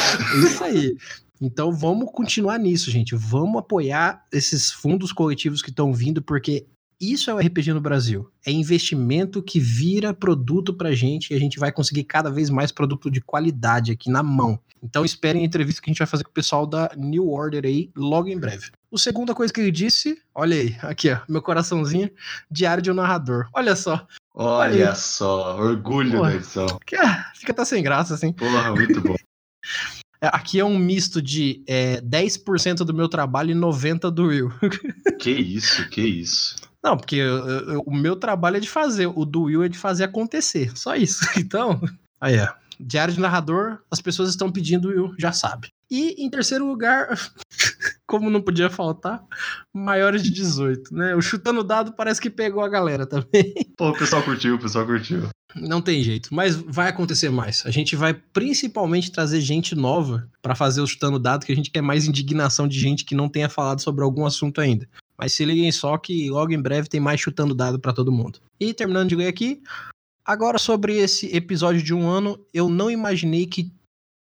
Isso 0.46 0.64
aí. 0.64 0.96
Então 1.42 1.72
vamos 1.72 2.10
continuar 2.12 2.58
nisso, 2.58 2.90
gente. 2.90 3.16
Vamos 3.16 3.60
apoiar 3.60 4.24
esses 4.32 4.72
fundos 4.72 5.12
coletivos 5.12 5.62
que 5.62 5.70
estão 5.70 5.94
vindo, 5.94 6.22
porque 6.22 6.66
isso 7.02 7.30
é 7.30 7.34
o 7.34 7.38
RPG 7.38 7.74
no 7.74 7.82
Brasil. 7.82 8.30
É 8.46 8.52
investimento 8.52 9.44
que 9.44 9.60
vira 9.60 10.14
produto 10.14 10.74
pra 10.74 10.94
gente 10.94 11.32
e 11.32 11.36
a 11.36 11.40
gente 11.40 11.60
vai 11.60 11.72
conseguir 11.72 12.06
cada 12.06 12.32
vez 12.32 12.50
mais 12.50 12.72
produto 12.72 13.12
de 13.12 13.20
qualidade 13.20 13.92
aqui 13.92 14.10
na 14.10 14.24
mão. 14.24 14.58
Então 14.84 15.06
esperem 15.06 15.42
a 15.42 15.46
entrevista 15.46 15.82
que 15.82 15.90
a 15.90 15.92
gente 15.92 16.00
vai 16.00 16.08
fazer 16.08 16.24
com 16.26 16.30
o 16.30 16.34
pessoal 16.34 16.68
da 16.68 16.92
New 16.98 17.30
Order 17.30 17.64
aí 17.66 17.90
logo 17.96 18.28
em 18.28 18.38
breve. 18.38 18.70
O 18.92 18.98
segunda 19.00 19.34
coisa 19.34 19.52
que 19.54 19.62
ele 19.62 19.72
disse, 19.72 20.20
olha 20.36 20.56
aí, 20.58 20.76
aqui 20.82 21.10
ó, 21.12 21.20
meu 21.30 21.42
coraçãozinho, 21.42 22.12
diário 22.52 22.84
de 22.84 22.92
um 22.92 22.94
narrador. 22.94 23.48
Olha 23.54 23.76
só, 23.76 24.06
Olha 24.36 24.94
só, 24.96 25.58
orgulho 25.58 26.18
Porra. 26.18 26.30
da 26.32 26.36
edição. 26.36 26.66
ah, 27.00 27.32
fica 27.36 27.52
até 27.52 27.64
sem 27.66 27.82
graça 27.84 28.14
assim. 28.16 28.34
Porra, 28.34 28.72
muito 28.76 29.00
bom. 29.02 29.16
É, 30.22 30.28
Aqui 30.28 30.58
é 30.58 30.64
um 30.64 30.78
misto 30.80 31.22
de 31.22 31.62
é, 31.68 32.00
10% 32.00 32.76
do 32.86 32.94
meu 32.94 33.10
trabalho 33.10 33.52
e 33.52 33.54
90% 33.56 34.10
do 34.10 34.28
Will. 34.28 34.50
Que 35.20 35.32
isso, 35.32 35.88
que 35.90 36.02
isso. 36.02 36.56
Não, 36.82 36.96
porque 36.96 37.16
eu- 37.18 37.46
eu- 37.46 37.84
o 37.86 37.94
meu 37.94 38.16
trabalho 38.16 38.56
é 38.56 38.60
de 38.62 38.70
fazer, 38.70 39.06
o 39.08 39.26
do 39.26 39.44
Will 39.44 39.64
é 39.64 39.68
de 39.70 39.78
fazer 39.78 40.06
acontecer. 40.06 40.72
Só 40.78 40.96
isso. 40.96 41.20
Então, 41.38 41.82
aí 42.22 42.36
é. 42.36 42.50
Diário 42.80 43.14
de 43.14 43.20
narrador, 43.20 43.80
as 43.90 44.02
pessoas 44.02 44.30
estão 44.30 44.52
pedindo, 44.52 44.88
o 44.88 44.92
Will 44.92 45.16
já 45.18 45.32
sabe. 45.32 45.70
E 45.90 46.16
em 46.18 46.30
terceiro 46.30 46.66
lugar, 46.66 47.16
como 48.08 48.30
não 48.30 48.42
podia 48.42 48.70
faltar, 48.70 49.24
maiores 49.72 50.24
de 50.24 50.32
18, 50.32 50.94
né? 50.94 51.16
O 51.16 51.22
chutando 51.22 51.64
dado 51.64 51.94
parece 51.94 52.20
que 52.20 52.30
pegou 52.30 52.64
a 52.64 52.70
galera 52.70 53.06
também. 53.06 53.54
Pô, 53.78 53.90
o 53.90 53.98
pessoal 53.98 54.24
curtiu, 54.24 54.56
o 54.56 54.60
pessoal 54.60 54.86
curtiu. 54.86 55.30
Não 55.56 55.82
tem 55.82 56.02
jeito, 56.02 56.34
mas 56.34 56.56
vai 56.56 56.90
acontecer 56.90 57.30
mais. 57.30 57.64
A 57.66 57.70
gente 57.70 57.96
vai 57.96 58.14
principalmente 58.14 59.12
trazer 59.12 59.40
gente 59.40 59.76
nova 59.76 60.28
pra 60.42 60.56
fazer 60.56 60.82
o 60.82 60.88
chutando 60.88 61.20
dado, 61.20 61.46
que 61.46 61.52
a 61.52 61.56
gente 61.56 61.70
quer 61.70 61.82
mais 61.82 62.08
indignação 62.08 62.68
de 62.68 62.80
gente 62.80 63.06
que 63.06 63.14
não 63.14 63.30
tenha 63.30 63.48
falado 63.48 63.80
sobre 63.80 64.04
algum 64.04 64.26
assunto 64.26 64.60
ainda. 64.60 64.88
Mas 65.18 65.34
se 65.34 65.46
liguem 65.46 65.72
só 65.72 65.98
que 65.98 66.30
logo 66.30 66.52
em 66.52 66.62
breve 66.62 66.90
tem 66.90 67.00
mais 67.00 67.20
chutando 67.20 67.54
dado 67.54 67.80
pra 67.80 67.94
todo 67.94 68.12
mundo. 68.12 68.40
E 68.60 68.74
terminando 68.74 69.10
de 69.10 69.16
ler 69.16 69.28
aqui, 69.28 69.62
agora 70.26 70.58
sobre 70.58 70.98
esse 70.98 71.36
episódio 71.36 71.82
de 71.82 71.94
um 71.94 72.08
ano, 72.08 72.44
eu 72.54 72.70
não 72.70 72.90
imaginei 72.90 73.46
que, 73.46 73.72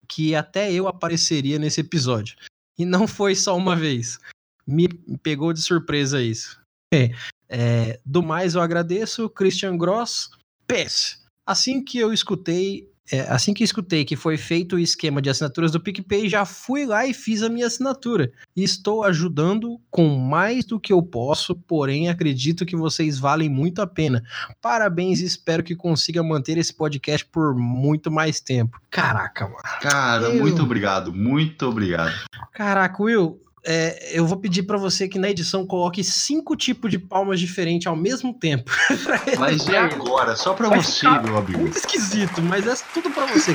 que 0.07 0.35
até 0.35 0.71
eu 0.71 0.87
apareceria 0.87 1.57
nesse 1.57 1.81
episódio. 1.81 2.35
E 2.77 2.85
não 2.85 3.07
foi 3.07 3.35
só 3.35 3.55
uma 3.55 3.75
vez. 3.75 4.19
Me 4.65 4.87
pegou 5.21 5.53
de 5.53 5.61
surpresa 5.61 6.21
isso. 6.21 6.59
É, 6.93 7.11
é, 7.49 7.99
do 8.05 8.21
mais, 8.21 8.55
eu 8.55 8.61
agradeço, 8.61 9.29
Christian 9.29 9.77
Gross. 9.77 10.29
PS. 10.67 11.23
Assim 11.45 11.83
que 11.83 11.97
eu 11.97 12.13
escutei, 12.13 12.90
é, 13.11 13.21
assim 13.29 13.53
que 13.53 13.63
escutei 13.63 14.05
que 14.05 14.15
foi 14.15 14.37
feito 14.37 14.75
o 14.75 14.79
esquema 14.79 15.21
de 15.21 15.29
assinaturas 15.29 15.71
do 15.71 15.79
PicPay, 15.79 16.29
já 16.29 16.45
fui 16.45 16.85
lá 16.85 17.05
e 17.05 17.13
fiz 17.13 17.43
a 17.43 17.49
minha 17.49 17.67
assinatura. 17.67 18.31
Estou 18.55 19.03
ajudando 19.03 19.79
com 19.89 20.07
mais 20.17 20.63
do 20.65 20.79
que 20.79 20.93
eu 20.93 21.01
posso, 21.03 21.55
porém 21.55 22.09
acredito 22.09 22.65
que 22.65 22.75
vocês 22.75 23.19
valem 23.19 23.49
muito 23.49 23.81
a 23.81 23.87
pena. 23.87 24.23
Parabéns 24.61 25.19
e 25.19 25.25
espero 25.25 25.63
que 25.63 25.75
consiga 25.75 26.23
manter 26.23 26.57
esse 26.57 26.73
podcast 26.73 27.25
por 27.25 27.55
muito 27.55 28.09
mais 28.11 28.39
tempo. 28.39 28.79
Caraca, 28.89 29.45
mano. 29.45 29.61
Cara, 29.81 30.23
Eu- 30.29 30.41
muito 30.41 30.61
obrigado, 30.63 31.13
muito 31.13 31.65
obrigado. 31.67 32.13
Caraca, 32.53 33.01
Will, 33.03 33.39
é, 33.63 34.09
eu 34.11 34.25
vou 34.25 34.37
pedir 34.37 34.63
pra 34.63 34.77
você 34.77 35.07
que 35.07 35.19
na 35.19 35.29
edição 35.29 35.65
coloque 35.65 36.03
cinco 36.03 36.55
tipos 36.55 36.89
de 36.89 36.97
palmas 36.97 37.39
diferentes 37.39 37.87
ao 37.87 37.95
mesmo 37.95 38.33
tempo. 38.33 38.71
Mas 39.37 39.67
é 39.69 39.77
agora, 39.77 40.35
só 40.35 40.53
pra 40.53 40.69
Vai 40.69 40.81
você, 40.81 41.07
meu 41.07 41.37
amigo. 41.37 41.59
Muito 41.59 41.77
esquisito, 41.77 42.41
mas 42.41 42.65
é 42.67 42.75
tudo 42.93 43.09
pra 43.11 43.25
você. 43.27 43.53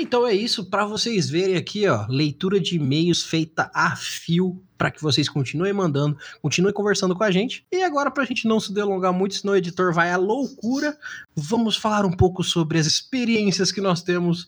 Então 0.00 0.24
é 0.26 0.32
isso 0.32 0.64
para 0.66 0.86
vocês 0.86 1.28
verem 1.28 1.56
aqui, 1.56 1.88
ó, 1.88 2.06
leitura 2.08 2.60
de 2.60 2.76
e-mails 2.76 3.24
feita 3.24 3.68
a 3.74 3.96
fio 3.96 4.62
para 4.76 4.92
que 4.92 5.02
vocês 5.02 5.28
continuem 5.28 5.72
mandando, 5.72 6.16
continuem 6.40 6.72
conversando 6.72 7.16
com 7.16 7.24
a 7.24 7.32
gente. 7.32 7.66
E 7.72 7.82
agora 7.82 8.12
pra 8.12 8.24
gente 8.24 8.46
não 8.46 8.60
se 8.60 8.72
delongar 8.72 9.12
muito, 9.12 9.34
senão 9.34 9.54
o 9.54 9.56
editor 9.56 9.92
vai 9.92 10.12
à 10.12 10.16
loucura, 10.16 10.96
vamos 11.34 11.76
falar 11.76 12.06
um 12.06 12.12
pouco 12.12 12.44
sobre 12.44 12.78
as 12.78 12.86
experiências 12.86 13.72
que 13.72 13.80
nós 13.80 14.00
temos 14.02 14.46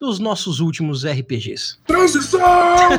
dos 0.00 0.18
nossos 0.18 0.58
últimos 0.58 1.04
RPGs. 1.04 1.76
Transição! 1.86 2.40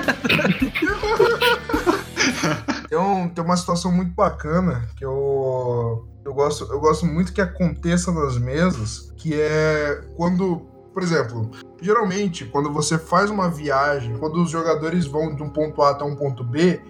tem, 2.90 2.98
um- 2.98 3.30
tem 3.30 3.44
uma 3.44 3.58
situação 3.58 3.92
muito 3.92 4.12
bacana 4.14 4.88
que 4.96 5.06
eu, 5.06 6.08
eu, 6.26 6.34
gosto, 6.34 6.66
eu 6.72 6.80
gosto 6.80 7.06
muito 7.06 7.34
que 7.34 7.42
aconteça 7.42 8.12
nas 8.12 8.38
mesas, 8.38 9.12
que 9.18 9.34
é 9.34 10.02
quando, 10.16 10.66
por 10.94 11.04
exemplo, 11.04 11.50
geralmente 11.82 12.46
quando 12.46 12.72
você 12.72 12.98
faz 12.98 13.30
uma 13.30 13.50
viagem, 13.50 14.18
quando 14.18 14.42
os 14.42 14.50
jogadores 14.50 15.06
vão 15.06 15.36
de 15.36 15.44
um 15.44 15.50
ponto 15.50 15.82
A 15.82 15.92
até 15.92 16.04
um 16.04 16.16
ponto 16.16 16.44
B, 16.44 16.82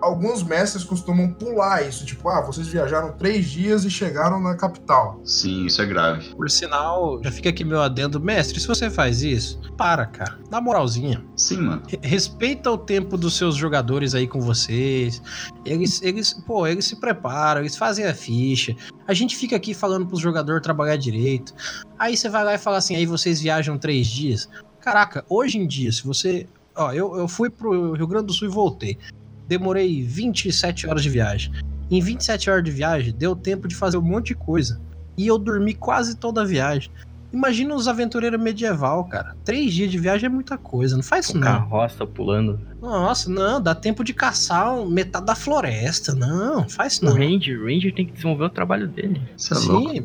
alguns 0.00 0.42
mestres 0.42 0.84
costumam 0.84 1.32
pular 1.32 1.86
isso, 1.86 2.04
tipo, 2.04 2.28
ah, 2.28 2.40
vocês 2.40 2.66
viajaram 2.68 3.12
três 3.12 3.46
dias 3.50 3.84
e 3.84 3.90
chegaram 3.90 4.40
na 4.40 4.54
capital. 4.54 5.20
Sim, 5.24 5.66
isso 5.66 5.82
é 5.82 5.86
grave. 5.86 6.34
Por 6.34 6.48
sinal, 6.50 7.20
já 7.22 7.30
fica 7.30 7.48
aqui 7.50 7.64
meu 7.64 7.80
adendo, 7.82 8.20
mestre, 8.20 8.58
se 8.60 8.66
você 8.66 8.88
faz 8.90 9.22
isso, 9.22 9.60
para, 9.76 10.06
cara, 10.06 10.38
dá 10.50 10.60
moralzinha. 10.60 11.24
Sim, 11.36 11.58
mano. 11.58 11.82
Re- 11.88 11.98
Respeita 12.02 12.70
o 12.70 12.78
tempo 12.78 13.16
dos 13.16 13.36
seus 13.36 13.56
jogadores 13.56 14.14
aí 14.14 14.26
com 14.26 14.40
vocês. 14.40 15.20
Eles, 15.64 16.00
eles, 16.02 16.32
pô, 16.46 16.66
eles 16.66 16.84
se 16.86 16.96
preparam, 16.96 17.60
eles 17.60 17.76
fazem 17.76 18.06
a 18.06 18.14
ficha. 18.14 18.74
A 19.06 19.12
gente 19.14 19.36
fica 19.36 19.56
aqui 19.56 19.74
falando 19.74 20.06
pros 20.06 20.20
jogadores 20.20 20.62
trabalhar 20.62 20.96
direito. 20.96 21.52
Aí 21.98 22.16
você 22.16 22.28
vai 22.28 22.44
lá 22.44 22.54
e 22.54 22.58
fala 22.58 22.78
assim, 22.78 22.96
aí 22.96 23.06
vocês 23.06 23.40
viajam 23.40 23.76
três 23.78 24.06
dias. 24.06 24.48
Caraca, 24.80 25.24
hoje 25.28 25.58
em 25.58 25.66
dia, 25.66 25.90
se 25.92 26.04
você. 26.06 26.46
Ó, 26.74 26.92
eu, 26.92 27.16
eu 27.16 27.26
fui 27.26 27.48
pro 27.50 27.92
Rio 27.94 28.06
Grande 28.06 28.26
do 28.26 28.32
Sul 28.32 28.48
e 28.48 28.50
voltei. 28.50 28.98
Demorei 29.46 30.02
27 30.02 30.86
horas 30.86 31.02
de 31.02 31.10
viagem. 31.10 31.52
Em 31.90 32.00
27 32.00 32.50
horas 32.50 32.64
de 32.64 32.70
viagem, 32.70 33.14
deu 33.16 33.36
tempo 33.36 33.68
de 33.68 33.74
fazer 33.74 33.96
um 33.96 34.02
monte 34.02 34.28
de 34.28 34.34
coisa. 34.34 34.80
E 35.16 35.26
eu 35.26 35.38
dormi 35.38 35.72
quase 35.74 36.16
toda 36.16 36.42
a 36.42 36.44
viagem. 36.44 36.90
Imagina 37.32 37.74
os 37.74 37.88
aventureiros 37.88 38.40
medieval, 38.40 39.04
cara. 39.04 39.36
Três 39.44 39.72
dias 39.72 39.90
de 39.90 39.98
viagem 39.98 40.26
é 40.26 40.28
muita 40.28 40.56
coisa. 40.56 40.96
Não 40.96 41.02
faz 41.02 41.26
isso, 41.26 41.36
não. 41.36 41.42
carroça 41.42 42.06
pulando. 42.06 42.58
Nossa, 42.80 43.30
não, 43.30 43.60
dá 43.60 43.74
tempo 43.74 44.02
de 44.02 44.14
caçar 44.14 44.74
metade 44.86 45.26
da 45.26 45.34
floresta. 45.34 46.14
Não, 46.14 46.68
faz 46.68 46.94
isso 46.94 47.04
O 47.04 47.08
não. 47.08 47.16
Ranger, 47.16 47.60
o 47.60 47.66
Ranger 47.66 47.94
tem 47.94 48.06
que 48.06 48.12
desenvolver 48.12 48.44
o 48.44 48.50
trabalho 48.50 48.88
dele. 48.88 49.20
Você 49.36 49.54
é. 49.54 49.56
Sim. 49.56 50.04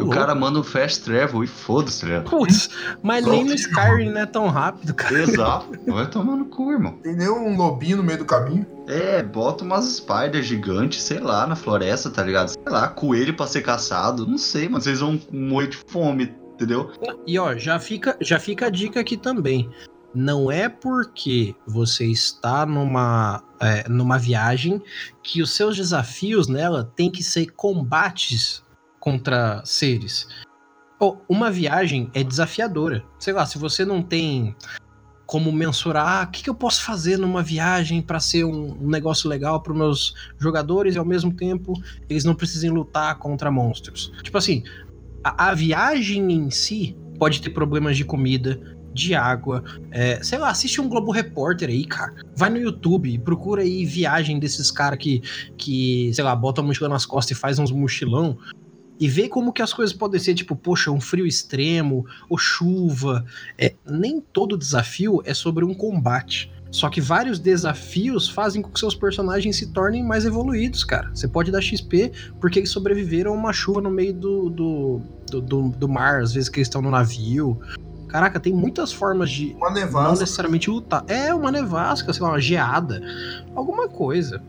O 0.00 0.04
louco. 0.04 0.18
cara 0.18 0.34
manda 0.34 0.58
um 0.58 0.62
fast 0.62 1.02
travel 1.04 1.44
e 1.44 1.46
foda-se, 1.46 2.06
ligado? 2.06 2.30
Putz, 2.30 2.70
mas 3.02 3.24
nem 3.26 3.44
no. 3.44 3.54
Skyrim 3.54 4.10
não 4.10 4.20
é 4.22 4.26
tão 4.26 4.48
rápido, 4.48 4.94
cara. 4.94 5.22
Exato. 5.22 5.78
Vai 5.86 6.08
tomar 6.08 6.36
no 6.36 6.46
cu, 6.46 6.72
irmão. 6.72 6.92
Tem 7.02 7.14
nenhum 7.14 7.54
lobinho 7.56 7.98
no 7.98 8.02
meio 8.02 8.18
do 8.18 8.24
caminho. 8.24 8.66
É, 8.88 9.22
bota 9.22 9.62
umas 9.62 9.84
spiders 9.84 10.46
gigantes, 10.46 11.02
sei 11.02 11.20
lá, 11.20 11.46
na 11.46 11.54
floresta, 11.54 12.08
tá 12.08 12.22
ligado? 12.22 12.48
Sei 12.48 12.62
lá, 12.66 12.88
coelho 12.88 13.34
pra 13.34 13.46
ser 13.46 13.60
caçado. 13.60 14.26
Não 14.26 14.38
sei, 14.38 14.68
mas 14.68 14.84
vocês 14.84 15.00
vão 15.00 15.20
morrer 15.30 15.68
de 15.68 15.76
fome, 15.86 16.34
entendeu? 16.54 16.90
E 17.26 17.38
ó, 17.38 17.54
já 17.56 17.78
fica, 17.78 18.16
já 18.20 18.38
fica 18.38 18.66
a 18.66 18.70
dica 18.70 19.00
aqui 19.00 19.18
também. 19.18 19.70
Não 20.14 20.50
é 20.50 20.68
porque 20.68 21.54
você 21.66 22.06
está 22.06 22.64
numa, 22.66 23.44
é, 23.60 23.88
numa 23.88 24.18
viagem 24.18 24.82
que 25.22 25.40
os 25.40 25.54
seus 25.54 25.76
desafios 25.76 26.48
nela 26.48 26.90
tem 26.96 27.10
que 27.10 27.22
ser 27.22 27.50
combates 27.52 28.64
contra 29.00 29.62
seres. 29.64 30.28
Pô, 30.98 31.18
uma 31.28 31.50
viagem 31.50 32.10
é 32.14 32.22
desafiadora. 32.22 33.02
Sei 33.18 33.32
lá, 33.32 33.46
se 33.46 33.58
você 33.58 33.84
não 33.84 34.02
tem 34.02 34.54
como 35.26 35.52
mensurar 35.52 36.06
"Ah, 36.06 36.24
o 36.24 36.30
que, 36.30 36.42
que 36.42 36.50
eu 36.50 36.54
posso 36.54 36.82
fazer 36.82 37.16
numa 37.16 37.40
viagem 37.42 38.02
para 38.02 38.18
ser 38.18 38.44
um, 38.44 38.76
um 38.82 38.88
negócio 38.88 39.30
legal 39.30 39.62
para 39.62 39.72
meus 39.72 40.12
jogadores 40.38 40.96
e 40.96 40.98
ao 40.98 41.04
mesmo 41.04 41.32
tempo 41.32 41.72
eles 42.08 42.24
não 42.24 42.34
precisem 42.34 42.68
lutar 42.68 43.16
contra 43.16 43.50
monstros. 43.50 44.12
Tipo 44.24 44.36
assim, 44.36 44.64
a, 45.22 45.50
a 45.50 45.54
viagem 45.54 46.32
em 46.32 46.50
si 46.50 46.96
pode 47.16 47.40
ter 47.40 47.50
problemas 47.50 47.96
de 47.96 48.04
comida, 48.04 48.60
de 48.92 49.14
água. 49.14 49.62
É, 49.90 50.22
sei 50.22 50.38
lá, 50.38 50.50
assiste 50.50 50.80
um 50.80 50.88
Globo 50.88 51.12
Repórter 51.12 51.68
aí, 51.68 51.84
cara. 51.84 52.14
Vai 52.36 52.50
no 52.50 52.58
YouTube, 52.58 53.18
procura 53.20 53.62
aí 53.62 53.84
viagem 53.84 54.38
desses 54.38 54.70
caras 54.70 54.98
que, 54.98 55.22
que, 55.56 56.10
sei 56.12 56.24
lá, 56.24 56.34
bota 56.34 56.60
a 56.60 56.64
mochila 56.64 56.88
nas 56.88 57.06
costas 57.06 57.36
e 57.36 57.40
faz 57.40 57.58
uns 57.58 57.70
mochilão. 57.70 58.36
E 59.00 59.08
vê 59.08 59.28
como 59.28 59.52
que 59.52 59.62
as 59.62 59.72
coisas 59.72 59.96
podem 59.96 60.20
ser, 60.20 60.34
tipo, 60.34 60.54
poxa, 60.54 60.90
um 60.90 61.00
frio 61.00 61.26
extremo, 61.26 62.04
ou 62.28 62.36
chuva. 62.36 63.24
É, 63.56 63.72
nem 63.88 64.20
todo 64.20 64.58
desafio 64.58 65.22
é 65.24 65.32
sobre 65.32 65.64
um 65.64 65.72
combate. 65.72 66.52
Só 66.70 66.88
que 66.88 67.00
vários 67.00 67.38
desafios 67.38 68.28
fazem 68.28 68.62
com 68.62 68.70
que 68.70 68.78
seus 68.78 68.94
personagens 68.94 69.56
se 69.56 69.72
tornem 69.72 70.04
mais 70.04 70.24
evoluídos, 70.24 70.84
cara. 70.84 71.10
Você 71.14 71.26
pode 71.26 71.50
dar 71.50 71.60
XP 71.60 72.12
porque 72.40 72.60
eles 72.60 72.70
sobreviveram 72.70 73.32
a 73.32 73.34
uma 73.34 73.52
chuva 73.52 73.80
no 73.80 73.90
meio 73.90 74.12
do, 74.12 74.50
do, 74.50 75.00
do, 75.30 75.40
do, 75.40 75.68
do 75.70 75.88
mar, 75.88 76.20
às 76.20 76.32
vezes 76.32 76.48
que 76.48 76.58
eles 76.58 76.68
estão 76.68 76.80
no 76.82 76.90
navio. 76.90 77.58
Caraca, 78.06 78.38
tem 78.38 78.52
muitas 78.52 78.92
formas 78.92 79.30
de 79.30 79.52
Uma 79.54 79.68
não 79.68 79.74
nevasca. 79.74 80.20
necessariamente 80.20 80.68
lutar. 80.70 81.04
É 81.08 81.32
uma 81.34 81.50
nevasca, 81.50 82.12
sei 82.12 82.22
lá, 82.22 82.30
uma 82.30 82.40
geada. 82.40 83.00
Alguma 83.54 83.88
coisa. 83.88 84.40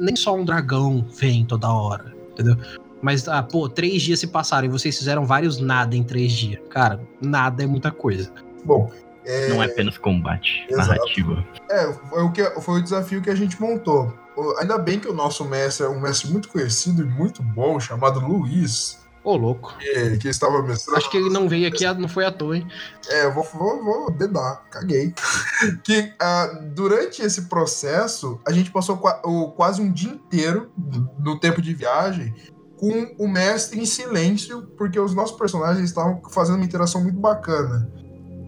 Nem 0.00 0.16
só 0.16 0.34
um 0.34 0.44
dragão 0.44 1.04
vem 1.18 1.44
toda 1.44 1.68
hora, 1.72 2.14
entendeu? 2.32 2.56
Mas, 3.02 3.26
ah, 3.28 3.42
pô, 3.42 3.68
três 3.68 4.02
dias 4.02 4.20
se 4.20 4.26
passaram 4.26 4.66
e 4.66 4.68
vocês 4.70 4.96
fizeram 4.98 5.24
vários 5.24 5.58
nada 5.58 5.96
em 5.96 6.02
três 6.02 6.32
dias. 6.32 6.60
Cara, 6.68 7.00
nada 7.20 7.62
é 7.62 7.66
muita 7.66 7.90
coisa. 7.90 8.30
Bom, 8.64 8.90
é, 9.24 9.48
Não 9.48 9.62
é 9.62 9.66
apenas 9.66 9.96
combate, 9.98 10.66
Exato. 10.68 10.88
narrativa. 10.90 11.44
é, 11.70 11.92
foi, 11.92 12.22
o 12.22 12.32
que, 12.32 12.44
foi 12.60 12.80
o 12.80 12.82
desafio 12.82 13.22
que 13.22 13.30
a 13.30 13.34
gente 13.34 13.60
montou. 13.60 14.12
Ainda 14.58 14.78
bem 14.78 14.98
que 14.98 15.08
o 15.08 15.12
nosso 15.14 15.44
mestre 15.44 15.84
é 15.84 15.88
um 15.88 16.00
mestre 16.00 16.30
muito 16.30 16.48
conhecido 16.48 17.02
e 17.02 17.04
muito 17.04 17.42
bom, 17.42 17.78
chamado 17.78 18.20
Luiz, 18.20 18.98
Ô, 19.22 19.36
louco. 19.36 19.76
que, 19.78 20.16
que 20.16 20.28
estava 20.28 20.62
mestrando. 20.62 20.96
Acho 20.96 21.10
que 21.10 21.16
ele 21.18 21.28
não 21.28 21.46
veio 21.46 21.68
aqui, 21.68 21.84
não 22.00 22.08
foi 22.08 22.24
à 22.24 22.32
toa, 22.32 22.56
hein? 22.56 22.66
É, 23.08 23.26
eu 23.26 23.34
vou, 23.34 23.44
vou, 23.52 23.84
vou 23.84 24.10
dedar, 24.10 24.62
caguei. 24.70 25.12
que 25.84 26.10
ah, 26.18 26.46
durante 26.74 27.20
esse 27.20 27.42
processo, 27.42 28.40
a 28.46 28.52
gente 28.52 28.70
passou 28.70 28.96
qua- 28.96 29.20
o- 29.22 29.50
quase 29.50 29.82
um 29.82 29.92
dia 29.92 30.10
inteiro 30.12 30.70
no 31.18 31.38
tempo 31.38 31.60
de 31.60 31.74
viagem 31.74 32.34
com 32.80 33.14
o 33.22 33.28
mestre 33.28 33.78
em 33.78 33.84
silêncio, 33.84 34.62
porque 34.78 34.98
os 34.98 35.14
nossos 35.14 35.36
personagens 35.36 35.84
estavam 35.84 36.22
fazendo 36.30 36.56
uma 36.56 36.64
interação 36.64 37.02
muito 37.02 37.20
bacana. 37.20 37.86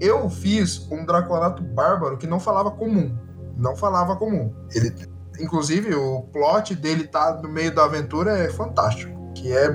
Eu 0.01 0.31
fiz 0.31 0.89
um 0.91 1.05
Dracolato 1.05 1.63
bárbaro 1.63 2.17
que 2.17 2.27
não 2.27 2.41
falava 2.41 2.71
comum. 2.71 3.15
Não 3.59 3.77
falava 3.77 4.17
comum. 4.17 4.51
Ele, 4.75 4.91
inclusive, 5.39 5.95
o 5.95 6.23
plot 6.33 6.75
dele 6.75 7.05
tá 7.07 7.39
no 7.43 7.49
meio 7.49 7.75
da 7.75 7.85
aventura 7.85 8.39
é 8.39 8.49
fantástico. 8.49 9.13
Que 9.35 9.53
é 9.53 9.67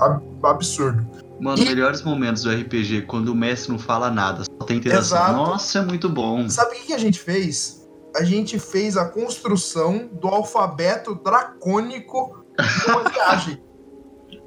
ab- 0.00 0.20
absurdo. 0.42 1.06
Mano, 1.40 1.62
E- 1.62 1.64
melhores 1.64 2.02
momentos 2.02 2.42
do 2.42 2.50
RPG, 2.50 3.02
quando 3.02 3.28
o 3.28 3.34
mestre 3.36 3.70
não 3.70 3.78
fala 3.78 4.10
nada, 4.10 4.42
só 4.44 4.66
tem 4.66 4.78
interação. 4.78 5.16
Exato. 5.18 5.32
Nossa, 5.32 5.78
é 5.78 5.82
muito 5.82 6.08
bom. 6.08 6.48
Sabe 6.48 6.76
o 6.76 6.80
que 6.82 6.92
a 6.92 6.98
gente 6.98 7.20
fez? 7.20 7.88
A 8.16 8.24
gente 8.24 8.58
fez 8.58 8.96
a 8.96 9.04
construção 9.06 10.10
do 10.12 10.26
alfabeto 10.28 11.14
dracônico 11.14 12.44
numa 12.88 13.08
viagem. 13.08 13.62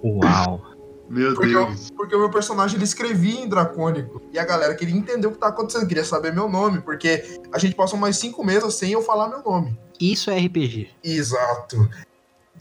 Uau. 0.06 0.62
Meu 1.10 1.34
Porque 1.36 1.56
eu- 1.56 1.66
Deus. 1.68 1.90
Porque 1.92 2.16
o 2.16 2.20
meu 2.20 2.30
personagem 2.32 2.78
ele 2.78 2.84
escrevia 2.84 3.40
em 3.42 3.48
dracônico. 3.48 4.22
E 4.32 4.40
a 4.40 4.46
galera 4.46 4.74
queria 4.76 4.96
entender 4.96 5.28
o 5.28 5.32
que 5.32 5.38
tá 5.38 5.48
acontecendo, 5.48 5.88
queria 5.88 6.04
saber 6.04 6.34
meu 6.34 6.50
nome, 6.50 6.82
porque 6.82 7.40
a 7.52 7.60
gente 7.60 7.76
passou 7.76 7.98
mais 8.00 8.18
cinco 8.18 8.44
meses 8.44 8.74
sem 8.76 8.92
eu 8.92 9.02
falar 9.02 9.28
meu 9.30 9.44
nome. 9.44 9.80
Isso 10.00 10.32
é 10.32 10.38
RPG. 10.40 10.90
Exato. 11.04 11.88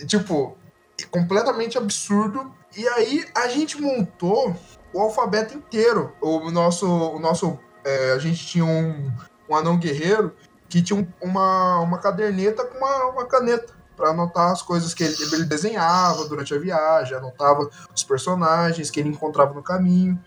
Tipo, 0.06 0.56
completamente 1.10 1.78
absurdo. 1.78 2.52
E 2.76 2.86
aí 2.88 3.24
a 3.34 3.48
gente 3.48 3.80
montou 3.80 4.54
o 4.92 5.00
alfabeto 5.00 5.56
inteiro. 5.56 6.12
O 6.20 6.50
nosso. 6.50 6.86
O 6.86 7.18
nosso 7.18 7.58
é, 7.84 8.12
a 8.12 8.18
gente 8.18 8.46
tinha 8.46 8.64
um, 8.64 9.10
um 9.48 9.54
anão 9.56 9.78
guerreiro 9.78 10.34
que 10.68 10.82
tinha 10.82 10.98
um- 10.98 11.06
uma, 11.22 11.80
uma 11.80 11.98
caderneta 11.98 12.64
com 12.64 12.78
uma, 12.78 13.04
uma 13.10 13.24
caneta 13.26 13.72
para 13.96 14.10
anotar 14.10 14.50
as 14.50 14.62
coisas 14.62 14.92
que 14.92 15.04
ele, 15.04 15.14
ele 15.32 15.44
desenhava 15.44 16.28
durante 16.28 16.54
a 16.54 16.58
viagem, 16.58 17.16
anotava 17.16 17.68
os 17.94 18.02
personagens 18.02 18.90
que 18.90 19.00
ele 19.00 19.08
encontrava 19.08 19.54
no 19.54 19.62
caminho. 19.62 20.18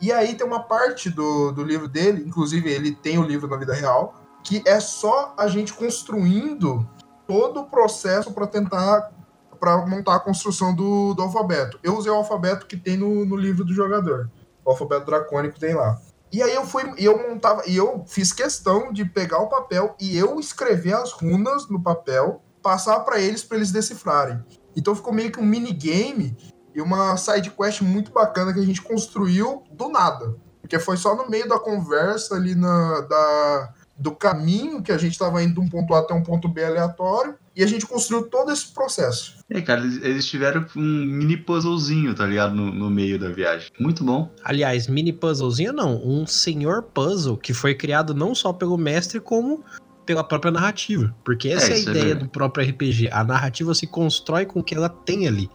E 0.00 0.12
aí 0.12 0.34
tem 0.34 0.46
uma 0.46 0.62
parte 0.62 1.10
do, 1.10 1.50
do 1.52 1.62
livro 1.62 1.88
dele, 1.88 2.24
inclusive 2.26 2.70
ele 2.70 2.94
tem 2.94 3.18
o 3.18 3.24
livro 3.24 3.48
na 3.48 3.56
vida 3.56 3.74
real, 3.74 4.14
que 4.44 4.62
é 4.64 4.78
só 4.78 5.34
a 5.36 5.48
gente 5.48 5.72
construindo 5.72 6.88
todo 7.26 7.60
o 7.60 7.64
processo 7.64 8.32
para 8.32 8.46
tentar 8.46 9.12
para 9.58 9.84
montar 9.84 10.14
a 10.14 10.20
construção 10.20 10.72
do, 10.72 11.14
do 11.14 11.22
alfabeto. 11.22 11.80
Eu 11.82 11.96
usei 11.96 12.12
o 12.12 12.14
alfabeto 12.14 12.64
que 12.66 12.76
tem 12.76 12.96
no, 12.96 13.24
no 13.24 13.34
livro 13.34 13.64
do 13.64 13.74
jogador. 13.74 14.30
O 14.64 14.70
alfabeto 14.70 15.06
dracônico 15.06 15.58
tem 15.58 15.74
lá. 15.74 16.00
E 16.30 16.42
aí 16.42 16.54
eu 16.54 16.64
fui 16.64 16.84
eu 16.98 17.28
montava 17.28 17.62
e 17.66 17.76
eu 17.76 18.04
fiz 18.06 18.32
questão 18.32 18.92
de 18.92 19.04
pegar 19.04 19.38
o 19.38 19.48
papel 19.48 19.96
e 19.98 20.16
eu 20.16 20.38
escrever 20.38 20.94
as 20.94 21.10
runas 21.10 21.68
no 21.68 21.82
papel, 21.82 22.42
passar 22.68 23.00
para 23.00 23.18
eles 23.18 23.42
para 23.42 23.56
eles 23.56 23.72
decifrarem. 23.72 24.38
Então 24.76 24.94
ficou 24.94 25.10
meio 25.10 25.32
que 25.32 25.40
um 25.40 25.46
minigame 25.46 26.36
e 26.74 26.82
uma 26.82 27.16
side 27.16 27.50
quest 27.50 27.80
muito 27.80 28.12
bacana 28.12 28.52
que 28.52 28.60
a 28.60 28.64
gente 28.64 28.82
construiu 28.82 29.62
do 29.72 29.88
nada. 29.88 30.36
Porque 30.60 30.78
foi 30.78 30.98
só 30.98 31.16
no 31.16 31.30
meio 31.30 31.48
da 31.48 31.58
conversa 31.58 32.34
ali 32.34 32.54
na, 32.54 33.00
da, 33.00 33.74
do 33.98 34.14
caminho 34.14 34.82
que 34.82 34.92
a 34.92 34.98
gente 34.98 35.12
estava 35.12 35.42
indo 35.42 35.54
de 35.54 35.60
um 35.60 35.68
ponto 35.68 35.94
A 35.94 36.00
até 36.00 36.12
um 36.12 36.22
ponto 36.22 36.46
B 36.46 36.62
aleatório 36.62 37.36
e 37.56 37.64
a 37.64 37.66
gente 37.66 37.86
construiu 37.86 38.28
todo 38.28 38.52
esse 38.52 38.68
processo. 38.74 39.38
É, 39.48 39.62
cara, 39.62 39.80
eles, 39.80 40.02
eles 40.02 40.26
tiveram 40.26 40.66
um 40.76 41.06
mini 41.06 41.38
puzzlezinho, 41.38 42.14
tá 42.14 42.26
ligado? 42.26 42.54
No, 42.54 42.70
no 42.70 42.90
meio 42.90 43.18
da 43.18 43.30
viagem. 43.30 43.70
Muito 43.80 44.04
bom. 44.04 44.30
Aliás, 44.44 44.88
mini 44.88 45.14
puzzlezinho 45.14 45.72
não, 45.72 45.96
um 46.06 46.26
senhor 46.26 46.82
puzzle 46.82 47.38
que 47.38 47.54
foi 47.54 47.74
criado 47.74 48.12
não 48.14 48.34
só 48.34 48.52
pelo 48.52 48.76
mestre, 48.76 49.20
como 49.20 49.64
pela 50.08 50.24
própria 50.24 50.50
narrativa. 50.50 51.14
Porque 51.22 51.50
essa 51.50 51.66
é, 51.66 51.70
É, 51.70 51.74
a 51.74 51.76
é 51.76 51.82
ideia 51.82 52.04
verdade. 52.06 52.24
do 52.24 52.30
próprio 52.30 52.66
RPG. 52.66 53.10
A 53.12 53.22
narrativa 53.22 53.74
se 53.74 53.86
constrói 53.86 54.46
com 54.46 54.60
o 54.60 54.64
que 54.64 54.74
ela 54.74 54.88
tem 54.88 55.28
ali. 55.28 55.50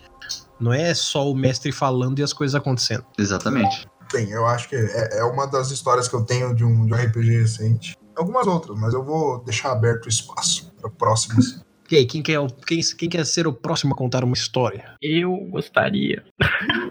Não 0.59 0.71
é 0.71 0.93
só 0.93 1.27
o 1.29 1.33
mestre 1.35 1.71
falando 1.71 2.19
e 2.19 2.23
as 2.23 2.31
coisas 2.31 2.53
acontecendo. 2.53 3.03
Exatamente. 3.17 3.87
Bem, 4.13 4.29
eu 4.29 4.45
acho 4.45 4.69
que 4.69 4.75
é, 4.75 5.17
é 5.19 5.23
uma 5.23 5.47
das 5.47 5.71
histórias 5.71 6.07
que 6.07 6.15
eu 6.15 6.23
tenho 6.23 6.53
de 6.55 6.63
um, 6.63 6.85
de 6.85 6.93
um 6.93 6.95
RPG 6.95 7.31
recente. 7.39 7.97
Algumas 8.15 8.45
outras, 8.45 8.79
mas 8.79 8.93
eu 8.93 9.03
vou 9.03 9.43
deixar 9.43 9.71
aberto 9.71 10.05
o 10.05 10.09
espaço 10.09 10.71
para 10.79 10.89
próximas. 10.91 11.59
E 11.91 11.97
aí, 11.97 12.05
quem 12.07 12.23
quer, 12.23 12.39
quem, 12.65 12.79
quem 12.97 13.09
quer 13.09 13.23
ser 13.23 13.45
o 13.45 13.53
próximo 13.53 13.93
a 13.93 13.97
contar 13.97 14.23
uma 14.23 14.33
história? 14.33 14.95
Eu 14.99 15.35
gostaria. 15.51 16.23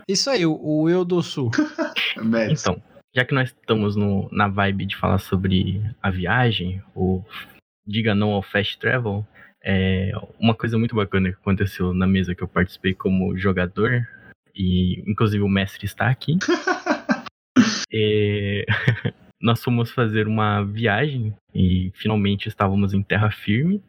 Isso 0.06 0.30
aí, 0.30 0.46
o, 0.46 0.56
o 0.62 0.88
Eu 0.88 1.04
do 1.04 1.20
Sul. 1.22 1.50
Então, 2.52 2.80
já 3.16 3.24
que 3.24 3.34
nós 3.34 3.48
estamos 3.48 3.96
no- 3.96 4.28
na 4.30 4.46
vibe 4.46 4.86
de 4.86 4.96
falar 4.96 5.18
sobre 5.18 5.82
a 6.00 6.08
viagem, 6.10 6.80
ou 6.94 7.24
diga 7.86 8.14
não 8.14 8.30
ao 8.30 8.42
fast 8.42 8.78
travel, 8.78 9.26
é 9.64 10.12
uma 10.38 10.54
coisa 10.54 10.78
muito 10.78 10.94
bacana 10.94 11.30
que 11.30 11.36
aconteceu 11.36 11.94
na 11.94 12.06
mesa 12.06 12.34
que 12.34 12.42
eu 12.42 12.48
participei 12.48 12.94
como 12.94 13.36
jogador, 13.36 14.06
e 14.54 15.00
inclusive 15.08 15.42
o 15.42 15.48
mestre 15.48 15.86
está 15.86 16.08
aqui. 16.08 16.38
É, 17.94 18.64
nós 19.38 19.62
fomos 19.62 19.90
fazer 19.90 20.26
uma 20.26 20.62
viagem 20.64 21.34
e 21.54 21.92
finalmente 21.94 22.48
estávamos 22.48 22.94
em 22.94 23.02
terra 23.02 23.30
firme. 23.30 23.82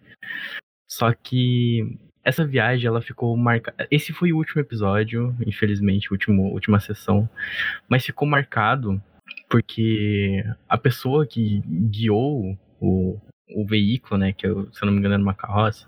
Só 0.89 1.13
que 1.13 1.97
essa 2.23 2.45
viagem 2.45 2.87
ela 2.87 3.01
ficou 3.01 3.35
marcada. 3.37 3.87
Esse 3.89 4.11
foi 4.11 4.33
o 4.33 4.37
último 4.37 4.61
episódio, 4.61 5.35
infelizmente, 5.45 6.11
último, 6.11 6.51
última 6.51 6.79
sessão, 6.79 7.29
mas 7.87 8.05
ficou 8.05 8.27
marcado 8.27 9.01
porque 9.49 10.43
a 10.67 10.77
pessoa 10.77 11.25
que 11.25 11.61
guiou 11.89 12.57
o, 12.79 13.19
o 13.55 13.65
veículo, 13.65 14.19
né, 14.19 14.33
que 14.33 14.45
eu, 14.47 14.67
se 14.73 14.81
eu 14.81 14.85
não 14.85 14.93
me 14.93 14.99
engano 14.99 15.13
era 15.15 15.23
uma 15.23 15.33
carroça, 15.33 15.85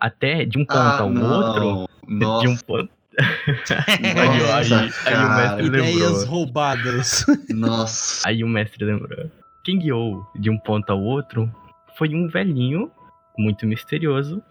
até 0.00 0.44
de 0.44 0.58
um 0.58 0.64
ponto 0.64 0.78
Ah, 0.78 1.00
ao 1.00 1.08
outro, 1.08 1.60
não. 1.64 1.88
Nossa. 2.18 2.46
de 2.46 2.48
um 2.52 2.56
ponto. 2.56 2.90
aí, 3.18 4.40
o- 4.40 4.52
aí- 4.52 4.92
aí 5.06 5.24
o 5.24 5.36
mestre 5.36 5.62
lembrou. 5.62 5.84
Ideias 5.88 6.24
roubadas. 6.24 7.26
Nossa. 7.48 8.28
Aí 8.28 8.44
o 8.44 8.48
mestre 8.48 8.84
lembrou. 8.84 9.30
Quem 9.64 9.78
guiou 9.78 10.24
de 10.38 10.50
um 10.50 10.58
ponto 10.58 10.90
ao 10.90 11.00
outro 11.00 11.50
foi 11.96 12.14
um 12.14 12.28
velhinho 12.28 12.90
muito 13.38 13.66
misterioso 13.66 14.42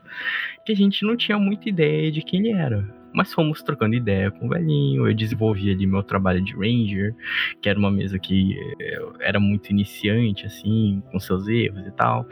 que 0.65 0.71
a 0.71 0.75
gente 0.75 1.05
não 1.05 1.15
tinha 1.15 1.37
muita 1.37 1.69
ideia 1.69 2.11
de 2.11 2.21
quem 2.21 2.39
ele 2.39 2.51
era. 2.53 2.83
Mas 3.15 3.33
fomos 3.33 3.63
trocando 3.63 3.95
ideia 3.95 4.29
com 4.29 4.45
o 4.45 4.49
velhinho, 4.49 5.07
eu 5.07 5.15
desenvolvi 5.15 5.71
ali 5.71 5.87
meu 5.87 6.03
trabalho 6.03 6.41
de 6.41 6.53
ranger, 6.53 7.15
que 7.61 7.69
era 7.69 7.79
uma 7.79 7.89
mesa 7.89 8.19
que 8.19 8.59
eh, 8.79 8.99
era 9.21 9.39
muito 9.39 9.69
iniciante, 9.69 10.45
assim, 10.45 11.01
com 11.09 11.19
seus 11.19 11.47
erros 11.47 11.87
e 11.87 11.91
tal. 11.91 12.27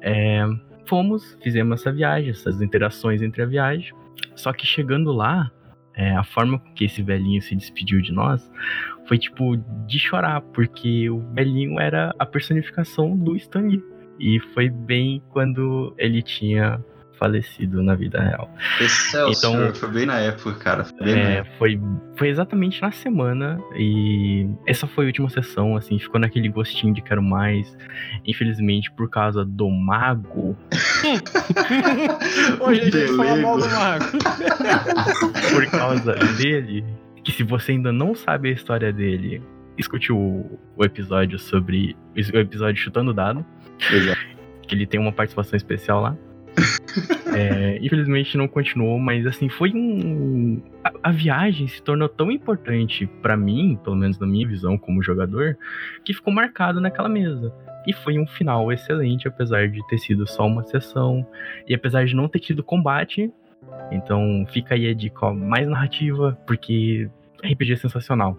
É, 0.00 0.46
fomos, 0.86 1.36
fizemos 1.42 1.80
essa 1.80 1.92
viagem, 1.92 2.30
essas 2.30 2.62
interações 2.62 3.22
entre 3.22 3.42
a 3.42 3.46
viagem. 3.46 3.92
Só 4.36 4.52
que 4.52 4.64
chegando 4.64 5.12
lá, 5.12 5.50
é, 5.94 6.14
a 6.14 6.22
forma 6.22 6.60
que 6.76 6.84
esse 6.84 7.02
velhinho 7.02 7.42
se 7.42 7.56
despediu 7.56 8.00
de 8.00 8.12
nós 8.12 8.48
foi 9.08 9.18
tipo 9.18 9.56
de 9.84 9.98
chorar, 9.98 10.40
porque 10.40 11.10
o 11.10 11.18
velhinho 11.32 11.80
era 11.80 12.14
a 12.18 12.24
personificação 12.24 13.16
do 13.16 13.34
Stan 13.34 13.62
Lee. 13.62 13.82
E 14.20 14.38
foi 14.54 14.68
bem 14.68 15.20
quando 15.30 15.92
ele 15.98 16.22
tinha 16.22 16.84
falecido 17.18 17.82
na 17.82 17.94
vida 17.94 18.20
real. 18.20 18.50
Excelsior, 18.80 19.54
Então- 19.68 19.74
foi 19.74 19.88
bem 19.90 20.06
na 20.06 20.18
época, 20.18 20.52
cara. 20.54 20.84
Foi 20.84 21.10
É, 21.10 21.44
foi, 21.58 21.80
foi 22.16 22.28
exatamente 22.28 22.80
na 22.80 22.90
semana 22.90 23.58
e 23.76 24.46
essa 24.66 24.86
foi 24.86 25.04
a 25.04 25.08
última 25.08 25.28
sessão, 25.28 25.76
assim, 25.76 25.98
ficou 25.98 26.20
naquele 26.20 26.48
gostinho 26.48 26.94
de 26.94 27.02
quero 27.02 27.22
mais. 27.22 27.76
Infelizmente, 28.26 28.90
por 28.92 29.10
causa 29.10 29.44
do 29.44 29.68
mago, 29.70 30.56
Hoje 32.60 32.80
a 32.80 32.84
gente 32.84 33.16
fala 33.16 33.36
mal 33.36 33.58
do 33.58 33.68
mago. 33.68 34.04
por 35.52 35.66
causa 35.70 36.14
dele, 36.36 36.84
que 37.24 37.32
se 37.32 37.42
você 37.42 37.72
ainda 37.72 37.92
não 37.92 38.14
sabe 38.14 38.48
a 38.48 38.52
história 38.52 38.92
dele, 38.92 39.42
escute 39.76 40.12
o, 40.12 40.58
o 40.76 40.84
episódio 40.84 41.38
sobre. 41.38 41.96
O 42.16 42.38
episódio 42.38 42.82
Chutando 42.82 43.10
o 43.10 43.14
Dado, 43.14 43.44
Exato. 43.92 44.18
que 44.66 44.74
ele 44.74 44.86
tem 44.86 44.98
uma 45.00 45.12
participação 45.12 45.56
especial 45.56 46.00
lá. 46.00 46.16
É, 47.34 47.78
infelizmente 47.80 48.36
não 48.36 48.48
continuou, 48.48 48.98
mas 48.98 49.26
assim, 49.26 49.48
foi 49.48 49.72
um. 49.74 50.60
A, 50.82 51.10
a 51.10 51.12
viagem 51.12 51.68
se 51.68 51.82
tornou 51.82 52.08
tão 52.08 52.30
importante 52.30 53.06
pra 53.22 53.36
mim, 53.36 53.78
pelo 53.82 53.96
menos 53.96 54.18
na 54.18 54.26
minha 54.26 54.46
visão 54.46 54.76
como 54.76 55.02
jogador, 55.02 55.56
que 56.04 56.14
ficou 56.14 56.32
marcado 56.32 56.80
naquela 56.80 57.08
mesa. 57.08 57.52
E 57.86 57.92
foi 57.92 58.18
um 58.18 58.26
final 58.26 58.72
excelente, 58.72 59.28
apesar 59.28 59.68
de 59.68 59.86
ter 59.88 59.98
sido 59.98 60.26
só 60.26 60.46
uma 60.46 60.62
sessão. 60.64 61.26
E 61.66 61.74
apesar 61.74 62.04
de 62.04 62.14
não 62.14 62.28
ter 62.28 62.40
tido 62.40 62.62
combate. 62.62 63.32
Então 63.90 64.46
fica 64.52 64.74
aí 64.74 64.88
a 64.88 64.94
dica 64.94 65.26
ó, 65.26 65.34
mais 65.34 65.66
narrativa, 65.66 66.38
porque 66.46 67.08
RPG 67.42 67.72
é 67.72 67.76
sensacional. 67.76 68.36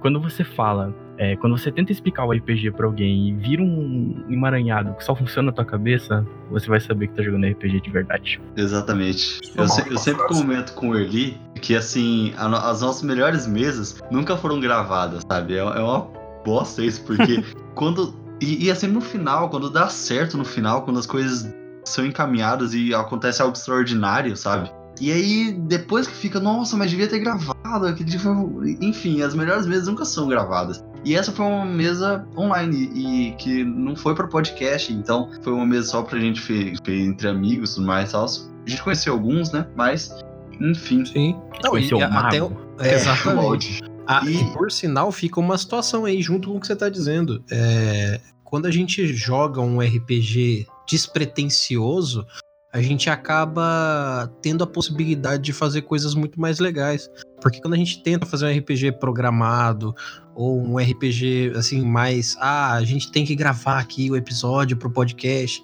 Quando 0.00 0.20
você 0.20 0.44
fala, 0.44 0.94
é, 1.22 1.36
quando 1.36 1.56
você 1.56 1.70
tenta 1.70 1.92
explicar 1.92 2.24
o 2.24 2.32
RPG 2.32 2.72
pra 2.72 2.86
alguém 2.86 3.28
e 3.28 3.32
vira 3.32 3.62
um 3.62 4.24
emaranhado 4.28 4.92
que 4.94 5.04
só 5.04 5.14
funciona 5.14 5.46
na 5.46 5.52
tua 5.52 5.64
cabeça, 5.64 6.26
você 6.50 6.66
vai 6.66 6.80
saber 6.80 7.06
que 7.08 7.14
tá 7.14 7.22
jogando 7.22 7.46
RPG 7.46 7.80
de 7.80 7.90
verdade. 7.90 8.40
Exatamente. 8.56 9.38
Isso 9.42 9.52
Eu, 9.56 9.64
é 9.64 9.68
se- 9.68 9.88
eu 9.90 9.98
sempre 9.98 10.26
comento 10.26 10.72
com 10.74 10.88
o 10.90 10.98
Erli 10.98 11.38
que, 11.60 11.76
assim, 11.76 12.32
a 12.36 12.70
as 12.70 12.80
nossas 12.82 13.02
melhores 13.02 13.46
mesas 13.46 14.02
nunca 14.10 14.36
foram 14.36 14.58
gravadas, 14.58 15.22
sabe? 15.30 15.54
É, 15.54 15.58
é 15.58 15.80
uma 15.80 16.08
bosta 16.44 16.82
isso, 16.82 17.04
porque 17.04 17.42
quando. 17.74 18.14
E, 18.40 18.64
e 18.66 18.70
assim, 18.72 18.88
no 18.88 19.00
final, 19.00 19.48
quando 19.48 19.70
dá 19.70 19.88
certo 19.88 20.36
no 20.36 20.44
final, 20.44 20.82
quando 20.82 20.98
as 20.98 21.06
coisas 21.06 21.48
são 21.84 22.04
encaminhadas 22.04 22.74
e 22.74 22.92
acontece 22.92 23.40
algo 23.42 23.54
extraordinário, 23.56 24.36
sabe? 24.36 24.68
E 25.00 25.10
aí, 25.12 25.52
depois 25.52 26.06
que 26.06 26.14
fica, 26.14 26.38
nossa, 26.40 26.76
mas 26.76 26.90
devia 26.90 27.08
ter 27.08 27.18
gravado. 27.20 27.86
aquele 27.86 28.10
dia 28.10 28.20
foi- 28.20 28.76
Enfim, 28.80 29.22
as 29.22 29.34
melhores 29.34 29.66
mesas 29.66 29.86
nunca 29.88 30.04
são 30.04 30.26
gravadas. 30.28 30.82
E 31.04 31.14
essa 31.16 31.32
foi 31.32 31.44
uma 31.44 31.64
mesa 31.64 32.26
online 32.36 32.90
e 32.94 33.32
que 33.36 33.64
não 33.64 33.96
foi 33.96 34.14
para 34.14 34.26
podcast, 34.28 34.92
então 34.92 35.30
foi 35.42 35.52
uma 35.52 35.66
mesa 35.66 35.88
só 35.88 36.02
pra 36.02 36.18
gente 36.20 36.40
fe- 36.40 36.74
entre 36.86 37.26
amigos 37.28 37.72
e 37.72 37.74
tudo 37.76 37.86
mais 37.86 38.10
e 38.10 38.12
tal. 38.12 38.24
A 38.24 38.70
gente 38.70 38.82
conheceu 38.82 39.12
alguns, 39.12 39.50
né? 39.50 39.66
Mas, 39.74 40.14
enfim. 40.60 41.04
Sim. 41.04 41.32
Não, 41.62 41.70
e 41.76 41.88
Conheceu 41.88 41.98
o 41.98 42.04
até 42.04 42.40
mago. 42.40 42.56
É, 42.78 42.94
exatamente. 42.94 43.42
molde. 43.42 43.80
Ah, 44.06 44.22
E- 44.24 44.40
e 44.42 44.44
por 44.52 44.70
sinal, 44.70 45.10
fica 45.10 45.40
uma 45.40 45.58
situação 45.58 46.04
aí, 46.04 46.22
junto 46.22 46.50
com 46.50 46.56
o 46.56 46.60
que 46.60 46.66
você 46.66 46.76
tá 46.76 46.88
dizendo. 46.88 47.42
É, 47.50 48.20
quando 48.44 48.66
a 48.66 48.70
gente 48.70 49.06
joga 49.08 49.60
um 49.60 49.80
RPG 49.80 50.66
despretensioso, 50.88 52.24
a 52.72 52.80
gente 52.80 53.10
acaba 53.10 54.32
tendo 54.40 54.64
a 54.64 54.66
possibilidade 54.66 55.42
de 55.42 55.52
fazer 55.52 55.82
coisas 55.82 56.14
muito 56.14 56.40
mais 56.40 56.58
legais. 56.58 57.10
Porque 57.40 57.60
quando 57.60 57.74
a 57.74 57.76
gente 57.76 58.02
tenta 58.02 58.24
fazer 58.24 58.46
um 58.46 58.58
RPG 58.58 58.92
programado, 58.92 59.94
ou 60.34 60.58
um 60.58 60.78
RPG 60.78 61.52
assim, 61.54 61.84
mais. 61.84 62.34
Ah, 62.40 62.72
a 62.72 62.84
gente 62.84 63.12
tem 63.12 63.26
que 63.26 63.34
gravar 63.34 63.78
aqui 63.78 64.10
o 64.10 64.16
episódio 64.16 64.76
pro 64.76 64.90
podcast. 64.90 65.62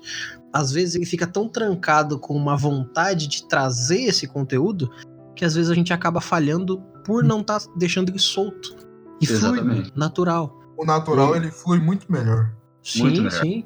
Às 0.53 0.71
vezes 0.71 0.97
ele 0.97 1.07
fica 1.07 1.27
tão 1.27 1.49
trancado 1.49 2.19
com 2.19 2.35
uma 2.35 2.57
vontade 2.57 3.27
de 3.27 3.49
trazer 3.49 4.03
esse 4.03 4.27
conteúdo 4.27 4.91
que 5.35 5.45
às 5.45 5.55
vezes 5.55 5.71
a 5.71 5.75
gente 5.75 5.93
acaba 5.93 6.21
falhando 6.21 6.83
por 7.05 7.25
não 7.25 7.41
estar 7.41 7.61
deixando 7.77 8.11
ele 8.11 8.19
solto. 8.19 8.77
E 9.21 9.25
Exatamente. 9.25 9.93
natural. 9.97 10.59
O 10.77 10.85
natural, 10.85 11.35
ele 11.35 11.51
flui 11.51 11.81
muito 11.81 12.11
melhor. 12.11 12.53
Muito 12.97 13.17
Sim, 13.17 13.23
melhor. 13.23 13.31
sim. 13.31 13.65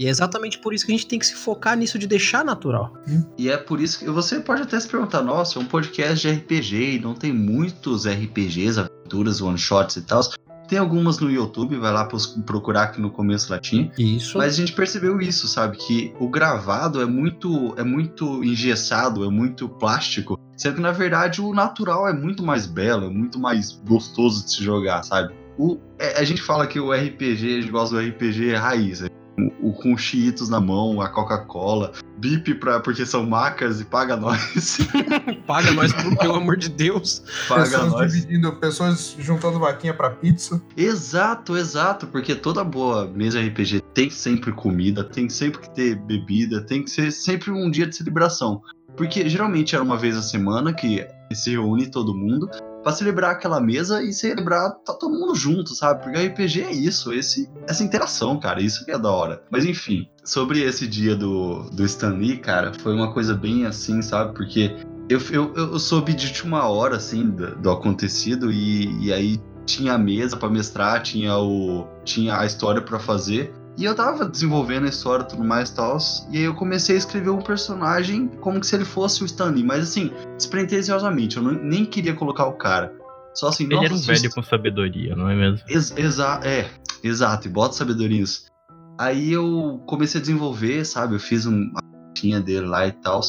E 0.00 0.06
é 0.06 0.08
exatamente 0.08 0.58
por 0.58 0.72
isso 0.72 0.86
que 0.86 0.92
a 0.92 0.96
gente 0.96 1.06
tem 1.06 1.18
que 1.18 1.26
se 1.26 1.34
focar 1.34 1.76
nisso 1.76 1.98
de 1.98 2.06
deixar 2.06 2.42
natural. 2.42 2.96
E 3.36 3.50
é 3.50 3.58
por 3.58 3.78
isso 3.78 3.98
que 3.98 4.06
você 4.06 4.40
pode 4.40 4.62
até 4.62 4.80
se 4.80 4.88
perguntar: 4.88 5.20
nossa, 5.20 5.58
é 5.58 5.62
um 5.62 5.66
podcast 5.66 6.26
de 6.26 6.34
RPG 6.34 6.96
e 6.96 6.98
não 6.98 7.12
tem 7.12 7.34
muitos 7.34 8.06
RPGs, 8.06 8.80
aventuras, 8.80 9.42
one-shots 9.42 9.96
e 9.96 10.00
tal. 10.00 10.22
Tem 10.66 10.78
algumas 10.78 11.18
no 11.18 11.30
YouTube, 11.30 11.76
vai 11.76 11.92
lá 11.92 12.08
procurar 12.46 12.92
que 12.92 13.00
no 13.00 13.10
começo 13.10 13.58
tinha. 13.58 13.92
Isso. 13.98 14.38
Mas 14.38 14.54
a 14.54 14.56
gente 14.56 14.72
percebeu 14.72 15.20
isso, 15.20 15.46
sabe? 15.46 15.76
Que 15.76 16.14
o 16.18 16.30
gravado 16.30 17.02
é 17.02 17.04
muito, 17.04 17.74
é 17.76 17.82
muito 17.82 18.42
engessado, 18.42 19.22
é 19.22 19.28
muito 19.28 19.68
plástico. 19.68 20.38
Sendo 20.56 20.76
que, 20.76 20.80
na 20.80 20.92
verdade, 20.92 21.42
o 21.42 21.52
natural 21.52 22.08
é 22.08 22.12
muito 22.12 22.42
mais 22.42 22.66
belo, 22.66 23.04
é 23.04 23.10
muito 23.10 23.38
mais 23.38 23.72
gostoso 23.86 24.44
de 24.44 24.52
se 24.52 24.64
jogar, 24.64 25.02
sabe? 25.02 25.34
O, 25.58 25.78
é, 25.98 26.18
a 26.18 26.24
gente 26.24 26.40
fala 26.40 26.66
que 26.66 26.80
o 26.80 26.90
RPG, 26.90 27.58
a 27.58 27.60
gente 27.60 27.70
gosta 27.70 27.96
do 27.96 28.08
RPG 28.08 28.54
raiz. 28.54 29.09
O, 29.60 29.72
com 29.72 29.94
os 29.94 30.00
Cheetos 30.00 30.48
na 30.48 30.60
mão, 30.60 31.00
a 31.00 31.08
Coca-Cola, 31.08 31.92
bip 32.18 32.54
pra, 32.54 32.80
porque 32.80 33.06
são 33.06 33.24
macas 33.24 33.80
e 33.80 33.84
paga 33.84 34.16
nós. 34.16 34.78
Paga 35.46 35.72
nós, 35.72 35.92
pelo 36.18 36.36
amor 36.36 36.56
de 36.56 36.68
Deus. 36.68 37.22
paga 37.48 37.64
pessoas 37.64 37.92
nós. 37.92 38.12
dividindo, 38.12 38.52
pessoas 38.56 39.16
juntando 39.18 39.58
vaquinha 39.58 39.94
pra 39.94 40.10
pizza. 40.10 40.62
Exato, 40.76 41.56
exato, 41.56 42.06
porque 42.06 42.34
toda 42.34 42.62
boa 42.62 43.06
mesa 43.06 43.40
RPG 43.40 43.80
tem 43.94 44.10
sempre 44.10 44.52
comida, 44.52 45.02
tem 45.02 45.28
sempre 45.28 45.60
que 45.60 45.70
ter 45.70 45.96
bebida, 45.96 46.60
tem 46.60 46.82
que 46.84 46.90
ser 46.90 47.10
sempre 47.10 47.50
um 47.50 47.70
dia 47.70 47.86
de 47.86 47.96
celebração. 47.96 48.62
Porque 48.96 49.28
geralmente 49.28 49.74
era 49.74 49.82
uma 49.82 49.96
vez 49.96 50.16
a 50.16 50.22
semana 50.22 50.72
que 50.72 51.06
se 51.32 51.50
reúne 51.50 51.90
todo 51.90 52.14
mundo 52.14 52.48
pra 52.82 52.92
celebrar 52.92 53.32
aquela 53.32 53.60
mesa 53.60 54.02
e 54.02 54.12
celebrar 54.12 54.70
tá 54.84 54.92
todo 54.92 55.12
mundo 55.12 55.34
junto, 55.34 55.74
sabe? 55.74 56.02
Porque 56.02 56.18
RPG 56.18 56.62
é 56.62 56.72
isso, 56.72 57.12
esse, 57.12 57.48
essa 57.66 57.84
interação, 57.84 58.38
cara, 58.38 58.62
isso 58.62 58.84
que 58.84 58.90
é 58.90 58.98
da 58.98 59.10
hora. 59.10 59.42
Mas 59.50 59.64
enfim, 59.64 60.08
sobre 60.24 60.62
esse 60.62 60.86
dia 60.86 61.14
do, 61.14 61.70
do 61.70 61.84
Stan 61.84 62.14
Lee, 62.14 62.38
cara, 62.38 62.72
foi 62.74 62.94
uma 62.94 63.12
coisa 63.12 63.34
bem 63.34 63.66
assim, 63.66 64.02
sabe? 64.02 64.34
Porque 64.34 64.74
eu, 65.08 65.20
eu, 65.30 65.54
eu 65.54 65.78
soube 65.78 66.14
de 66.14 66.26
última 66.26 66.68
hora, 66.68 66.96
assim, 66.96 67.30
do, 67.30 67.56
do 67.56 67.70
acontecido 67.70 68.50
e, 68.52 69.06
e 69.06 69.12
aí 69.12 69.40
tinha 69.66 69.94
a 69.94 69.98
mesa 69.98 70.36
pra 70.36 70.48
mestrar, 70.48 71.02
tinha 71.02 71.36
o 71.36 71.86
tinha 72.04 72.38
a 72.38 72.46
história 72.46 72.80
pra 72.80 72.98
fazer. 72.98 73.52
E 73.80 73.84
eu 73.86 73.94
tava 73.94 74.26
desenvolvendo 74.26 74.84
a 74.84 74.88
história 74.90 75.22
e 75.24 75.26
tudo 75.28 75.42
mais 75.42 75.70
e 75.70 75.74
tal. 75.74 75.96
E 76.30 76.36
aí 76.36 76.44
eu 76.44 76.54
comecei 76.54 76.96
a 76.96 76.98
escrever 76.98 77.30
um 77.30 77.40
personagem 77.40 78.28
como 78.28 78.60
que 78.60 78.66
se 78.66 78.76
ele 78.76 78.84
fosse 78.84 79.22
o 79.22 79.26
Stanley. 79.26 79.64
Mas 79.64 79.84
assim, 79.88 80.12
despretensiosamente. 80.36 81.38
Eu 81.38 81.42
não- 81.42 81.52
nem 81.52 81.86
queria 81.86 82.14
colocar 82.14 82.44
o 82.46 82.52
cara. 82.52 82.94
Só 83.34 83.48
assim, 83.48 83.64
Ele 83.64 83.76
era 83.76 83.94
um 83.94 83.96
velho 83.96 84.30
com 84.34 84.42
sabedoria, 84.42 85.16
não 85.16 85.30
é 85.30 85.34
mesmo? 85.34 85.64
Ex 85.68 85.94
exa 85.96 86.40
é, 86.44 86.68
exato, 87.02 87.48
e 87.48 87.50
bota 87.50 87.74
sabedoria 87.74 88.18
nisso. 88.20 88.44
Aí 88.98 89.32
eu 89.32 89.82
comecei 89.86 90.18
a 90.18 90.22
desenvolver, 90.22 90.84
sabe? 90.84 91.14
Eu 91.14 91.20
fiz 91.20 91.46
um, 91.46 91.70
a 91.74 92.12
tinha 92.12 92.38
dele 92.38 92.66
lá 92.66 92.86
e 92.86 92.92
tal. 92.92 93.20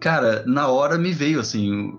Cara, 0.00 0.44
na 0.46 0.68
hora 0.68 0.98
me 0.98 1.12
veio 1.12 1.40
assim. 1.40 1.94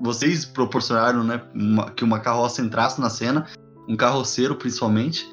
Vocês 0.00 0.44
proporcionaram, 0.46 1.22
né, 1.22 1.42
uma- 1.54 1.90
que 1.90 2.02
uma 2.02 2.18
carroça 2.18 2.62
entrasse 2.62 3.00
na 3.00 3.10
cena, 3.10 3.46
um 3.88 3.96
carroceiro 3.96 4.56
principalmente. 4.56 5.28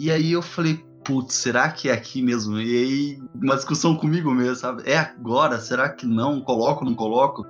E 0.00 0.10
aí 0.10 0.32
eu 0.32 0.40
falei, 0.40 0.82
putz, 1.04 1.34
será 1.34 1.68
que 1.68 1.90
é 1.90 1.92
aqui 1.92 2.22
mesmo? 2.22 2.58
E 2.58 2.74
aí, 2.74 3.18
uma 3.34 3.54
discussão 3.54 3.94
comigo 3.94 4.30
mesmo, 4.30 4.54
sabe? 4.56 4.82
É 4.86 4.96
agora? 4.96 5.58
Será 5.58 5.90
que 5.90 6.06
não? 6.06 6.40
Coloco, 6.40 6.86
não 6.86 6.94
coloco? 6.94 7.44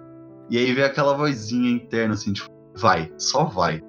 E 0.50 0.58
aí 0.58 0.72
veio 0.72 0.84
aquela 0.84 1.14
vozinha 1.16 1.70
interna, 1.70 2.14
assim, 2.14 2.32
tipo, 2.32 2.50
vai, 2.76 3.08
só 3.16 3.44
vai. 3.44 3.80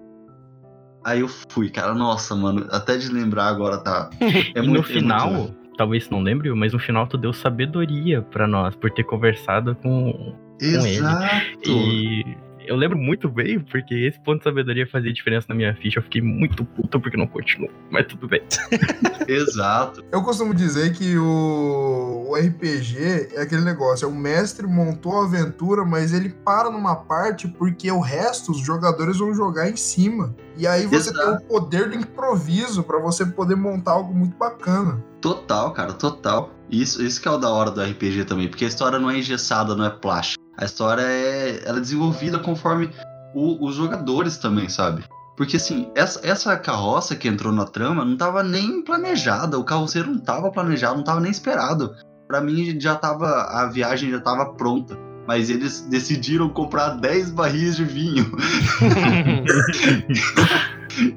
Aí 1.04 1.22
eu 1.22 1.28
fui, 1.50 1.72
cara, 1.72 1.96
nossa, 1.96 2.36
mano, 2.36 2.68
até 2.70 2.98
de 2.98 3.12
lembrar 3.12 3.48
agora 3.48 3.80
tá. 3.80 4.12
É 4.56 4.60
e 4.60 4.62
muito, 4.62 4.78
no 4.78 4.84
final, 4.84 5.28
é 5.28 5.38
muito- 5.38 5.56
talvez 5.76 6.08
não 6.12 6.22
lembre, 6.22 6.54
mas 6.54 6.72
no 6.72 6.78
final 6.78 7.08
tu 7.08 7.18
deu 7.18 7.34
sabedoria 7.34 8.22
pra 8.22 8.46
nós, 8.46 8.76
por 8.76 8.92
ter 8.92 9.06
conversado 9.06 9.76
com, 9.78 10.36
ele. 10.62 10.78
Exato! 10.78 11.42
E 11.66 12.38
eu 12.72 12.78
lembro 12.78 12.98
muito 12.98 13.28
bem, 13.28 13.60
porque 13.60 13.94
esse 13.94 14.18
ponto 14.22 14.38
de 14.38 14.46
sabedoria 14.46 14.88
fazia 14.88 15.12
diferença 15.12 15.48
na 15.50 15.56
minha 15.56 15.76
ficha. 15.76 16.00
Eu 16.00 16.04
fiquei 16.04 16.22
muito 16.22 16.64
puto 16.64 17.02
porque 17.02 17.18
não 17.18 17.28
continuou. 17.28 17.70
Mas 17.90 18.08
tudo 18.08 18.30
bem. 18.30 18.42
Exato. 19.28 20.02
Eu 20.10 20.24
costumo 20.24 20.54
dizer 20.54 20.94
que 20.94 21.18
o, 21.18 22.28
o 22.30 22.36
RPG 22.36 23.34
é 23.36 23.42
aquele 23.42 23.64
negócio, 23.64 24.06
é 24.06 24.08
o 24.08 24.16
mestre 24.16 24.66
montou 24.66 25.22
a 25.22 25.26
aventura, 25.26 25.84
mas 25.84 26.14
ele 26.14 26.30
para 26.30 26.72
numa 26.72 26.96
parte 26.96 27.46
porque 27.46 27.92
o 27.92 28.00
resto, 28.00 28.52
os 28.52 28.60
jogadores 28.60 29.18
vão 29.18 29.34
jogar 29.34 29.70
em 29.70 29.76
cima. 29.76 30.34
E 30.58 30.66
aí 30.66 30.86
você 30.86 31.10
Exato. 31.10 31.38
tem 31.38 31.46
o 31.46 31.50
poder 31.50 31.90
do 31.90 31.98
improviso 31.98 32.84
pra 32.84 33.00
você 33.00 33.26
poder 33.26 33.56
montar 33.56 33.92
algo 33.92 34.14
muito 34.14 34.38
bacana. 34.38 35.04
Total, 35.20 35.72
cara, 35.74 35.92
total. 35.92 36.52
Isso, 36.70 37.04
isso 37.04 37.22
que 37.22 37.28
é 37.28 37.32
o 37.32 37.38
da 37.38 37.50
hora 37.50 37.70
do 37.70 37.82
RPG 37.82 38.24
também, 38.24 38.48
porque 38.48 38.64
a 38.64 38.68
história 38.70 38.98
não 38.98 39.12
é 39.12 39.20
engessada, 39.20 39.76
não 39.76 39.84
é 39.84 39.90
plástica. 39.90 40.41
A 40.62 40.66
história 40.66 41.02
é, 41.02 41.64
ela 41.66 41.80
é 41.80 41.82
desenvolvida 41.82 42.38
conforme 42.40 42.90
o- 43.34 43.66
os 43.68 43.76
jogadores 43.76 44.38
também, 44.38 44.70
sabe? 44.70 45.04
Porque 45.36 45.58
assim, 45.58 45.90
essa, 45.96 46.20
essa 46.24 46.56
carroça 46.56 47.16
que 47.16 47.28
entrou 47.28 47.52
na 47.52 47.66
trama 47.66 48.06
não 48.06 48.16
tava 48.16 48.44
nem 48.44 48.84
planejada, 48.84 49.58
o 49.58 49.64
carroceiro 49.64 50.12
não 50.12 50.20
tava 50.20 50.52
planejado, 50.52 50.98
não 50.98 51.04
tava 51.04 51.20
nem 51.20 51.32
esperado. 51.32 51.96
Pra 52.28 52.40
mim 52.40 52.80
já 52.80 52.94
tava. 52.96 53.28
A 53.50 53.66
viagem 53.66 54.12
já 54.12 54.20
tava 54.20 54.54
pronta. 54.54 54.96
Mas 55.28 55.50
eles 55.50 55.82
decidiram 55.90 56.48
comprar 56.50 56.90
10 56.92 57.32
barris 57.32 57.76
de 57.76 57.84
vinho. 57.84 58.32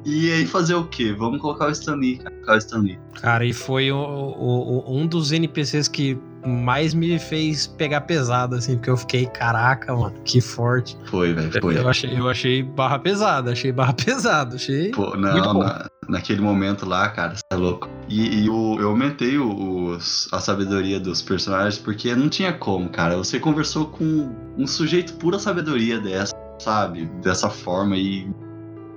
e 0.04 0.32
aí 0.32 0.46
fazer 0.46 0.74
o 0.74 0.86
quê? 0.86 1.12
Vamos 1.12 1.40
colocar 1.40 1.68
o 1.68 1.70
Stanley, 1.70 2.18
cara. 2.18 2.30
Colocar 2.34 2.54
o 2.54 2.58
Stanley. 2.58 2.98
Cara, 3.20 3.44
e 3.44 3.52
foi 3.52 3.90
o- 3.92 3.96
o- 3.96 4.90
o- 4.90 4.96
um 4.98 5.06
dos 5.06 5.32
NPCs 5.32 5.88
que 5.88 6.18
mais 6.46 6.92
me 6.94 7.18
fez 7.18 7.66
pegar 7.66 8.02
pesado, 8.02 8.56
assim, 8.56 8.76
porque 8.76 8.90
eu 8.90 8.96
fiquei, 8.96 9.26
caraca, 9.26 9.94
mano, 9.94 10.14
que 10.24 10.40
forte. 10.40 10.96
Foi, 11.06 11.32
velho. 11.32 11.50
Foi. 11.60 11.78
Eu 11.78 11.88
achei, 11.88 12.18
eu 12.18 12.28
achei 12.28 12.62
barra 12.62 12.98
pesada, 12.98 13.52
achei 13.52 13.72
barra 13.72 13.92
pesada, 14.04 14.56
achei. 14.56 14.90
Pô, 14.90 15.16
Muito 15.16 15.18
não, 15.20 15.54
na- 15.60 15.86
naquele 16.08 16.40
momento 16.40 16.86
lá, 16.86 17.08
cara, 17.08 17.34
você 17.34 17.42
é 17.50 17.56
louco. 17.56 17.88
E, 18.08 18.44
e 18.44 18.48
o- 18.50 18.78
eu 18.78 18.90
aumentei 18.90 19.38
os- 19.38 20.28
a 20.32 20.38
sabedoria 20.40 21.00
dos 21.00 21.22
personagens 21.22 21.78
porque 21.78 22.14
não 22.14 22.28
tinha 22.28 22.52
como, 22.52 22.88
cara. 22.88 23.16
Você 23.16 23.40
conversou 23.40 23.86
com 23.86 24.30
um 24.58 24.66
sujeito 24.66 25.14
pura 25.14 25.38
sabedoria 25.38 25.98
dessa, 25.98 26.34
sabe? 26.60 27.06
Dessa 27.22 27.48
forma 27.48 27.96
e 27.96 28.28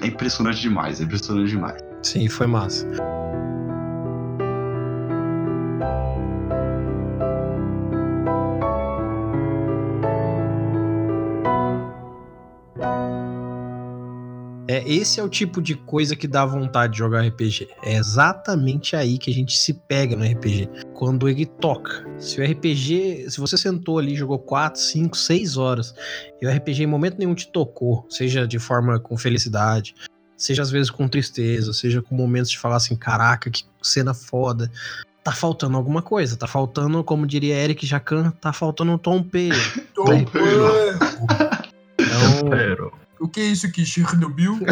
é 0.02 0.08
impressionante 0.08 0.60
demais, 0.62 1.00
é 1.00 1.04
impressionante 1.06 1.50
demais. 1.50 1.78
Sim, 2.04 2.28
foi 2.30 2.46
massa. 2.48 2.86
É, 14.78 14.84
esse 14.88 15.20
é 15.20 15.24
o 15.24 15.30
tipo 15.30 15.60
de 15.60 15.74
coisa 15.74 16.16
que 16.16 16.28
dá 16.28 16.46
vontade 16.46 16.94
de 16.94 17.00
jogar 17.00 17.26
RPG. 17.26 17.68
É 17.84 17.96
exatamente 17.96 18.96
aí 18.96 19.18
que 19.18 19.32
a 19.32 19.34
gente 19.34 19.58
se 19.58 19.74
pega 19.74 20.16
no 20.16 20.24
RPG. 20.24 20.70
Quando 20.94 21.28
ele 21.28 21.46
toca. 21.46 22.06
Se 22.20 22.40
o 22.40 22.44
RPG. 22.44 23.30
Se 23.30 23.40
você 23.40 23.58
sentou 23.58 23.98
ali, 23.98 24.16
jogou 24.16 24.38
4, 24.38 24.80
5, 24.80 25.18
6 25.18 25.58
horas, 25.58 25.96
e 26.40 26.46
o 26.46 26.52
RPG 26.52 26.84
em 26.84 26.88
momento 26.88 27.18
nenhum 27.18 27.34
te 27.34 27.52
tocou, 27.52 28.06
seja 28.08 28.48
de 28.48 28.60
forma 28.60 29.00
com 29.00 29.18
felicidade, 29.18 29.96
seja 30.36 30.62
às 30.62 30.70
vezes 30.70 30.92
com 30.92 31.08
tristeza, 31.08 31.74
seja 31.74 32.02
com 32.02 32.14
momentos 32.14 32.52
de 32.52 32.60
falar 32.60 32.76
assim, 32.76 32.96
caraca, 32.96 33.50
que 33.50 33.64
cena 33.82 34.14
foda. 34.14 34.72
Tá 35.24 35.32
faltando 35.32 35.76
alguma 35.76 36.04
coisa, 36.04 36.38
tá 36.38 36.48
faltando, 36.48 37.04
como 37.04 37.26
diria 37.26 37.56
Eric 37.56 37.86
Jacan, 37.86 38.30
tá 38.40 38.54
faltando 38.54 38.92
um 38.92 38.98
tom 38.98 39.24
P. 39.24 39.50
Tom 39.94 40.24
Pan. 40.24 40.40
Então, 42.00 42.98
O 43.20 43.28
que 43.28 43.40
é 43.40 43.46
isso 43.46 43.66
aqui, 43.66 43.86
Chernobyl? 43.86 44.60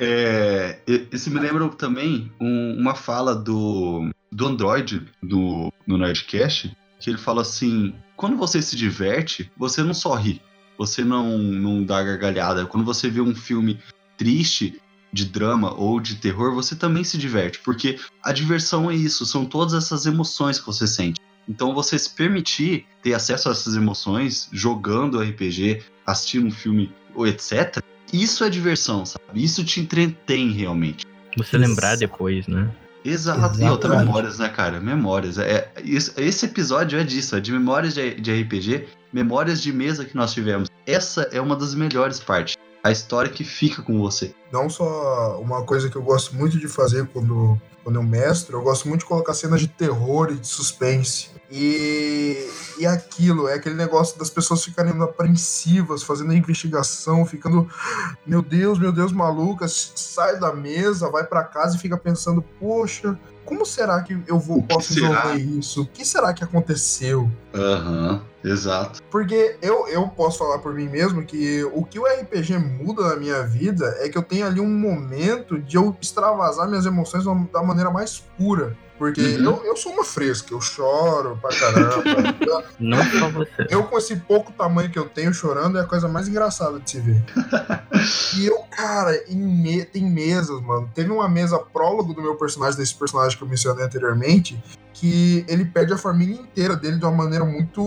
É, 0.00 0.80
isso 1.12 1.30
me 1.30 1.38
lembra 1.38 1.68
também 1.68 2.30
um- 2.40 2.76
uma 2.78 2.96
fala 2.96 3.34
do, 3.34 4.10
do 4.30 4.46
Android 4.48 5.02
do, 5.22 5.72
no 5.86 5.96
Nerdcast, 5.96 6.76
que 6.98 7.10
ele 7.10 7.16
fala 7.18 7.42
assim: 7.42 7.94
quando 8.16 8.36
você 8.36 8.60
se 8.60 8.74
diverte, 8.76 9.50
você 9.56 9.82
não 9.84 9.94
só 9.94 10.14
ri, 10.14 10.42
você 10.76 11.04
não, 11.04 11.38
não 11.38 11.84
dá 11.84 12.02
gargalhada. 12.02 12.66
Quando 12.66 12.84
você 12.84 13.08
vê 13.08 13.20
um 13.20 13.34
filme 13.36 13.78
triste, 14.16 14.80
de 15.12 15.24
drama 15.26 15.72
ou 15.74 16.00
de 16.00 16.16
terror, 16.16 16.52
você 16.52 16.74
também 16.74 17.04
se 17.04 17.16
diverte, 17.16 17.60
porque 17.60 18.00
a 18.20 18.32
diversão 18.32 18.90
é 18.90 18.96
isso, 18.96 19.24
são 19.24 19.44
todas 19.46 19.72
essas 19.72 20.06
emoções 20.06 20.58
que 20.58 20.66
você 20.66 20.88
sente. 20.88 21.20
Então 21.48 21.72
você 21.72 21.96
se 21.96 22.10
permitir 22.10 22.84
ter 23.00 23.14
acesso 23.14 23.48
a 23.48 23.52
essas 23.52 23.76
emoções 23.76 24.48
jogando 24.52 25.20
RPG, 25.20 25.84
assistindo 26.06 26.46
um 26.46 26.50
filme 26.50 26.92
ou 27.14 27.26
etc. 27.26 27.78
Isso 28.12 28.44
é 28.44 28.50
diversão, 28.50 29.04
sabe? 29.04 29.22
Isso 29.42 29.64
te 29.64 29.80
entretém 29.80 30.50
realmente. 30.52 31.06
você 31.36 31.58
lembrar 31.58 31.96
depois, 31.96 32.46
né? 32.46 32.70
Exato. 33.04 33.60
E 33.60 33.64
outra 33.64 33.88
Exatamente. 33.88 34.06
memórias, 34.06 34.38
né, 34.38 34.48
cara? 34.48 34.80
Memórias. 34.80 35.36
É, 35.38 35.70
isso- 35.82 36.12
esse 36.16 36.46
episódio 36.46 36.98
é 36.98 37.04
disso, 37.04 37.36
é 37.36 37.40
de 37.40 37.52
memórias 37.52 37.92
de, 37.94 38.14
de 38.14 38.32
RPG, 38.42 38.86
memórias 39.12 39.60
de 39.60 39.72
mesa 39.72 40.04
que 40.04 40.14
nós 40.16 40.32
tivemos. 40.32 40.70
Essa 40.86 41.22
é 41.32 41.40
uma 41.40 41.54
das 41.56 41.74
melhores 41.74 42.20
partes. 42.20 42.56
A 42.82 42.90
história 42.90 43.30
que 43.30 43.44
fica 43.44 43.82
com 43.82 43.98
você. 43.98 44.34
Não 44.52 44.68
só 44.70 45.38
uma 45.40 45.62
coisa 45.64 45.90
que 45.90 45.96
eu 45.96 46.02
gosto 46.02 46.34
muito 46.34 46.58
de 46.58 46.68
fazer 46.68 47.06
quando, 47.08 47.60
quando 47.82 47.96
eu 47.96 48.02
mestro, 48.02 48.56
eu 48.58 48.62
gosto 48.62 48.86
muito 48.88 49.00
de 49.00 49.06
colocar 49.06 49.34
cenas 49.34 49.60
de 49.60 49.68
terror 49.68 50.30
e 50.30 50.36
de 50.36 50.46
suspense. 50.46 51.30
E, 51.56 52.50
e 52.80 52.84
aquilo, 52.84 53.46
é 53.46 53.54
aquele 53.54 53.76
negócio 53.76 54.18
das 54.18 54.28
pessoas 54.28 54.64
ficarem 54.64 55.00
apreensivas, 55.00 56.02
fazendo 56.02 56.32
a 56.32 56.34
investigação, 56.34 57.24
ficando, 57.24 57.70
meu 58.26 58.42
Deus, 58.42 58.76
meu 58.76 58.90
Deus, 58.90 59.12
malucas, 59.12 59.92
sai 59.94 60.40
da 60.40 60.52
mesa, 60.52 61.08
vai 61.08 61.22
pra 61.22 61.44
casa 61.44 61.76
e 61.76 61.78
fica 61.78 61.96
pensando, 61.96 62.42
poxa, 62.58 63.16
como 63.44 63.64
será 63.64 64.02
que 64.02 64.20
eu 64.26 64.36
vou, 64.36 64.64
posso 64.64 64.94
resolver 64.94 65.36
isso? 65.36 65.82
O 65.82 65.86
que 65.86 66.04
será 66.04 66.34
que 66.34 66.42
aconteceu? 66.42 67.30
Aham, 67.54 68.20
exato. 68.42 69.00
Porque 69.08 69.56
eu, 69.62 69.86
eu 69.86 70.08
posso 70.08 70.38
falar 70.38 70.58
por 70.58 70.74
mim 70.74 70.88
mesmo 70.88 71.24
que 71.24 71.62
o 71.72 71.84
que 71.84 72.00
o 72.00 72.04
RPG 72.04 72.58
muda 72.58 73.10
na 73.10 73.16
minha 73.16 73.44
vida 73.44 73.94
é 74.00 74.08
que 74.08 74.18
eu 74.18 74.24
tenho 74.24 74.44
ali 74.44 74.58
um 74.58 74.76
momento 74.76 75.56
de 75.60 75.76
eu 75.76 75.96
extravasar 76.00 76.66
minhas 76.66 76.84
emoções 76.84 77.24
da 77.52 77.62
maneira 77.62 77.92
mais 77.92 78.18
pura. 78.36 78.76
Porque 78.96 79.20
Uhum. 79.20 79.44
eu, 79.44 79.64
eu 79.64 79.76
sou 79.76 79.92
uma 79.92 80.04
fresca, 80.04 80.54
eu 80.54 80.60
choro 80.60 81.36
pra 81.42 81.50
caramba. 81.50 82.64
Não 82.78 82.98
só 83.18 83.28
você. 83.30 83.66
eu, 83.68 83.82
com 83.84 83.98
esse 83.98 84.14
pouco 84.16 84.52
tamanho 84.52 84.88
que 84.90 84.98
eu 84.98 85.08
tenho 85.08 85.34
chorando, 85.34 85.78
é 85.78 85.80
a 85.80 85.84
coisa 85.86 86.06
mais 86.08 86.28
engraçada 86.28 86.78
de 86.78 86.90
se 86.90 87.00
ver. 87.00 87.22
E 88.36 88.46
eu, 88.46 88.58
cara, 88.70 89.16
em 89.28 89.36
me- 89.36 89.84
tem 89.84 90.04
mesas, 90.04 90.60
mano. 90.60 90.90
Teve 90.94 91.10
uma 91.10 91.28
mesa 91.28 91.58
prólogo 91.58 92.12
do 92.12 92.20
meu 92.20 92.34
personagem, 92.36 92.78
desse 92.78 92.94
personagem 92.94 93.36
que 93.38 93.42
eu 93.42 93.48
mencionei 93.48 93.84
anteriormente, 93.84 94.62
que 94.92 95.44
ele 95.48 95.64
perde 95.64 95.92
a 95.92 95.98
família 95.98 96.34
inteira 96.34 96.76
dele 96.76 96.98
de 96.98 97.04
uma 97.04 97.12
maneira 97.16 97.44
muito, 97.44 97.80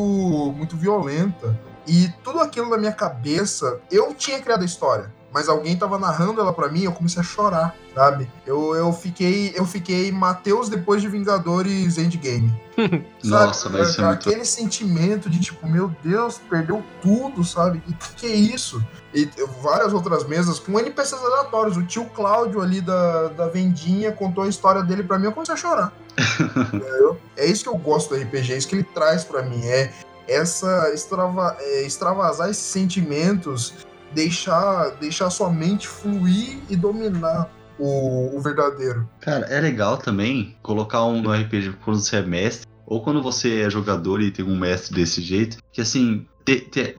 muito 0.55 0.75
violenta. 0.75 1.59
E 1.85 2.09
tudo 2.23 2.39
aquilo 2.39 2.69
na 2.69 2.77
minha 2.77 2.91
cabeça, 2.91 3.79
eu 3.91 4.13
tinha 4.15 4.41
criado 4.41 4.61
a 4.63 4.65
história, 4.65 5.13
mas 5.37 5.47
alguém 5.47 5.77
tava 5.77 5.99
narrando 5.99 6.41
ela 6.41 6.51
pra 6.51 6.67
mim 6.67 6.79
e 6.79 6.85
eu 6.85 6.91
comecei 6.91 7.21
a 7.21 7.23
chorar, 7.23 7.75
sabe? 7.93 8.27
Eu, 8.43 8.73
eu 8.73 8.91
fiquei, 8.91 9.53
eu 9.55 9.67
fiquei 9.67 10.11
Mateus 10.11 10.67
depois 10.67 10.99
de 10.99 11.07
Vingadores 11.07 11.99
Endgame. 11.99 12.51
Nossa, 13.23 13.69
vai 13.69 13.85
ser 13.85 14.01
muito. 14.01 14.13
Aquele 14.13 14.43
sentimento 14.43 15.29
de 15.29 15.39
tipo, 15.39 15.67
meu 15.67 15.95
Deus, 16.03 16.41
perdeu 16.49 16.83
tudo, 17.03 17.43
sabe? 17.43 17.83
E 17.87 17.93
que, 17.93 18.15
que 18.15 18.25
é 18.25 18.35
isso? 18.35 18.83
E 19.13 19.29
várias 19.61 19.93
outras 19.93 20.25
mesas 20.25 20.57
com 20.57 20.79
NPCs 20.79 21.23
aleatórios. 21.23 21.77
O 21.77 21.83
tio 21.83 22.05
Cláudio 22.05 22.59
ali 22.59 22.81
da, 22.81 23.27
da 23.27 23.47
vendinha 23.47 24.11
contou 24.11 24.43
a 24.43 24.47
história 24.47 24.81
dele 24.81 25.03
pra 25.03 25.19
mim, 25.19 25.25
eu 25.25 25.33
comecei 25.33 25.53
a 25.53 25.57
chorar. 25.57 25.93
É 27.37 27.45
isso 27.45 27.61
que 27.61 27.69
eu 27.69 27.77
gosto 27.77 28.15
do 28.15 28.19
RPG, 28.19 28.53
é 28.53 28.57
isso 28.57 28.67
que 28.67 28.73
ele 28.73 28.83
traz 28.83 29.23
pra 29.23 29.43
mim. 29.43 29.63
É 29.63 29.93
essa 30.27 30.91
extrava, 30.93 31.55
é, 31.59 31.83
extravasar 31.83 32.49
esses 32.49 32.63
sentimentos, 32.63 33.86
deixar, 34.13 34.91
deixar 34.99 35.29
sua 35.29 35.49
mente 35.51 35.87
fluir 35.87 36.59
e 36.69 36.75
dominar 36.75 37.49
o, 37.79 38.35
o 38.35 38.41
verdadeiro. 38.41 39.07
Cara, 39.21 39.45
é 39.47 39.59
legal 39.59 39.97
também 39.97 40.57
colocar 40.61 41.05
um 41.05 41.21
no 41.21 41.31
RPG 41.31 41.73
quando 41.83 41.99
você 41.99 42.17
é 42.17 42.21
mestre, 42.21 42.67
ou 42.85 43.03
quando 43.03 43.21
você 43.21 43.61
é 43.61 43.69
jogador 43.69 44.21
e 44.21 44.31
tem 44.31 44.45
um 44.45 44.57
mestre 44.57 44.95
desse 44.95 45.21
jeito, 45.21 45.57
que 45.71 45.81
assim, 45.81 46.25
ter, 46.45 46.69
ter, 46.69 46.97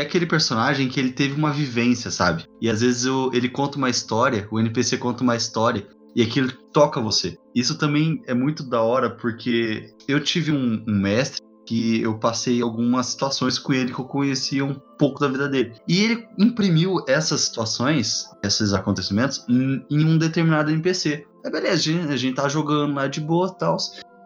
aquele 0.00 0.26
personagem 0.26 0.88
que 0.88 0.98
ele 0.98 1.12
teve 1.12 1.34
uma 1.34 1.52
vivência, 1.52 2.10
sabe? 2.10 2.44
E 2.60 2.68
às 2.70 2.80
vezes 2.80 3.04
o- 3.04 3.30
ele 3.34 3.48
conta 3.48 3.76
uma 3.76 3.90
história, 3.90 4.48
o 4.50 4.58
NPC 4.58 4.96
conta 4.96 5.22
uma 5.22 5.36
história, 5.36 5.86
e 6.16 6.22
aquilo 6.22 6.50
toca 6.72 7.00
você. 7.00 7.36
Isso 7.54 7.76
também 7.78 8.22
é 8.26 8.34
muito 8.34 8.62
da 8.62 8.80
hora, 8.82 9.10
porque 9.10 9.92
eu 10.08 10.18
tive 10.20 10.50
um, 10.50 10.82
um 10.88 10.98
mestre 11.00 11.42
que 11.68 12.00
eu 12.00 12.18
passei 12.18 12.62
algumas 12.62 13.08
situações 13.08 13.58
com 13.58 13.74
ele 13.74 13.92
que 13.92 14.00
eu 14.00 14.04
conhecia 14.06 14.64
um 14.64 14.72
pouco 14.98 15.20
da 15.20 15.28
vida 15.28 15.46
dele. 15.46 15.74
E 15.86 16.02
ele 16.02 16.26
imprimiu 16.38 17.04
essas 17.06 17.42
situações, 17.42 18.24
esses 18.42 18.72
acontecimentos, 18.72 19.44
em, 19.46 19.84
um 19.90 20.16
determinado 20.16 20.70
NPC. 20.70 21.26
É 21.44 21.50
beleza, 21.50 21.74
a 21.74 21.76
gente, 21.76 22.12
a 22.12 22.16
gente 22.16 22.34
tá 22.36 22.48
jogando 22.48 22.94
lá 22.94 23.06
de 23.06 23.20
boa 23.20 23.52
e 23.54 23.58
tal. 23.58 23.76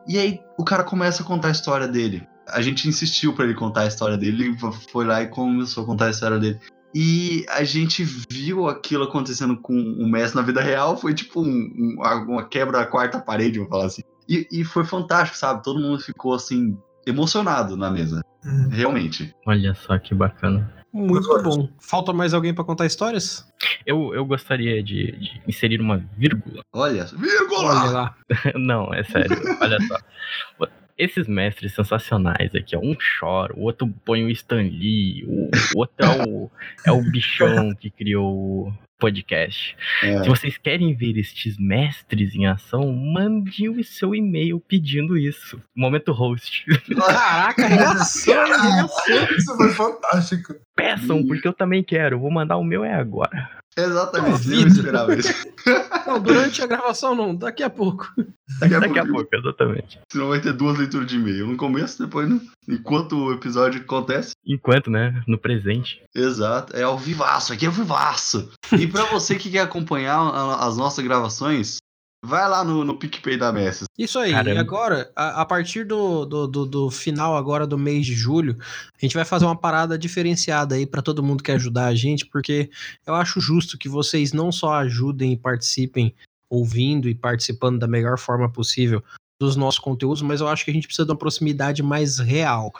E 0.07 0.19
aí 0.19 0.39
o 0.57 0.65
cara 0.65 0.85
começa 0.85 1.25
a 1.25 1.27
contar 1.27 1.49
a 1.49 1.51
história 1.53 1.89
dele. 1.89 2.25
A 2.49 2.63
gente 2.63 2.89
insistiu 2.89 3.35
pra 3.35 3.45
ele 3.45 3.55
contar 3.55 3.83
a 3.83 3.87
história 3.89 4.17
dele, 4.17 4.45
ele 4.45 4.57
foi 4.93 5.05
lá 5.05 5.21
e 5.23 5.27
começou 5.27 5.83
a 5.83 5.87
contar 5.87 6.07
a 6.07 6.11
história 6.11 6.39
dele. 6.39 6.61
E 6.95 7.45
a 7.49 7.65
gente 7.65 8.05
viu 8.31 8.69
aquilo 8.69 9.03
acontecendo 9.05 9.57
com 9.57 9.75
o 9.75 10.09
Messi 10.09 10.37
na 10.37 10.43
vida 10.43 10.61
real, 10.61 10.97
foi 10.97 11.13
tipo 11.13 11.41
um- 11.41 11.73
um- 11.77 11.97
uma 12.29 12.45
quebra 12.45 12.79
da 12.79 12.87
quarta 12.87 13.19
parede, 13.19 13.59
vou 13.59 13.69
falar 13.69 13.87
assim. 13.87 14.03
E, 14.29 14.47
e 14.53 14.63
foi 14.65 14.85
fantástico, 14.85 15.37
sabe? 15.37 15.63
Todo 15.65 15.81
mundo 15.81 16.01
ficou 16.01 16.35
assim, 16.35 16.77
emocionado 17.07 17.77
na 17.77 17.91
mesa. 17.91 18.23
Realmente. 18.71 19.35
Olha 19.47 19.75
só 19.75 19.99
que 19.99 20.15
bacana. 20.15 20.73
Muito 20.93 21.43
bom. 21.43 21.69
Falta 21.81 22.13
mais 22.13 22.35
alguém 22.35 22.53
pra 22.53 22.65
contar 22.65 22.85
histórias? 22.85 23.47
Eu, 23.87 24.15
eu 24.15 24.27
gostaria 24.27 24.83
de, 24.83 25.13
de 25.13 25.43
inserir 25.49 25.81
uma 25.81 25.99
vírgula. 26.17 26.63
Olha, 26.73 27.03
Olha 27.05 27.19
vírgula! 27.19 27.91
lá. 27.91 28.17
Não, 28.55 28.93
é 28.93 29.03
sério. 29.03 29.37
Olha 29.61 29.79
só. 29.81 30.67
Esses 30.99 31.27
mestres 31.27 31.75
sensacionais 31.75 32.55
aqui, 32.55 32.77
ó. 32.77 32.81
Um 32.81 32.95
chora, 33.19 33.55
o 33.57 33.63
outro 33.63 33.89
põe 34.05 34.23
o 34.23 34.29
Stan 34.31 34.61
Lee, 34.63 35.25
o, 35.27 35.51
o 35.75 35.79
outro 35.79 35.95
é 35.99 36.29
o, 36.29 36.51
é 36.87 36.93
o 36.93 37.03
bichão 37.11 37.75
que 37.75 37.91
criou 37.91 38.69
o 38.69 38.73
podcast. 39.03 39.77
É. 40.01 40.23
Se 40.23 40.29
vocês 40.29 40.57
querem 40.57 40.95
ver 40.95 41.19
estes 41.19 41.59
mestres 41.59 42.37
em 42.37 42.47
ação, 42.47 42.93
mande 42.93 43.69
o 43.69 43.83
seu 43.83 44.15
e-mail 44.15 44.61
pedindo 44.61 45.19
isso. 45.19 45.61
Momento 45.77 46.13
host. 46.13 46.65
Caraca, 46.95 47.67
reação, 47.67 48.45
reação. 48.45 49.37
Isso 49.37 49.57
foi 49.57 49.71
fantástico. 49.71 50.55
Peçam, 50.77 51.27
porque 51.27 51.49
eu 51.49 51.53
também 51.53 51.83
quero. 51.83 52.21
Vou 52.21 52.31
mandar 52.31 52.59
o 52.59 52.65
meu 52.65 52.85
é 52.85 52.95
agora. 52.95 53.62
Exatamente, 53.77 54.33
eu 54.33 54.39
Duvido. 54.39 54.69
esperava 54.69 55.15
isso. 55.15 55.33
Não, 56.07 56.21
durante 56.21 56.61
a 56.61 56.67
gravação 56.67 57.15
não, 57.15 57.35
daqui 57.35 57.63
a 57.63 57.71
pouco. 57.71 58.13
Daqui 58.59 58.75
a, 58.75 58.81
Daqui 58.81 58.99
a 58.99 59.03
pouco. 59.05 59.19
pouco, 59.31 59.37
exatamente. 59.37 60.01
Senão 60.11 60.29
vai 60.29 60.41
ter 60.41 60.53
duas 60.53 60.77
leituras 60.77 61.07
de 61.07 61.17
e-mail. 61.17 61.47
No 61.47 61.57
começo, 61.57 62.03
depois 62.03 62.29
no... 62.29 62.41
enquanto 62.69 63.17
o 63.17 63.33
episódio 63.33 63.81
acontece. 63.81 64.33
Enquanto, 64.45 64.91
né? 64.91 65.23
No 65.27 65.39
presente. 65.39 66.03
Exato, 66.15 66.77
é 66.77 66.83
ao 66.83 66.99
vivaço, 66.99 67.53
aqui 67.53 67.65
é 67.65 67.69
ao 67.69 67.73
vivaço. 67.75 68.51
E 68.77 68.87
pra 68.89 69.05
você 69.05 69.37
que 69.37 69.49
quer 69.51 69.61
acompanhar 69.61 70.19
as 70.59 70.77
nossas 70.77 71.05
gravações, 71.05 71.77
vai 72.25 72.49
lá 72.49 72.63
no, 72.63 72.85
no 72.85 72.97
PicPay 72.97 73.37
da 73.37 73.53
Messi. 73.53 73.85
Isso 73.99 74.19
aí. 74.19 74.31
Caramba. 74.31 74.55
E 74.55 74.59
agora, 74.59 75.11
a, 75.17 75.43
a 75.43 75.45
partir 75.45 75.85
do, 75.85 76.25
do, 76.25 76.47
do, 76.47 76.67
do 76.67 76.91
final 76.91 77.37
agora 77.37 77.67
do 77.67 77.77
mês 77.77 78.07
de 78.07 78.15
julho, 78.15 78.57
a 78.61 79.01
gente 79.01 79.15
vai 79.15 79.25
fazer 79.25 79.45
uma 79.45 79.57
parada 79.57 79.99
diferenciada 79.99 80.77
aí 80.77 80.87
pra 80.87 81.03
todo 81.03 81.23
mundo 81.23 81.43
que 81.43 81.51
ajudar 81.51 81.87
a 81.87 81.95
gente, 81.95 82.27
porque 82.27 82.71
eu 83.07 83.15
acho 83.15 83.41
justo 83.41 83.77
que 83.77 83.89
vocês 83.89 84.33
não 84.33 84.53
só 84.53 84.75
ajudem 84.75 85.33
e 85.33 85.37
participem 85.37 86.15
ouvindo 86.49 87.09
e 87.09 87.15
participando 87.15 87.79
da 87.79 87.89
melhor 87.89 88.19
forma 88.19 88.49
possível 88.49 89.03
dos 89.41 89.57
nossos 89.57 89.81
conteúdos, 89.81 90.23
mas 90.23 90.41
eu 90.41 90.47
acho 90.47 90.65
que 90.65 90.71
a 90.71 90.75
gente 90.75 90.87
precisa 90.87 91.05
de 91.05 91.11
uma 91.11 91.19
proximidade 91.19 91.83
mais 91.83 92.19
real. 92.19 92.73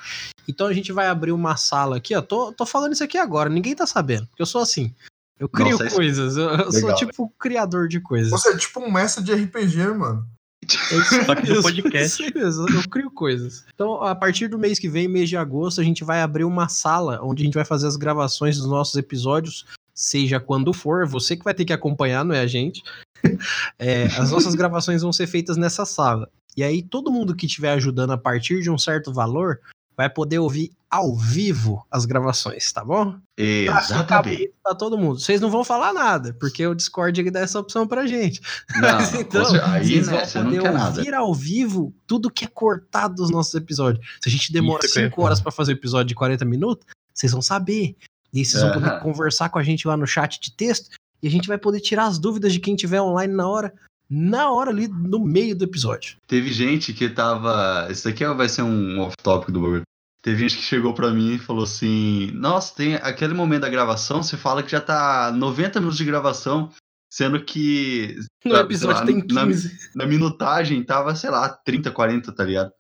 Então 0.47 0.69
a 0.69 0.73
gente 0.73 0.93
vai 0.93 1.09
abrir 1.09 1.33
uma 1.33 1.57
sala 1.57 1.97
aqui, 1.97 2.15
ó. 2.15 2.23
Tô, 2.23 2.53
tô 2.53 2.65
falando 2.65 2.93
isso 2.93 3.03
aqui 3.03 3.19
agora, 3.19 3.51
ninguém 3.51 3.75
tá 3.75 3.87
sabendo, 3.87 4.29
porque 4.29 4.43
eu 4.43 4.47
sou 4.47 4.61
assim. 4.61 4.95
Eu 5.43 5.49
crio 5.49 5.71
Nossa, 5.73 5.87
isso- 5.87 5.97
coisas, 5.97 6.37
eu, 6.37 6.49
eu 6.51 6.73
sou 6.73 6.95
tipo 6.95 7.29
criador 7.37 7.89
de 7.89 7.99
coisas. 7.99 8.31
Você 8.31 8.51
é 8.51 8.57
tipo 8.57 8.79
um 8.79 8.93
mestre 8.93 9.25
de 9.25 9.35
RPG, 9.35 9.89
mano. 9.89 10.25
É 10.63 10.97
isso 10.97 11.25
Só 11.25 11.35
que 11.35 11.63
podcast. 11.63 12.33
mesmo, 12.33 12.69
eu 12.69 12.89
crio 12.89 13.11
coisas. 13.11 13.65
Então, 13.75 14.01
a 14.05 14.15
partir 14.15 14.47
do 14.47 14.57
mês 14.57 14.79
que 14.79 14.89
vem, 14.89 15.09
mês 15.09 15.29
de 15.29 15.37
agosto, 15.37 15.81
a 15.81 15.85
gente 15.85 16.05
vai 16.05 16.23
abrir 16.23 16.45
uma 16.45 16.69
sala 16.69 17.19
onde 17.25 17.43
a 17.43 17.45
gente 17.45 17.55
vai 17.55 17.65
fazer 17.65 17.89
as 17.89 17.97
gravações 17.97 18.57
dos 18.57 18.69
nossos 18.69 18.95
episódios, 18.95 19.67
seja 19.93 20.39
quando 20.39 20.73
for, 20.73 21.05
você 21.09 21.37
que 21.37 21.43
vai 21.43 21.55
ter 21.55 21.65
que 21.65 21.73
acompanhar, 21.73 22.25
não 22.25 22.35
é 22.35 22.41
a 22.41 22.47
gente. 22.47 22.81
É, 23.79 24.07
as 24.19 24.31
nossas 24.31 24.55
gravações 24.55 25.03
vão 25.03 25.13
ser 25.13 25.27
feitas 25.27 25.57
nessa 25.57 25.85
sala. 25.85 26.29
E 26.57 26.63
aí, 26.63 26.83
todo 26.83 27.11
mundo 27.11 27.35
que 27.35 27.47
estiver 27.47 27.73
ajudando 27.73 28.13
a 28.13 28.19
partir 28.19 28.61
de 28.63 28.71
um 28.71 28.79
certo 28.79 29.13
valor 29.13 29.59
vai 29.97 30.09
poder 30.11 30.39
ouvir 30.39 30.71
ao 30.91 31.15
vivo 31.17 31.87
as 31.91 32.05
gravações, 32.05 32.71
tá 32.71 32.85
bom? 32.85 33.17
Exatamente. 33.37 34.53
Pra 34.63 34.75
todo 34.75 34.99
mundo. 34.99 35.19
Vocês 35.19 35.41
não 35.41 35.51
vão 35.51 35.65
falar 35.65 35.93
nada, 35.93 36.35
porque 36.39 36.67
o 36.67 36.75
Discord 36.75 37.19
ele 37.21 37.31
dá 37.31 37.41
essa 37.41 37.59
opção 37.59 37.87
pra 37.87 38.07
gente. 38.07 38.41
Não, 38.77 38.81
Mas 39.01 39.15
então, 39.15 39.45
você- 39.45 39.59
aí 39.61 39.87
vocês 39.87 40.07
né, 40.09 40.17
vão 40.19 40.27
você 40.27 40.39
não 40.39 40.45
poder 40.47 40.63
quer 40.63 40.73
nada. 40.73 40.99
ouvir 40.99 41.15
ao 41.15 41.35
vivo 41.35 41.95
tudo 42.07 42.31
que 42.31 42.45
é 42.45 42.49
cortado 42.49 43.15
dos 43.17 43.31
nossos 43.31 43.55
episódios. 43.55 44.05
Se 44.21 44.29
a 44.29 44.33
gente 44.33 44.53
demora 44.53 44.85
Isso 44.85 44.95
que 44.95 45.01
eu 45.01 45.05
ia 45.05 45.09
5 45.11 45.23
horas 45.23 45.41
pra 45.41 45.51
fazer 45.53 45.73
um 45.73 45.77
episódio 45.77 46.09
de 46.09 46.15
40 46.15 46.45
minutos, 46.45 46.87
vocês 47.15 47.33
vão 47.33 47.43
saber. 47.43 47.97
E 48.33 48.45
vocês 48.45 48.63
vão 48.63 48.73
poder 48.73 49.01
conversar 49.01 49.49
com 49.51 49.59
a 49.59 49.63
gente 49.63 49.87
lá 49.87 49.97
no 49.97 50.07
chat 50.07 50.41
de 50.41 50.53
texto 50.53 50.91
e 51.23 51.29
a 51.29 51.31
gente 51.31 51.47
vai 51.49 51.59
poder 51.59 51.81
tirar 51.81 52.07
as 52.07 52.19
dúvidas 52.19 52.53
de 52.53 52.59
quem 52.61 52.75
tiver 52.75 53.01
online 53.01 53.33
na 53.33 53.47
hora, 53.49 53.73
na 54.15 54.51
hora 54.51 54.71
ali 54.71 54.87
no 54.89 55.19
meio 55.19 55.57
do 55.57 55.65
episódio. 55.65 56.17
Teve 56.27 56.53
gente 56.53 56.93
que 56.93 57.09
tava. 57.09 57.89
Isso 57.91 58.05
daqui 58.05 58.25
vai 58.27 58.49
ser 58.49 58.61
um 58.63 59.01
off-topic 59.01 59.51
do 59.51 59.61
bagulho. 59.63 59.83
Teve 60.23 60.39
gente 60.49 60.57
que 60.59 60.63
chegou 60.63 60.93
pra 60.95 61.11
mim 61.11 61.35
e 61.35 61.39
falou 61.39 61.65
assim: 61.65 62.31
Nossa, 62.35 62.75
tem 62.75 62.95
aquele 62.97 63.33
momento 63.35 63.63
da 63.63 63.69
gravação, 63.71 64.23
você 64.23 64.37
fala 64.37 64.63
que 64.63 64.71
já 64.71 64.81
tá 64.81 65.33
90 65.35 65.81
minutos 65.81 65.99
de 65.99 66.05
gravação, 66.05 66.71
sendo 67.13 67.43
que 67.45 68.15
No 68.45 68.57
episódio 68.57 69.01
lá, 69.01 69.07
tem 69.07 69.17
na- 69.33 69.47
15. 69.47 69.71
na 69.97 70.07
minutagem 70.07 70.83
tava, 70.85 71.15
sei 71.17 71.31
lá, 71.31 71.49
30, 71.49 71.91
40, 71.91 72.31
tá 72.33 72.45
ligado? 72.45 72.71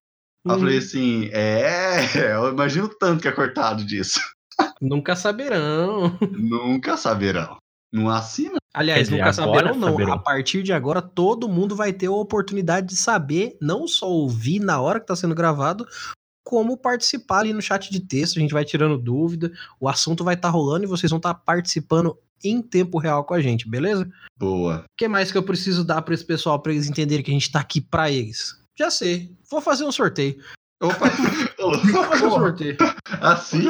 Aí 0.47 0.53
eu 0.53 0.57
Hum, 0.57 0.61
falei 0.61 0.79
assim: 0.79 1.29
É, 1.33 1.97
eu 2.37 2.53
imagino 2.53 2.89
tanto 2.89 3.23
que 3.23 3.29
é 3.29 3.33
cortado 3.33 3.85
disso. 3.85 4.21
Nunca 4.81 5.17
saberão. 5.17 6.17
Nunca 6.31 6.97
saberão. 6.97 7.57
Não 7.93 8.09
assina? 8.09 8.57
Aliás, 8.75 9.09
dizer, 9.09 9.19
nunca 9.19 9.43
agora 9.43 9.69
saberão, 9.69 9.79
não. 9.79 9.91
saberão. 9.91 10.13
A 10.15 10.19
partir 10.19 10.63
de 10.63 10.73
agora, 10.73 11.03
todo 11.03 11.49
mundo 11.49 11.77
vai 11.77 11.93
ter 11.93 12.07
a 12.07 12.13
oportunidade 12.13 12.87
de 12.89 12.97
saber, 12.97 13.57
não 13.61 13.87
só 13.87 14.09
ouvir 14.11 14.61
na 14.61 14.81
hora 14.81 14.99
que 14.99 15.07
tá 15.07 15.15
sendo 15.15 15.35
gravado, 15.35 15.87
como 16.43 16.77
participar 16.77 17.41
ali 17.41 17.53
no 17.53 17.61
chat 17.63 17.91
de 17.91 18.01
texto. 18.01 18.39
A 18.39 18.41
gente 18.41 18.55
vai 18.55 18.65
tirando 18.65 18.99
dúvida, 18.99 19.53
o 19.79 19.89
assunto 19.89 20.25
vai 20.25 20.35
estar 20.35 20.49
rolando 20.49 20.85
e 20.85 20.89
vocês 20.89 21.11
vão 21.11 21.19
estar 21.19 21.35
participando 21.35 22.17
em 22.45 22.61
tempo 22.61 22.99
real 22.99 23.25
com 23.25 23.35
a 23.35 23.41
gente, 23.41 23.69
beleza? 23.69 24.11
Boa. 24.39 24.81
O 24.81 24.97
que 24.97 25.07
mais 25.07 25.31
que 25.31 25.39
eu 25.39 25.43
preciso 25.43 25.85
dar 25.85 26.03
pra 26.03 26.15
esse 26.15 26.25
pessoal 26.25 26.59
pra 26.61 26.73
eles 26.73 26.89
entenderem 26.89 27.25
que 27.25 27.31
a 27.31 27.35
gente 27.35 27.53
tá 27.53 27.61
aqui 27.61 27.81
pra 27.81 28.11
eles? 28.11 28.57
Já 28.77 28.91
sei. 28.91 29.31
Vou 29.51 29.61
fazer 29.61 29.85
um 29.85 29.93
sorteio. 29.93 30.43
Opa! 30.83 31.09
Vou 31.59 32.05
fazer 32.05 32.27
um 32.27 32.31
sorteio. 32.31 32.77
Assim? 33.21 33.63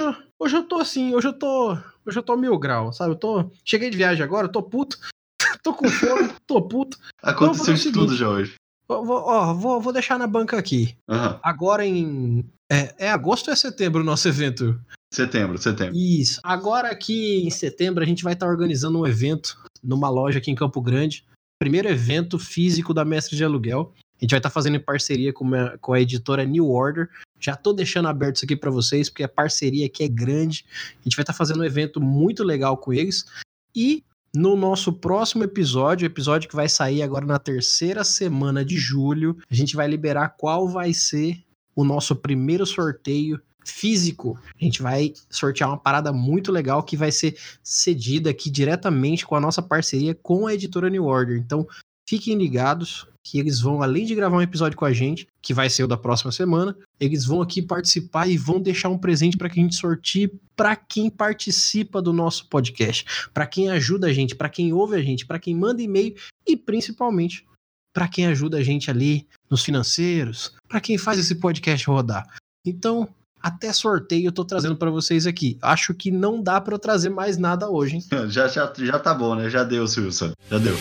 Hoje 0.43 0.57
eu 0.57 0.65
tô 0.65 0.77
assim, 0.77 1.15
hoje 1.15 1.29
eu 1.29 1.33
tô. 1.33 1.77
Hoje 2.05 2.19
eu 2.19 2.23
tô 2.23 2.37
mil 2.37 2.59
grau, 2.59 2.93
sabe? 2.93 3.13
Eu 3.13 3.17
tô. 3.17 3.51
Cheguei 3.65 3.91
de 3.91 3.97
viagem 3.97 4.23
agora, 4.23 4.49
tô 4.49 4.63
puto. 4.63 4.99
tô 5.63 5.73
com 5.73 5.89
fome, 5.89 6.31
tô 6.47 6.61
puto. 6.61 6.99
Aconteceu 7.23 7.67
Vamos 7.67 7.83
fazer 7.83 7.91
de 7.91 7.93
tudo 7.93 8.17
já 8.17 8.29
hoje. 8.29 8.55
Ó, 8.89 9.03
Vou, 9.03 9.19
ó, 9.19 9.55
vou, 9.55 9.81
vou 9.81 9.93
deixar 9.93 10.19
na 10.19 10.27
banca 10.27 10.59
aqui. 10.59 10.97
Aham. 11.09 11.39
Agora 11.43 11.87
em. 11.87 12.45
É, 12.71 13.07
é 13.07 13.11
agosto 13.11 13.49
ou 13.49 13.53
é 13.53 13.57
setembro 13.57 14.01
o 14.01 14.05
nosso 14.05 14.27
evento? 14.29 14.79
Setembro, 15.13 15.59
setembro. 15.59 15.95
Isso. 15.95 16.41
Agora 16.43 16.89
aqui 16.89 17.47
em 17.47 17.51
setembro 17.51 18.03
a 18.03 18.07
gente 18.07 18.25
vai 18.25 18.33
estar 18.33 18.47
organizando 18.47 18.99
um 18.99 19.07
evento 19.07 19.59
numa 19.83 20.09
loja 20.09 20.39
aqui 20.39 20.51
em 20.51 20.55
Campo 20.55 20.81
Grande. 20.81 21.25
Primeiro 21.59 21.89
evento 21.89 22.39
físico 22.39 22.93
da 22.93 23.05
Mestre 23.05 23.37
de 23.37 23.45
Aluguel. 23.45 23.93
A 23.99 24.25
gente 24.25 24.31
vai 24.31 24.39
estar 24.39 24.51
fazendo 24.51 24.77
em 24.77 24.81
parceria 24.81 25.33
com 25.33 25.55
a, 25.55 25.77
com 25.79 25.93
a 25.93 26.01
editora 26.01 26.45
New 26.45 26.69
Order. 26.69 27.11
Já 27.43 27.57
tô 27.57 27.73
deixando 27.73 28.09
aberto 28.09 28.37
isso 28.37 28.45
aqui 28.45 28.57
para 28.57 28.71
vocês, 28.71 29.11
porque 29.11 29.25
a 29.25 29.29
parceria 29.29 29.87
aqui 29.87 30.05
é 30.05 30.09
grande. 30.09 30.65
A 31.01 31.03
gente 31.05 31.17
vai 31.17 31.23
estar 31.23 31.33
fazendo 31.33 31.61
um 31.61 31.65
evento 31.65 32.01
muito 32.01 32.45
legal 32.45 32.77
com 32.77 32.93
eles. 32.93 33.27
E 33.75 34.05
no 34.35 34.57
nosso 34.57 34.93
próximo 34.93 35.45
episódio, 35.45 36.07
episódio 36.07 36.49
que 36.49 36.57
vai 36.57 36.69
sair 36.69 37.03
agora 37.03 37.27
na 37.27 37.39
terceira 37.39 38.03
semana 38.05 38.65
de 38.65 38.77
julho, 38.79 39.37
a 39.51 39.55
gente 39.55 39.77
vai 39.77 39.87
liberar 39.87 40.31
qual 40.39 40.69
vai 40.69 40.95
ser 40.95 41.43
o 41.75 41.85
nosso 41.85 42.17
primeiro 42.17 42.65
sorteio 42.65 43.41
físico. 43.65 44.39
A 44.61 44.65
gente 44.65 44.83
vai 44.83 45.13
sortear 45.31 45.71
uma 45.71 45.79
parada 45.79 46.13
muito 46.13 46.51
legal 46.51 46.83
que 46.83 46.97
vai 46.97 47.13
ser 47.13 47.37
cedida 47.63 48.31
aqui 48.31 48.51
diretamente 48.51 49.27
com 49.27 49.35
a 49.37 49.41
nossa 49.41 49.63
parceria 49.63 50.15
com 50.15 50.47
a 50.47 50.55
editora 50.55 50.91
New 50.91 51.05
Order. 51.05 51.39
Então, 51.39 51.67
fiquem 52.13 52.37
ligados 52.37 53.07
que 53.25 53.39
eles 53.39 53.59
vão, 53.59 53.81
além 53.81 54.05
de 54.05 54.15
gravar 54.15 54.37
um 54.37 54.43
episódio 54.43 54.77
com 54.77 54.85
a 54.85 54.93
gente, 54.93 55.27
que 55.41 55.55
vai 55.55 55.71
ser 55.71 55.85
o 55.85 55.89
da 55.89 55.97
próxima 55.97 56.31
semana, 56.31 56.77
eles 57.01 57.25
vão 57.25 57.41
aqui 57.41 57.63
participar 57.63 58.29
e 58.29 58.37
vão 58.37 58.61
deixar 58.61 58.91
um 58.91 58.99
presente 58.99 59.39
para 59.39 59.49
que 59.49 59.59
a 59.59 59.63
gente 59.63 59.77
sorteie 59.77 60.31
para 60.55 60.77
quem 60.77 61.09
participa 61.09 62.03
do 62.03 62.13
nosso 62.13 62.51
podcast, 62.51 63.07
para 63.33 63.47
quem 63.47 63.71
ajuda 63.71 64.09
a 64.09 64.13
gente, 64.13 64.35
para 64.35 64.51
quem 64.51 64.75
ouve 64.75 64.95
a 64.95 65.01
gente, 65.01 65.25
para 65.25 65.39
quem 65.39 65.57
manda 65.57 65.81
e-mail 65.81 66.15
e 66.47 66.55
principalmente 66.55 67.47
para 67.95 68.07
quem 68.07 68.27
ajuda 68.27 68.59
a 68.59 68.63
gente 68.63 68.91
ali 68.91 69.27
nos 69.49 69.65
financeiros, 69.65 70.53
para 70.69 70.83
quem 70.83 70.99
faz 70.99 71.19
esse 71.19 71.37
podcast 71.37 71.87
rodar. 71.87 72.27
Então, 72.63 73.09
até 73.41 73.73
sorteio 73.73 74.27
eu 74.27 74.33
tô 74.33 74.45
trazendo 74.45 74.77
para 74.77 74.91
vocês 74.91 75.27
aqui. 75.27 75.57
Acho 75.63 75.95
que 75.95 76.11
não 76.11 76.43
dá 76.43 76.61
para 76.61 76.75
eu 76.75 76.79
trazer 76.79 77.09
mais 77.09 77.39
nada 77.39 77.71
hoje, 77.71 77.97
hein? 77.97 78.05
Já, 78.29 78.49
já, 78.49 78.71
já 78.77 78.99
tá 78.99 79.15
bom, 79.15 79.35
né? 79.35 79.49
Já 79.49 79.65
deu, 79.65 79.85
Wilson. 79.85 80.33
Já 80.51 80.59
deu. 80.59 80.77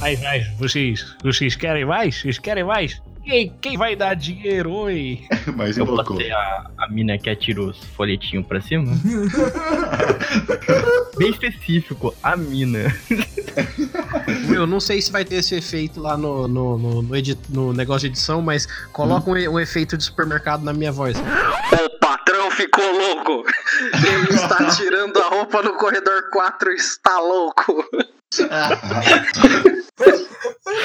Vai, 0.00 0.16
vai, 0.16 0.40
vocês, 0.58 1.14
vocês 1.22 1.54
querem 1.54 1.84
mais? 1.84 2.20
Vocês 2.20 2.38
querem 2.38 2.64
mais? 2.64 3.00
Quem, 3.22 3.52
quem 3.60 3.76
vai 3.76 3.94
dar 3.94 4.14
dinheiro, 4.14 4.72
oi? 4.72 5.20
Mas 5.54 5.76
Eu 5.76 5.84
invocou. 5.84 6.16
botei 6.16 6.32
a, 6.32 6.70
a 6.78 6.88
mina 6.88 7.18
que 7.18 7.28
atirou 7.28 7.68
os 7.68 7.78
folhetinhos 7.96 8.46
pra 8.46 8.60
cima. 8.62 8.90
Bem 11.18 11.28
específico, 11.30 12.14
a 12.22 12.34
mina. 12.34 12.94
Eu 14.54 14.66
não 14.66 14.80
sei 14.80 15.02
se 15.02 15.12
vai 15.12 15.24
ter 15.24 15.36
esse 15.36 15.54
efeito 15.54 16.00
lá 16.00 16.16
no, 16.16 16.48
no, 16.48 16.78
no, 16.78 17.02
no 17.02 17.16
edi- 17.16 17.36
no 17.50 17.72
negócio 17.74 18.08
de 18.08 18.14
edição, 18.14 18.40
mas 18.40 18.66
coloca 18.90 19.28
um, 19.30 19.36
e- 19.36 19.48
um 19.48 19.60
efeito 19.60 19.98
de 19.98 20.04
supermercado 20.04 20.62
na 20.64 20.72
minha 20.72 20.90
voz. 20.90 21.16
Ficou 22.60 22.92
louco! 22.92 23.44
Ele 24.06 24.34
está 24.34 24.68
tirando 24.76 25.16
a 25.18 25.28
roupa 25.28 25.62
no 25.62 25.78
corredor 25.78 26.28
4, 26.30 26.72
está 26.72 27.18
louco! 27.18 27.82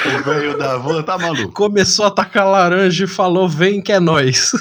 o 0.06 0.24
velho 0.24 0.56
da 0.56 0.78
van 0.78 1.02
tá 1.02 1.18
maluco. 1.18 1.52
Começou 1.52 2.06
a 2.06 2.10
tacar 2.10 2.46
laranja 2.46 3.04
e 3.04 3.08
falou: 3.08 3.46
vem 3.46 3.82
que 3.82 3.92
é 3.92 4.00
nós. 4.00 4.52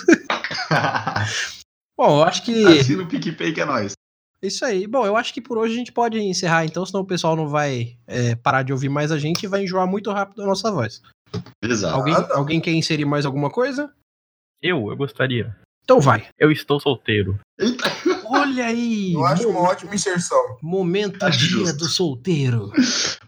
Bom, 1.97 2.19
eu 2.19 2.23
acho 2.23 2.43
que. 2.43 2.79
Assina 2.79 3.03
o 3.03 3.07
PicPay 3.07 3.53
que 3.53 3.61
é 3.61 3.65
nóis. 3.65 3.93
Isso 4.41 4.65
aí. 4.65 4.85
Bom, 4.85 5.05
eu 5.05 5.15
acho 5.15 5.33
que 5.33 5.41
por 5.41 5.57
hoje 5.57 5.73
a 5.73 5.77
gente 5.77 5.93
pode 5.93 6.19
encerrar 6.19 6.65
então, 6.65 6.85
senão 6.85 7.01
o 7.01 7.07
pessoal 7.07 7.37
não 7.37 7.47
vai 7.47 7.97
é, 8.05 8.35
parar 8.35 8.63
de 8.63 8.73
ouvir 8.73 8.89
mais 8.89 9.09
a 9.09 9.17
gente 9.17 9.43
e 9.43 9.47
vai 9.47 9.63
enjoar 9.63 9.87
muito 9.87 10.11
rápido 10.11 10.43
a 10.43 10.45
nossa 10.45 10.69
voz. 10.69 11.01
Exato. 11.63 11.95
Alguém, 11.95 12.15
alguém 12.31 12.61
quer 12.61 12.71
inserir 12.71 13.05
mais 13.05 13.25
alguma 13.25 13.49
coisa? 13.49 13.89
Eu, 14.61 14.89
eu 14.89 14.97
gostaria. 14.97 15.55
Então 15.85 15.99
vai. 15.99 16.25
Eu 16.39 16.51
estou 16.51 16.79
solteiro. 16.79 17.39
Eita. 17.59 17.91
Olha 18.25 18.65
aí! 18.65 19.13
Eu 19.13 19.23
acho 19.23 19.47
uma 19.47 19.61
ótima 19.61 19.93
inserção. 19.93 20.57
Momento 20.59 21.23
Acho 21.23 21.37
dia 21.37 21.47
justo. 21.47 21.77
do 21.77 21.85
solteiro. 21.85 22.71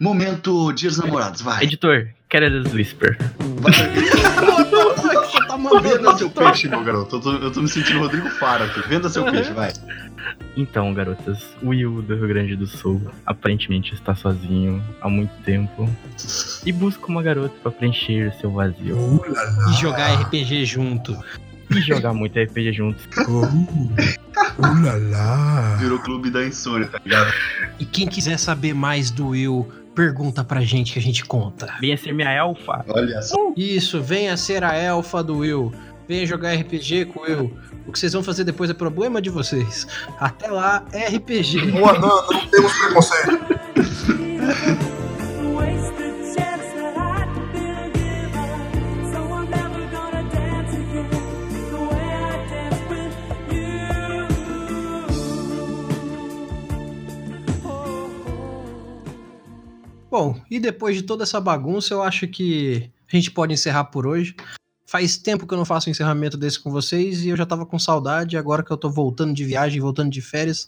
Momento 0.00 0.72
Dia 0.72 0.88
dos 0.90 0.98
Namorados, 0.98 1.40
vai. 1.40 1.62
Editor, 1.62 2.08
Careless 2.28 2.74
Whisper. 2.74 3.16
Você 3.62 5.46
tá 5.46 5.56
Venda 5.80 6.16
seu 6.18 6.28
peixe, 6.30 6.68
meu 6.68 6.82
garoto. 6.82 7.16
Eu 7.16 7.20
tô, 7.20 7.32
eu 7.36 7.52
tô 7.52 7.62
me 7.62 7.68
sentindo 7.68 8.00
Rodrigo 8.00 8.28
Faro 8.30 8.64
aqui. 8.64 8.80
Venda 8.88 9.08
seu 9.08 9.24
peixe, 9.24 9.52
vai. 9.52 9.72
Então, 10.56 10.92
garotas, 10.92 11.38
o 11.62 11.68
Will 11.68 12.02
do 12.02 12.16
Rio 12.16 12.26
Grande 12.26 12.56
do 12.56 12.66
Sul 12.66 13.00
aparentemente 13.24 13.94
está 13.94 14.16
sozinho 14.16 14.82
há 15.00 15.08
muito 15.08 15.30
tempo 15.44 15.88
e 16.66 16.72
busca 16.72 17.06
uma 17.06 17.22
garota 17.22 17.54
para 17.62 17.70
preencher 17.70 18.34
seu 18.40 18.50
vazio 18.50 18.96
Uh. 18.96 19.22
E 19.70 19.74
jogar 19.74 20.12
RPG 20.22 20.64
junto. 20.64 21.16
e 21.76 21.80
jogar 21.80 22.12
muito 22.12 22.38
RPG 22.38 22.72
juntos. 22.72 23.04
Uh, 23.26 23.44
uh, 23.44 24.84
lá, 24.84 24.94
lá. 25.10 25.76
Virou 25.76 25.98
clube 25.98 26.30
da 26.30 26.44
insônia, 26.44 26.88
tá 26.88 27.00
ligado? 27.04 27.32
E 27.78 27.84
quem 27.84 28.06
quiser 28.06 28.38
saber 28.38 28.74
mais 28.74 29.10
do 29.10 29.28
Will, 29.28 29.68
pergunta 29.94 30.42
pra 30.42 30.60
gente 30.60 30.92
que 30.92 30.98
a 30.98 31.02
gente 31.02 31.24
conta. 31.24 31.74
Venha 31.80 31.96
ser 31.96 32.12
minha 32.12 32.30
elfa. 32.30 32.84
Olha 32.88 33.20
só. 33.22 33.52
Isso, 33.56 34.00
venha 34.00 34.36
ser 34.36 34.64
a 34.64 34.74
elfa 34.74 35.22
do 35.22 35.38
Will. 35.38 35.72
Venha 36.08 36.26
jogar 36.26 36.54
RPG 36.54 37.06
com 37.06 37.20
o 37.20 37.22
Will. 37.24 37.58
O 37.86 37.92
que 37.92 37.98
vocês 37.98 38.12
vão 38.12 38.22
fazer 38.22 38.44
depois 38.44 38.70
é 38.70 38.74
problema 38.74 39.20
de 39.20 39.28
vocês. 39.28 39.86
Até 40.18 40.48
lá, 40.48 40.84
RPG. 40.92 41.70
Boa, 41.72 41.98
não, 41.98 42.26
não 42.30 42.46
temos 42.46 42.72
preconceito. 42.72 43.38
Bom, 60.10 60.40
e 60.50 60.58
depois 60.58 60.96
de 60.96 61.02
toda 61.02 61.22
essa 61.22 61.40
bagunça, 61.40 61.92
eu 61.92 62.02
acho 62.02 62.26
que 62.26 62.90
a 63.12 63.16
gente 63.16 63.30
pode 63.30 63.52
encerrar 63.52 63.84
por 63.84 64.06
hoje. 64.06 64.34
Faz 64.86 65.18
tempo 65.18 65.46
que 65.46 65.52
eu 65.52 65.58
não 65.58 65.66
faço 65.66 65.88
um 65.88 65.92
encerramento 65.92 66.38
desse 66.38 66.58
com 66.58 66.70
vocês 66.70 67.22
e 67.24 67.28
eu 67.28 67.36
já 67.36 67.44
tava 67.44 67.66
com 67.66 67.78
saudade. 67.78 68.36
Agora 68.36 68.62
que 68.62 68.70
eu 68.70 68.76
tô 68.76 68.88
voltando 68.88 69.34
de 69.34 69.44
viagem, 69.44 69.80
voltando 69.80 70.10
de 70.10 70.22
férias, 70.22 70.66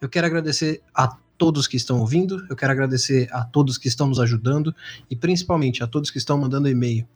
eu 0.00 0.08
quero 0.08 0.26
agradecer 0.26 0.82
a 0.92 1.16
todos 1.38 1.68
que 1.68 1.76
estão 1.76 2.00
ouvindo, 2.00 2.44
eu 2.50 2.56
quero 2.56 2.72
agradecer 2.72 3.28
a 3.32 3.44
todos 3.44 3.78
que 3.78 3.86
estão 3.86 4.08
nos 4.08 4.18
ajudando 4.18 4.74
e 5.08 5.14
principalmente 5.14 5.82
a 5.82 5.86
todos 5.86 6.10
que 6.10 6.18
estão 6.18 6.36
mandando 6.36 6.68
e-mail. 6.68 7.06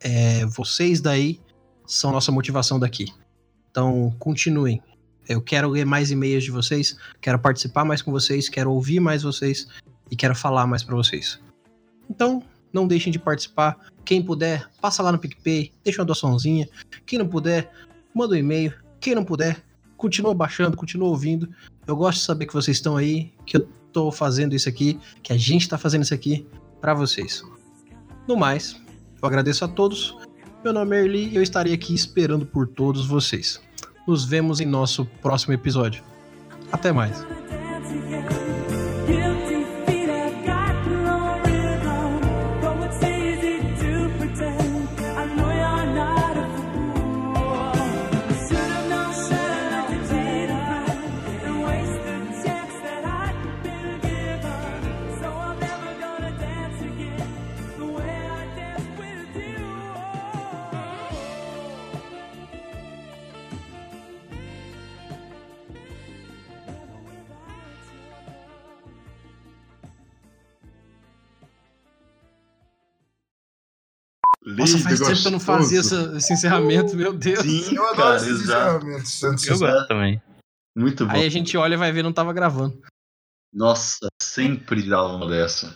É, 0.00 0.46
vocês 0.46 1.00
daí 1.00 1.40
são 1.84 2.12
nossa 2.12 2.30
motivação 2.30 2.78
daqui. 2.78 3.06
Então, 3.70 4.14
continuem. 4.20 4.80
Eu 5.28 5.42
quero 5.42 5.68
ler 5.68 5.84
mais 5.84 6.10
e-mails 6.10 6.44
de 6.44 6.50
vocês, 6.50 6.96
quero 7.20 7.38
participar 7.38 7.84
mais 7.84 8.00
com 8.00 8.10
vocês, 8.10 8.48
quero 8.48 8.72
ouvir 8.72 9.00
mais 9.00 9.22
vocês 9.22 9.66
e 10.10 10.16
quero 10.16 10.34
falar 10.34 10.66
mais 10.66 10.82
pra 10.82 10.94
vocês. 10.94 11.40
Então, 12.08 12.42
não 12.72 12.86
deixem 12.86 13.12
de 13.12 13.18
participar. 13.18 13.76
Quem 14.04 14.22
puder, 14.22 14.68
passa 14.80 15.02
lá 15.02 15.12
no 15.12 15.18
PicPay, 15.18 15.72
deixa 15.84 16.00
uma 16.00 16.06
doaçãozinha. 16.06 16.68
Quem 17.06 17.18
não 17.18 17.28
puder, 17.28 17.70
manda 18.14 18.34
um 18.34 18.38
e-mail. 18.38 18.72
Quem 19.00 19.14
não 19.14 19.24
puder, 19.24 19.62
continua 19.96 20.34
baixando, 20.34 20.76
continua 20.76 21.08
ouvindo. 21.08 21.48
Eu 21.86 21.96
gosto 21.96 22.18
de 22.18 22.24
saber 22.24 22.46
que 22.46 22.54
vocês 22.54 22.76
estão 22.76 22.96
aí, 22.96 23.32
que 23.44 23.56
eu 23.56 23.68
tô 23.92 24.10
fazendo 24.10 24.54
isso 24.54 24.68
aqui, 24.68 24.98
que 25.22 25.32
a 25.32 25.36
gente 25.36 25.68
tá 25.68 25.78
fazendo 25.78 26.02
isso 26.02 26.14
aqui 26.14 26.46
pra 26.80 26.94
vocês. 26.94 27.42
No 28.26 28.36
mais, 28.36 28.80
eu 29.20 29.26
agradeço 29.26 29.64
a 29.64 29.68
todos. 29.68 30.16
Meu 30.62 30.72
nome 30.72 30.96
é 30.96 31.04
Erli 31.04 31.28
e 31.28 31.36
eu 31.36 31.42
estarei 31.42 31.72
aqui 31.72 31.94
esperando 31.94 32.44
por 32.44 32.66
todos 32.66 33.06
vocês. 33.06 33.60
Nos 34.06 34.24
vemos 34.24 34.60
em 34.60 34.66
nosso 34.66 35.04
próximo 35.22 35.54
episódio. 35.54 36.02
Até 36.72 36.92
mais. 36.92 37.24
Que 75.20 75.26
eu 75.28 75.32
não 75.32 75.40
fazia 75.40 75.80
essa- 75.80 76.14
esse 76.16 76.32
encerramento, 76.32 76.96
meu 76.96 77.12
Deus. 77.12 77.40
Sim, 77.40 77.74
Eu 77.76 77.82
adoro 77.84 77.96
cara, 77.96 78.16
esses 78.16 78.40
encerramentos. 78.42 79.22
Eu 79.22 79.58
gosto 79.58 79.88
também. 79.88 80.22
Muito 80.76 81.06
bom. 81.06 81.12
Aí 81.12 81.26
a 81.26 81.30
gente 81.30 81.56
olha 81.56 81.74
e 81.74 81.78
vai 81.78 81.92
ver, 81.92 82.02
não 82.02 82.12
tava 82.12 82.32
gravando. 82.32 82.80
Nossa, 83.52 84.06
sempre 84.22 84.82
dava 84.82 85.08
uma 85.08 85.28
dessa. 85.28 85.74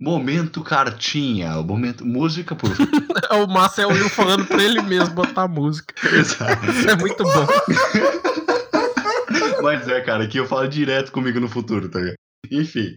Momento 0.00 0.62
cartinha. 0.62 1.58
O 1.58 1.64
momento. 1.64 2.06
Música, 2.06 2.54
por 2.54 2.70
favor. 2.76 3.42
o 3.42 3.46
Massa 3.48 3.82
é 3.82 3.86
o 3.86 3.90
Will 3.90 4.08
falando 4.08 4.46
pra 4.46 4.62
ele 4.62 4.80
mesmo 4.82 5.14
botar 5.14 5.48
música. 5.48 5.92
Exato. 6.06 6.70
Isso 6.70 6.88
é 6.88 6.96
muito 6.96 7.24
bom. 7.24 7.46
Mas 9.62 9.88
é, 9.88 10.00
cara, 10.00 10.26
que 10.28 10.38
eu 10.38 10.46
falo 10.46 10.68
direto 10.68 11.10
comigo 11.10 11.40
no 11.40 11.48
futuro, 11.48 11.88
tá 11.88 11.98
ligado? 11.98 12.14
Enfim. 12.50 12.96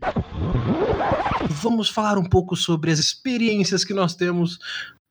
Vamos 1.49 1.89
falar 1.89 2.17
um 2.17 2.23
pouco 2.23 2.55
sobre 2.55 2.91
as 2.91 2.99
experiências 2.99 3.83
que 3.83 3.93
nós 3.93 4.15
temos 4.15 4.59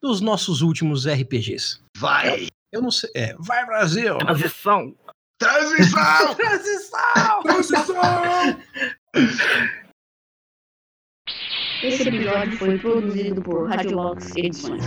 nos 0.03 0.21
nossos 0.21 0.63
últimos 0.63 1.07
RPGs. 1.07 1.81
Vai! 1.97 2.49
Eu 2.73 2.81
não 2.81 2.91
sei. 2.91 3.11
É, 3.15 3.35
vai 3.39 3.67
Brasil! 3.67 4.19
Transição! 4.19 4.95
Transição! 5.39 6.35
Transição! 6.37 7.43
Transição! 7.43 7.97
Esse 11.83 12.09
episódio 12.09 12.59
foi 12.59 12.79
produzido 12.79 13.43
por 13.43 13.69
Radiolox 13.69 14.37
Edições. 14.37 14.85